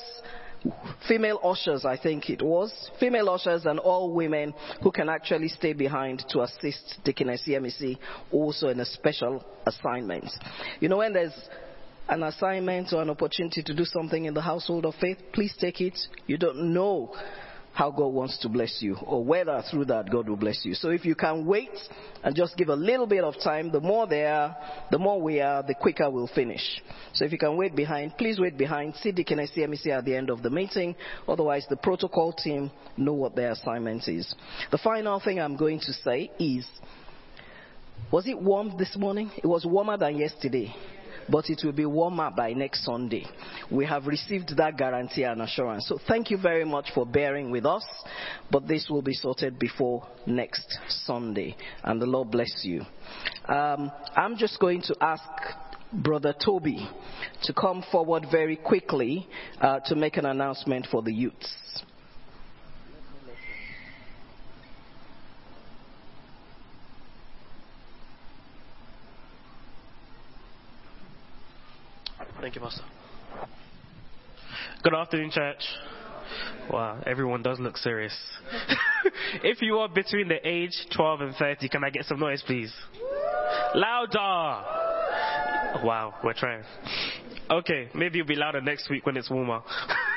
[1.07, 5.73] female ushers, I think it was, female ushers and all women who can actually stay
[5.73, 7.97] behind to assist Deaconess CMC
[8.31, 10.29] also in a special assignment.
[10.79, 11.33] You know, when there's
[12.09, 15.81] an assignment or an opportunity to do something in the household of faith, please take
[15.81, 15.97] it.
[16.27, 17.15] You don't know
[17.73, 20.73] how God wants to bless you or whether through that God will bless you.
[20.73, 21.69] So if you can wait
[22.23, 24.56] and just give a little bit of time, the more there,
[24.91, 26.61] the more we are, the quicker we'll finish.
[27.14, 28.95] So if you can wait behind, please wait behind.
[28.95, 30.95] See Deaconess CMC at the end of the meeting.
[31.27, 34.34] Otherwise, the protocol team know what their assignment is.
[34.72, 36.65] The final thing I'm going to say is,
[38.11, 39.31] was it warm this morning?
[39.41, 40.76] It was warmer than yesterday
[41.31, 43.25] but it will be warmer by next Sunday.
[43.71, 45.87] We have received that guarantee and assurance.
[45.87, 47.85] So thank you very much for bearing with us,
[48.51, 51.55] but this will be sorted before next Sunday.
[51.83, 52.81] And the Lord bless you.
[53.47, 55.23] Um, I'm just going to ask
[55.93, 56.89] Brother Toby
[57.43, 59.27] to come forward very quickly
[59.59, 61.83] uh, to make an announcement for the youths.
[72.41, 72.81] Thank you, Pastor.
[74.81, 75.61] Good afternoon, church.
[76.72, 78.18] Wow, everyone does look serious.
[79.43, 82.73] if you are between the age 12 and 30, can I get some noise, please?
[83.76, 84.18] Louder!
[85.85, 86.63] Wow, we're trying.
[87.51, 89.61] Okay, maybe you'll be louder next week when it's warmer.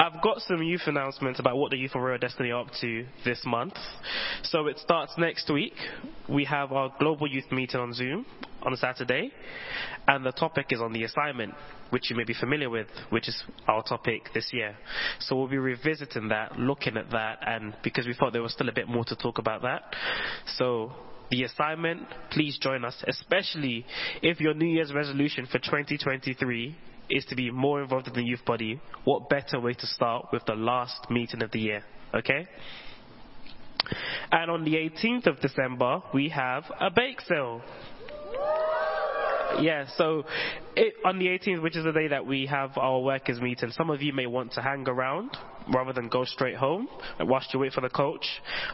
[0.00, 3.06] I've got some youth announcements about what the Youth of Royal Destiny are up to
[3.24, 3.74] this month.
[4.42, 5.74] So it starts next week.
[6.28, 8.26] We have our global youth meeting on Zoom
[8.62, 9.30] on Saturday,
[10.08, 11.54] and the topic is on the assignment,
[11.90, 14.74] which you may be familiar with, which is our topic this year.
[15.20, 18.68] So we'll be revisiting that, looking at that, and because we thought there was still
[18.68, 19.94] a bit more to talk about that.
[20.56, 20.92] So
[21.30, 23.84] the assignment, please join us, especially
[24.22, 26.76] if your New Year's resolution for 2023
[27.10, 28.80] is to be more involved in the youth body.
[29.04, 31.84] What better way to start with the last meeting of the year?
[32.14, 32.46] Okay?
[34.32, 37.62] And on the 18th of December, we have a bake sale.
[39.60, 40.24] Yeah, so
[40.76, 43.90] it, on the 18th, which is the day that we have our workers meeting, some
[43.90, 45.36] of you may want to hang around
[45.72, 46.88] rather than go straight home
[47.20, 48.26] whilst you wait for the coach.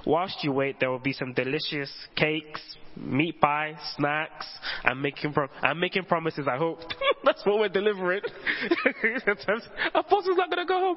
[0.07, 2.61] Whilst you wait, there will be some delicious cakes,
[2.97, 4.47] meat pie, snacks.
[4.85, 6.81] I'm making, pro- I'm making promises, I hope.
[7.24, 8.23] That's what we're delivering.
[9.94, 10.97] Apostle's not gonna go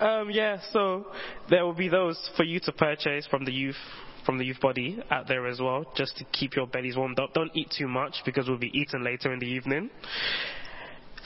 [0.00, 1.06] um, yeah, so
[1.48, 3.76] there will be those for you to purchase from the youth
[4.24, 7.34] from the youth body out there as well, just to keep your bellies warmed up.
[7.34, 9.90] Don't eat too much because we'll be eating later in the evening.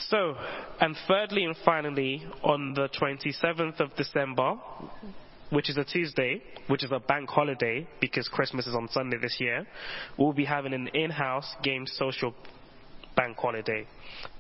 [0.08, 0.36] So,
[0.80, 4.56] and thirdly and finally, on the 27th of December,
[5.50, 9.36] which is a Tuesday, which is a bank holiday because Christmas is on Sunday this
[9.40, 9.66] year,
[10.18, 12.34] we'll be having an in-house game social
[13.16, 13.86] bank holiday.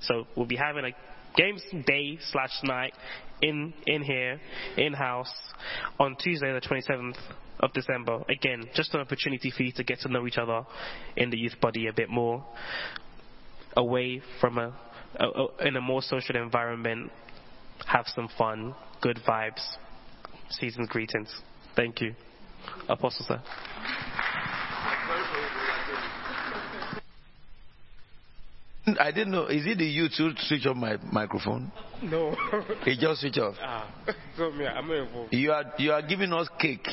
[0.00, 0.90] So we'll be having a
[1.36, 2.92] games day slash night
[3.42, 4.40] in in here
[4.76, 5.32] in house
[5.98, 7.16] on Tuesday the 27th
[7.60, 8.22] of December.
[8.28, 10.64] Again, just an opportunity for you to get to know each other
[11.16, 12.44] in the youth body a bit more,
[13.76, 14.74] away from a,
[15.16, 17.10] a, a in a more social environment.
[17.86, 19.62] Have some fun, good vibes.
[20.50, 21.34] Season's greetings.
[21.74, 22.14] Thank you,
[22.88, 23.42] Apostle sir.
[29.00, 29.46] I didn't know.
[29.46, 31.72] Is it the you to switch off my microphone?
[32.02, 32.36] No.
[32.86, 33.56] It just switch off.
[33.60, 33.90] ah,
[34.36, 35.32] so me, I'm not involved.
[35.34, 36.86] You are you are giving us cake.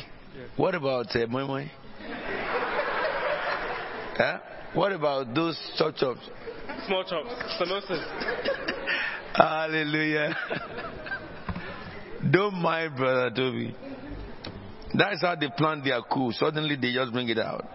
[0.57, 1.65] What about uh, moi moi?
[4.17, 4.39] huh?
[4.73, 6.27] What about those chop chops?
[6.87, 7.29] Small chops,
[7.61, 8.03] samosas.
[9.35, 10.35] Hallelujah.
[12.31, 13.75] Don't mind, brother Toby.
[14.95, 16.31] That's how they plant their coup.
[16.31, 17.65] Suddenly they just bring it out.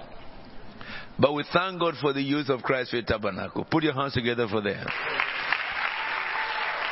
[1.18, 3.66] But we thank God for the youth of Christ Faith Tabernacle.
[3.68, 4.86] Put your hands together for them.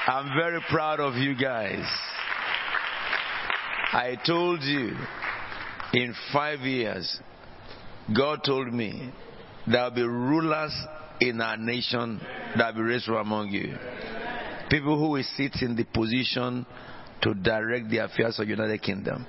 [0.08, 1.84] I'm very proud of you guys.
[3.92, 4.96] I told you
[5.92, 7.20] in five years,
[8.16, 9.12] God told me
[9.66, 10.74] there will be rulers
[11.20, 12.20] in our nation
[12.56, 13.76] that will be raised from among you.
[14.70, 16.66] People who will sit in the position
[17.22, 19.24] to direct the affairs of the United Kingdom.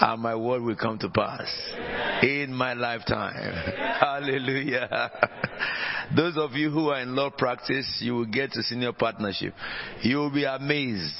[0.00, 1.48] And my word will come to pass
[2.22, 3.52] in my lifetime.
[4.00, 5.10] Hallelujah.
[6.16, 9.54] Those of you who are in law practice, you will get a senior partnership.
[10.02, 11.14] You will be amazed.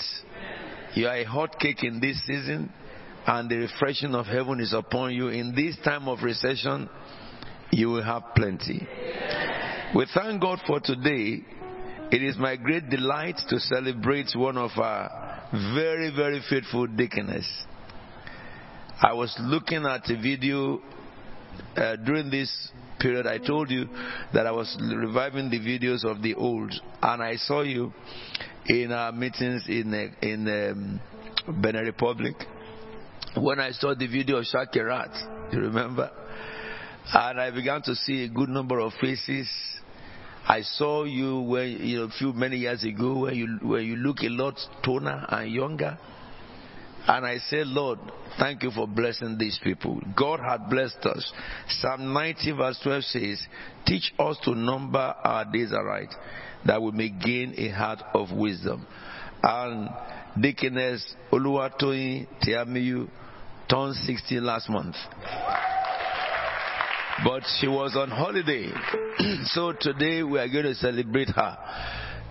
[0.94, 2.70] You are a hot cake in this season,
[3.26, 5.28] and the refreshing of heaven is upon you.
[5.28, 6.88] In this time of recession,
[7.70, 8.86] you will have plenty.
[9.94, 11.42] We thank God for today.
[12.10, 15.40] It is my great delight to celebrate one of our
[15.74, 17.46] very, very faithful deaconess.
[19.00, 20.80] I was looking at a video
[21.76, 22.70] uh, during this
[23.00, 23.26] period.
[23.26, 23.88] I told you
[24.32, 27.92] that I was reviving the videos of the old, and I saw you
[28.66, 32.36] in our meetings in uh, in um, Benin Republic.
[33.36, 36.10] When I saw the video of Shakirat, you remember?
[37.12, 39.48] And I began to see a good number of faces.
[40.46, 43.96] I saw you when you know, a few many years ago where you where you
[43.96, 45.98] look a lot toner and younger.
[47.06, 47.98] And I say, Lord,
[48.38, 50.00] thank you for blessing these people.
[50.16, 51.32] God had blessed us.
[51.68, 53.46] Psalm 90 verse 12 says,
[53.86, 56.14] Teach us to number our days aright,
[56.64, 58.86] that we may gain a heart of wisdom.
[59.42, 59.88] And
[60.40, 63.08] Deaconess Oluwatoyin Tiamiyu
[63.68, 64.94] turned 60 last month.
[67.24, 68.70] But she was on holiday.
[69.46, 71.58] so today we are going to celebrate her.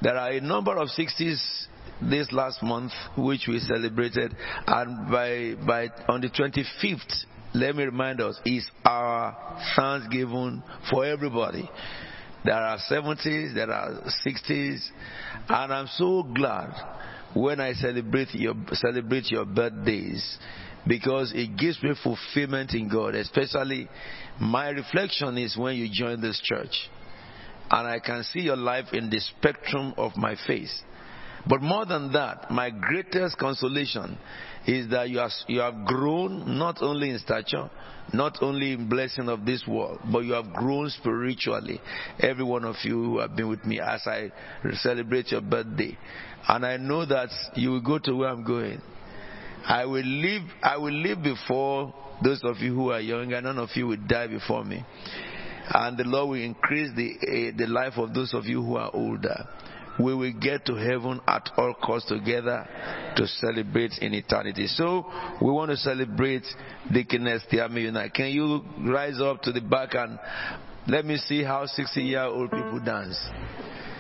[0.02, 1.68] There are a number of 60s
[2.10, 4.36] this last month which we celebrated
[4.68, 9.36] and by by on the 25th let me remind us is our
[9.76, 11.70] thanksgiving for everybody.
[12.46, 14.90] There are 70s there are 60s
[15.48, 16.74] and i'm so glad
[17.36, 20.40] when i celebrate your celebrate your birthdays
[20.88, 23.88] because it gives me fulfillment in god especially
[24.40, 26.90] my reflection is when you join this church
[27.70, 30.82] and i can see your life in the spectrum of my face
[31.48, 34.18] but more than that, my greatest consolation
[34.68, 37.70] is that you, you have grown not only in stature,
[38.14, 41.82] not only in blessing of this world, but you have grown spiritually.
[42.20, 44.32] Every one of you who have been with me as I
[44.74, 45.98] celebrate your birthday.
[46.48, 48.82] And I know that you will go to where I'm going.
[49.66, 51.94] I will live, I will live before
[52.24, 53.42] those of you who are younger.
[53.42, 54.84] None of you will die before me.
[55.74, 58.92] And the Lord will increase the, uh, the life of those of you who are
[58.94, 59.48] older
[60.04, 62.68] we will get to heaven at all costs together
[63.16, 64.68] to celebrate in eternity.
[64.68, 65.06] So
[65.42, 66.44] we want to celebrate
[66.92, 68.14] Deaconess Tiamiyu.
[68.14, 68.62] Can you
[68.92, 70.20] rise up to the back and
[70.88, 73.20] let me see how 60 year old people dance?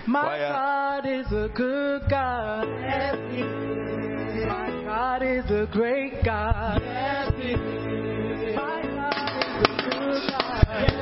[0.07, 0.49] My Choir.
[0.49, 2.68] God is a good God.
[2.68, 4.48] Yes, he is.
[4.48, 6.82] My God is a great God.
[6.82, 8.56] Yes, he is.
[8.56, 10.65] My God is a good God.
[10.72, 11.01] Yes,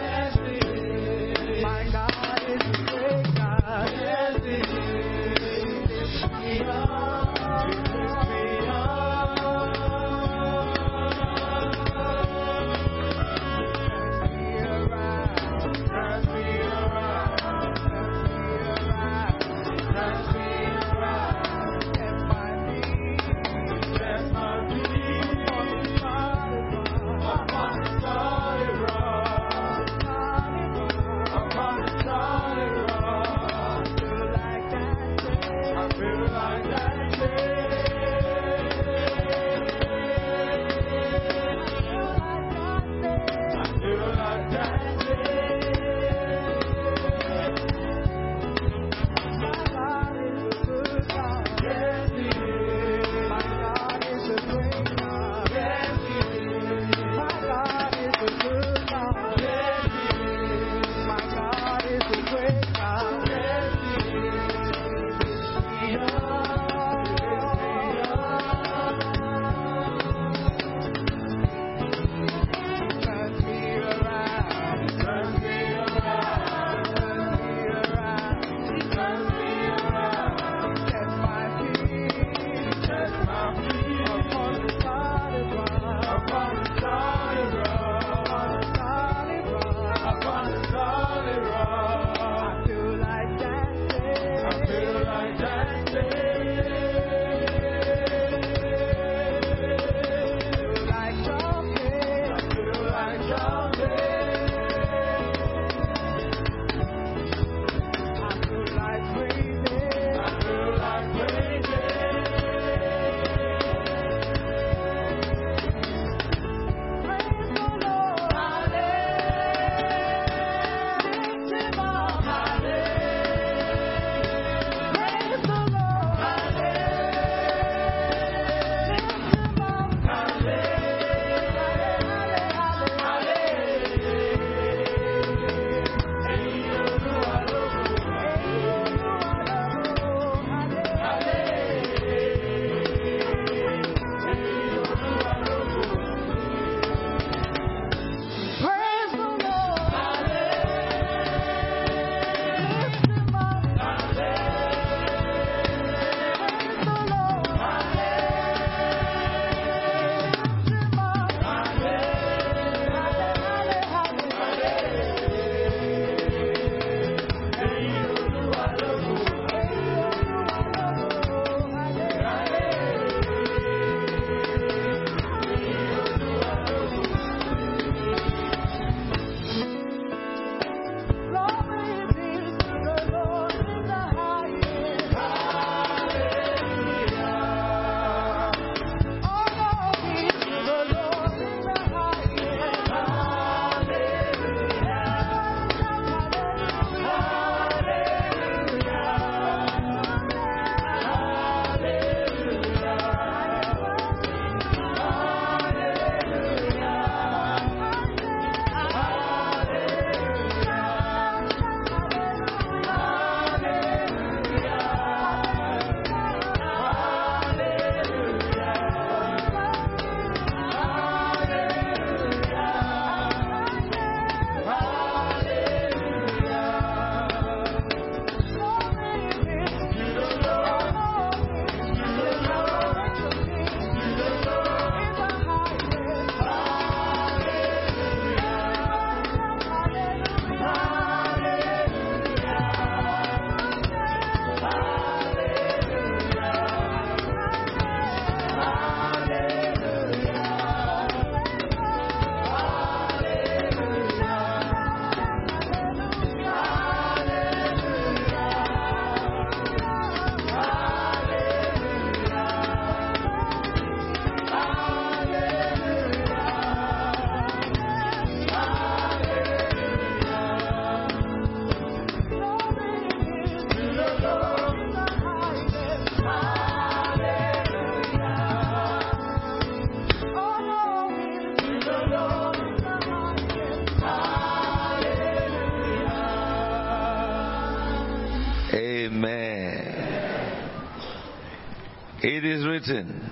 [292.80, 293.32] written,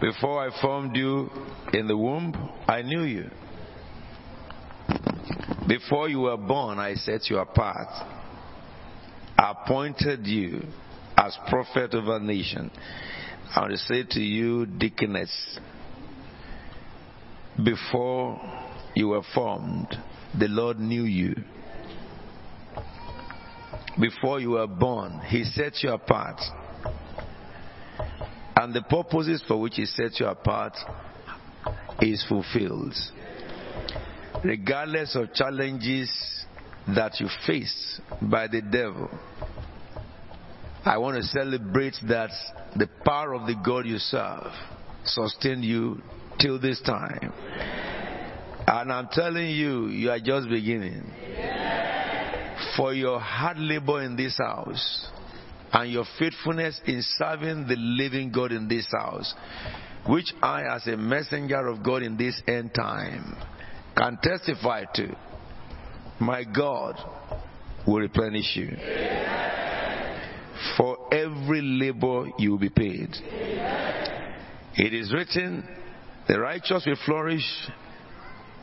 [0.00, 1.30] Before I formed you
[1.72, 2.32] in the womb,
[2.66, 3.30] I knew you.
[5.66, 7.88] Before you were born, I set you apart,
[9.36, 10.62] appointed you
[11.16, 12.70] as prophet of a nation.
[13.54, 15.58] I to say to you, deaconess,
[17.62, 18.40] before
[18.94, 19.88] you were formed,
[20.38, 21.34] the Lord knew you.
[24.00, 26.40] Before you were born, He set you apart.
[28.68, 30.74] And the purposes for which He set you apart
[32.02, 32.92] is fulfilled.
[34.44, 36.10] Regardless of challenges
[36.94, 39.08] that you face by the devil,
[40.84, 42.28] I want to celebrate that
[42.76, 44.52] the power of the God you serve
[45.02, 46.02] sustained you
[46.38, 47.32] till this time.
[48.66, 51.10] And I'm telling you, you are just beginning.
[52.76, 55.08] For your hard labor in this house
[55.72, 59.34] and your faithfulness in serving the living God in this house,
[60.08, 63.36] which I, as a messenger of God in this end time,
[63.96, 65.16] can testify to,
[66.20, 66.96] my God
[67.86, 68.76] will replenish you.
[70.76, 73.10] For every labor you will be paid.
[74.74, 75.66] It is written,
[76.26, 77.44] the righteous will flourish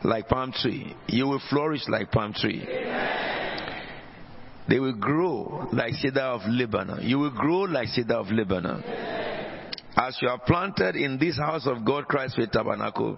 [0.04, 0.96] like palm tree.
[1.08, 2.66] You will flourish like palm tree.
[4.68, 7.08] They will grow like cedar of Lebanon.
[7.08, 8.84] You will grow like cedar of Lebanon.
[9.96, 13.18] As you are planted in this house of God, Christ Faith Tabernacle,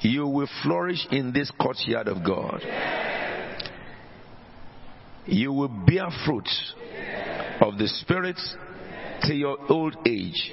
[0.00, 2.60] you will flourish in this courtyard of God.
[5.26, 6.48] You will bear fruit
[7.60, 8.36] of the Spirit
[9.24, 10.52] till your old age.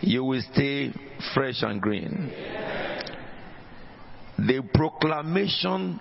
[0.00, 0.92] You will stay
[1.32, 2.32] fresh and green.
[4.36, 6.00] The proclamation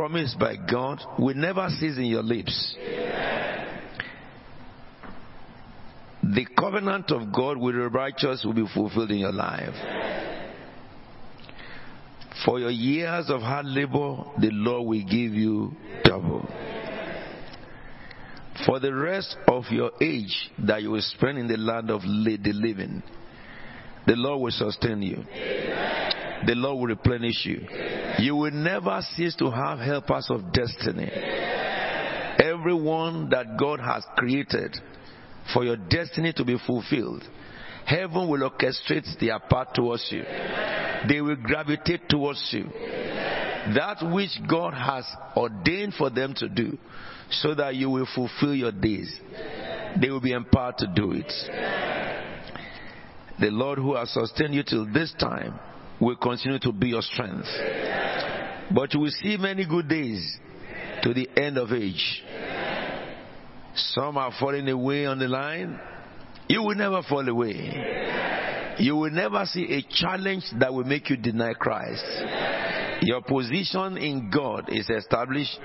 [0.00, 2.74] promised by God will never cease in your lips.
[6.22, 9.74] The covenant of God with the righteous will be fulfilled in your life.
[12.46, 15.72] For your years of hard labor, the Lord will give you
[16.02, 16.48] double.
[18.64, 22.52] For the rest of your age that you will spend in the land of the
[22.54, 23.02] living,
[24.06, 25.24] the Lord will sustain you.
[26.46, 27.99] The Lord will replenish you.
[28.18, 31.10] You will never cease to have helpers of destiny.
[32.42, 34.76] Everyone that God has created
[35.52, 37.22] for your destiny to be fulfilled,
[37.86, 40.22] heaven will orchestrate their path towards you.
[41.08, 42.64] They will gravitate towards you.
[43.74, 45.04] That which God has
[45.36, 46.78] ordained for them to do,
[47.30, 49.14] so that you will fulfill your days.
[50.00, 51.32] They will be empowered to do it.
[53.38, 55.58] The Lord who has sustained you till this time
[56.00, 57.48] will continue to be your strength.
[58.74, 60.38] But you will see many good days
[61.02, 62.22] to the end of age.
[63.74, 65.78] Some are falling away on the line.
[66.48, 68.76] You will never fall away.
[68.78, 72.04] You will never see a challenge that will make you deny Christ.
[73.02, 75.58] Your position in God is established.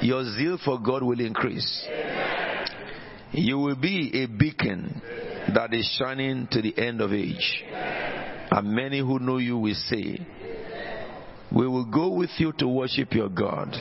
[0.00, 1.86] Your zeal for God will increase.
[3.32, 5.02] You will be a beacon
[5.54, 7.64] that is shining to the end of age.
[8.50, 10.26] And many who know you will say,
[11.50, 13.72] We will go with you to worship your God.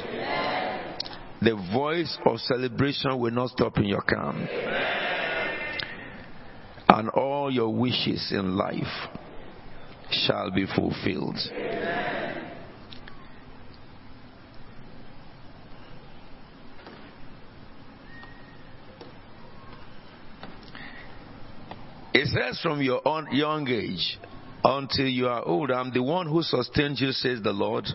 [1.41, 4.49] The voice of celebration will not stop in your camp.
[6.89, 9.09] And all your wishes in life
[10.09, 11.37] shall be fulfilled.
[22.13, 24.17] It says from your own young age
[24.67, 27.85] until you are old, I'm the one who sustains you, says the Lord.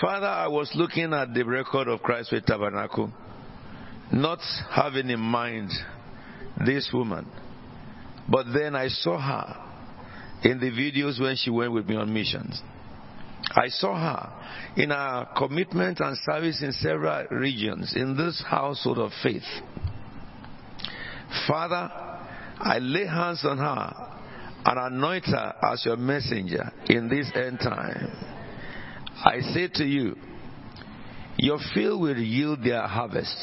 [0.00, 3.12] Father, I was looking at the record of Christ Faith Tabernacle,
[4.12, 4.40] not
[4.70, 5.70] having in mind
[6.66, 7.28] this woman.
[8.28, 9.56] But then I saw her
[10.42, 12.60] in the videos when she went with me on missions.
[13.52, 19.12] I saw her in her commitment and service in several regions in this household of
[19.22, 19.44] faith.
[21.46, 21.90] Father,
[22.58, 24.13] I lay hands on her
[24.64, 28.08] and anoint her as your messenger in this end time.
[29.24, 30.16] I say to you,
[31.36, 33.36] your field will yield their harvest.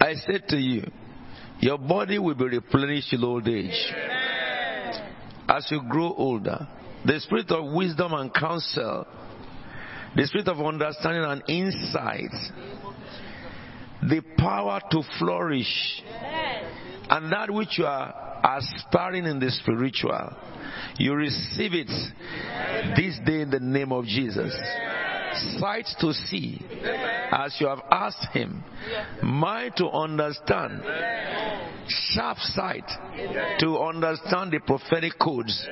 [0.00, 0.90] I say to you,
[1.60, 3.92] your body will be replenished in old age.
[5.48, 6.66] As you grow older,
[7.04, 9.06] the spirit of wisdom and counsel,
[10.14, 12.32] the spirit of understanding and insight,
[14.02, 16.02] the power to flourish,
[17.08, 20.32] and that which you are aspiring in the spiritual,
[20.98, 21.90] you receive it
[22.96, 24.54] this day in the name of Jesus.
[25.58, 26.60] sight to see,
[27.30, 28.64] as you have asked Him,
[29.22, 30.82] mind to understand,
[31.88, 32.88] sharp sight
[33.60, 35.66] to understand the prophetic codes,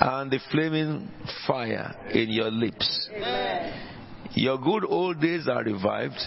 [0.00, 1.08] and the flaming
[1.46, 3.08] fire in your lips.
[4.34, 6.18] Your good old days are revived,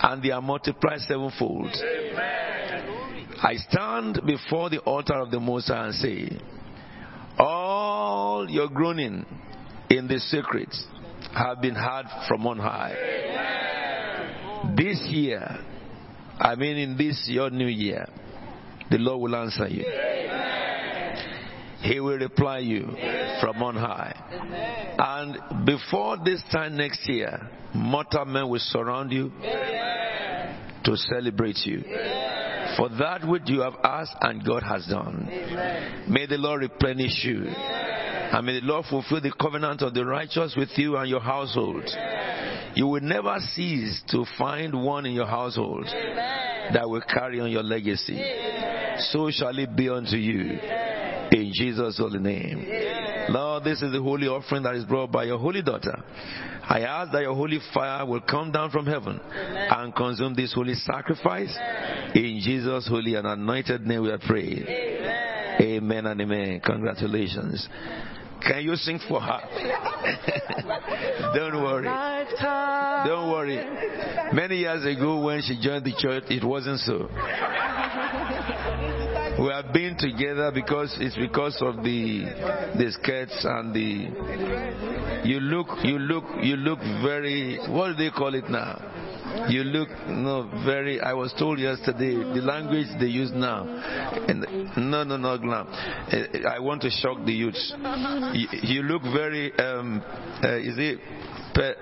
[0.00, 1.70] and they are multiplied sevenfold.
[3.40, 6.28] I stand before the altar of the Most High and say,
[7.38, 9.24] All your groaning
[9.90, 10.74] in the secret
[11.34, 12.94] have been heard from on high.
[14.76, 15.64] This year,
[16.38, 18.08] I mean in this your new year,
[18.90, 19.84] the Lord will answer you.
[21.82, 22.86] He will reply you
[23.40, 24.14] from on high.
[24.98, 27.40] And before this time next year,
[27.74, 29.30] mortal men will surround you
[30.84, 31.82] to celebrate you
[32.76, 35.26] for that which you have asked and God has done.
[36.08, 37.44] May the Lord replenish you.
[37.46, 41.88] And may the Lord fulfill the covenant of the righteous with you and your household.
[42.74, 47.62] You will never cease to find one in your household that will carry on your
[47.62, 48.22] legacy.
[49.10, 50.58] So shall it be unto you.
[51.32, 52.66] In Jesus' holy name.
[53.30, 56.02] Lord, this is the holy offering that is brought by your holy daughter.
[56.62, 60.74] I ask that your holy fire will come down from heaven and consume this holy
[60.74, 61.56] sacrifice.
[62.14, 64.66] In Jesus' holy and anointed name we are praying.
[65.60, 66.60] Amen and amen.
[66.64, 67.68] Congratulations.
[68.40, 69.40] Can you sing for her?
[71.34, 71.88] Don't worry.
[73.06, 73.56] Don't worry.
[74.32, 77.08] Many years ago when she joined the church, it wasn't so.
[79.38, 82.24] We have been together because it's because of the
[82.76, 88.34] the skirts and the you look you look you look very what do they call
[88.34, 88.98] it now?
[89.48, 91.00] You look no very.
[91.00, 93.64] I was told yesterday the language they use now.
[94.26, 94.40] And
[94.76, 95.68] no, no, no, glam.
[96.48, 97.72] I want to shock the youths.
[98.34, 99.56] You, you look very.
[99.58, 100.02] Um,
[100.42, 100.98] uh, is it
[101.54, 101.74] pe-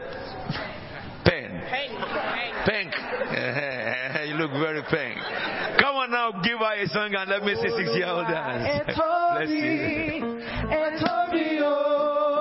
[1.24, 1.62] pen?
[2.66, 2.94] Pink.
[2.96, 5.18] Uh, you look very pink.
[6.26, 8.98] Now, give her a song and let me see six year old dance.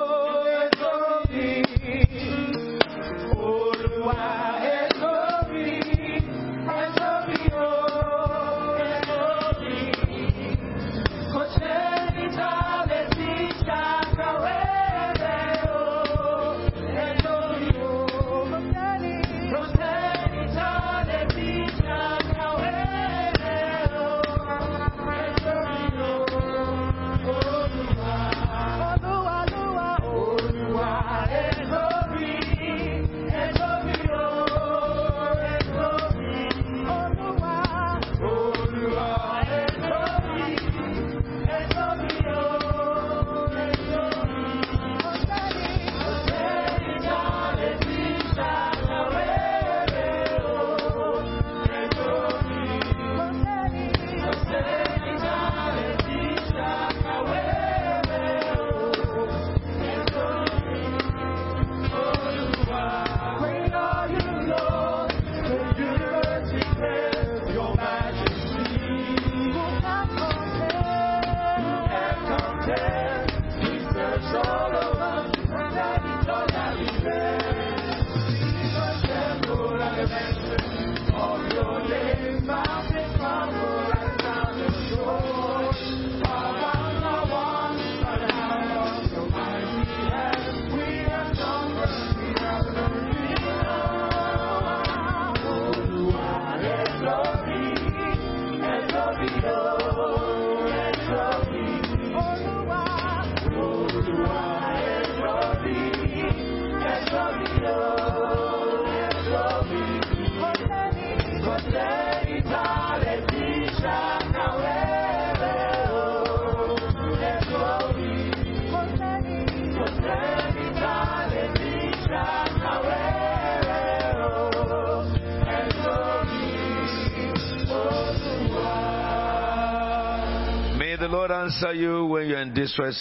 [131.45, 132.95] answer you when you're in distress.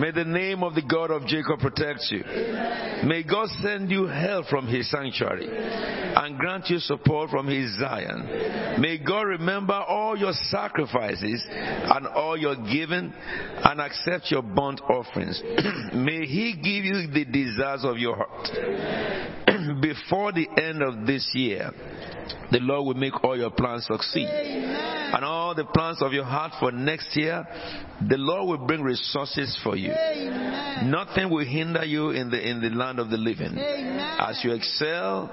[0.00, 2.24] May the name of the God of Jacob protect you.
[3.06, 8.80] May God send you help from his sanctuary and grant you support from his Zion.
[8.80, 13.12] May God remember all your sacrifices and all your giving
[13.64, 15.40] and accept your burnt offerings.
[15.94, 19.43] May he give you the desires of your heart.
[19.80, 21.70] Before the end of this year,
[22.50, 24.28] the Lord will make all your plans succeed.
[25.14, 27.46] and all the plans of your heart for next year,
[28.08, 29.92] the Lord will bring resources for you.
[30.84, 33.56] Nothing will hinder you in the in the land of the living.
[33.56, 35.30] As you excel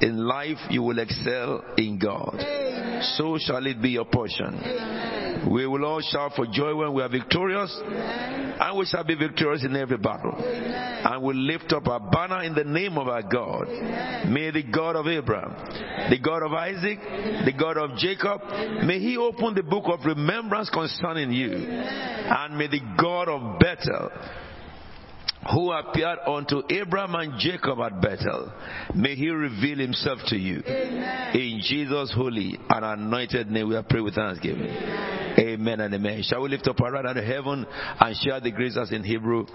[0.00, 2.40] in life, you will excel in God.
[3.16, 4.58] So shall it be your portion.
[5.48, 9.64] We will all shout for joy when we are victorious, and we shall be victorious
[9.64, 10.34] in every battle.
[10.36, 13.68] And we lift up our banner in the name of our God.
[14.28, 15.54] May the God of Abraham,
[16.10, 16.98] the God of Isaac,
[17.44, 18.42] the God of Jacob,
[18.84, 21.52] may He open the book of remembrance concerning you.
[21.52, 24.10] And may the God of Bethel,
[25.48, 28.52] who appeared unto Abraham and Jacob at Bethel,
[28.94, 30.62] may he reveal himself to you.
[30.66, 34.68] In Jesus' holy and anointed name, we are praying with thanksgiving.
[35.38, 36.22] Amen and amen.
[36.24, 37.66] Shall we lift up our right hand to heaven
[38.00, 39.46] and share the grace as in Hebrew?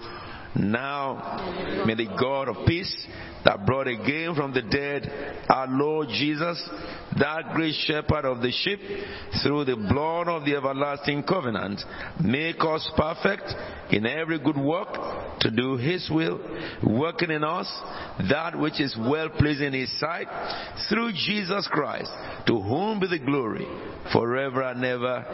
[0.56, 3.06] Now, may the God of peace
[3.44, 6.68] that brought again from the dead our Lord Jesus,
[7.18, 8.80] that great shepherd of the sheep,
[9.42, 11.80] through the blood of the everlasting covenant,
[12.22, 13.52] make us perfect
[13.90, 14.88] in every good work
[15.40, 16.40] to do His will,
[16.82, 17.70] working in us
[18.28, 20.26] that which is well pleasing in His sight,
[20.88, 22.10] through Jesus Christ,
[22.46, 23.66] to whom be the glory
[24.12, 25.24] forever and ever.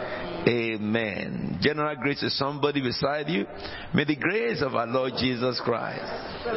[0.46, 1.58] Amen.
[1.60, 3.46] General grace to somebody beside you.
[3.94, 6.02] May the grace of our Lord Jesus Christ,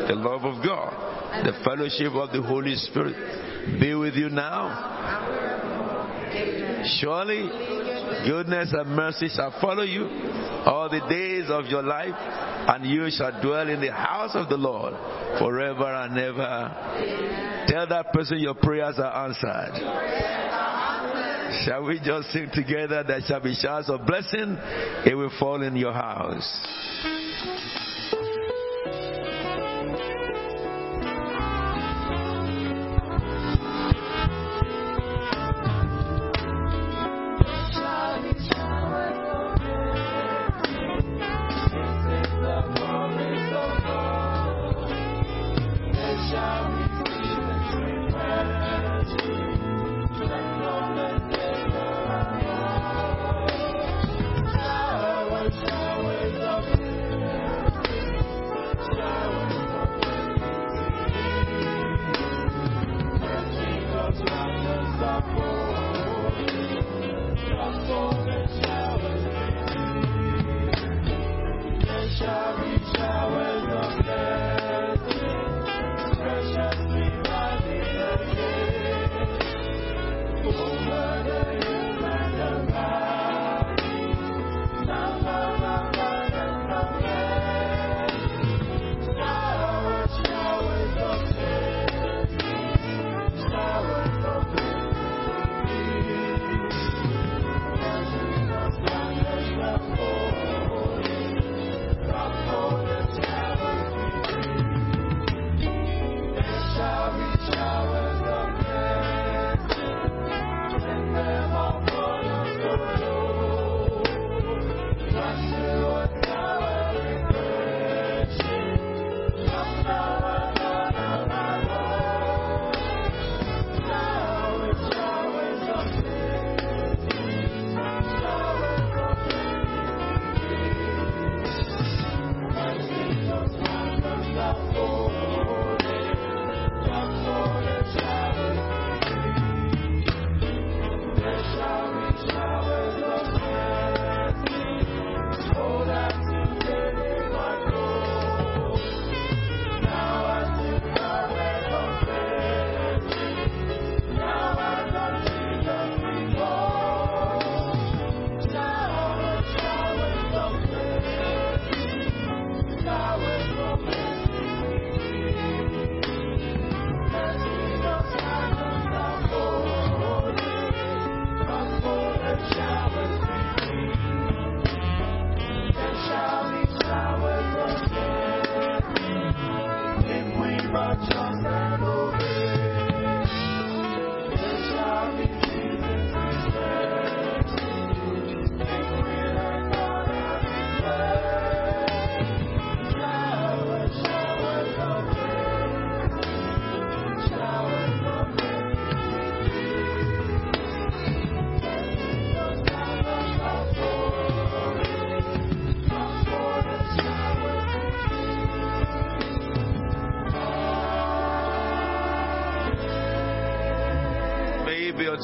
[0.07, 4.93] the love of God, the fellowship of the Holy Spirit be with you now.
[6.99, 7.49] Surely
[8.27, 10.05] goodness and mercy shall follow you
[10.65, 14.57] all the days of your life, and you shall dwell in the house of the
[14.57, 14.93] Lord
[15.39, 17.65] forever and ever.
[17.67, 19.73] Tell that person your prayers are answered.
[21.65, 23.03] Shall we just sing together?
[23.03, 24.57] There shall be showers of blessing.
[25.05, 27.84] It will fall in your house.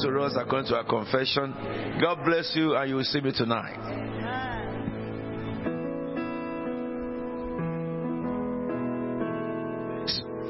[0.02, 1.54] To us according to our confession.
[2.00, 3.78] God bless you, and you will see me tonight.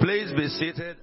[0.00, 0.96] Please be seated.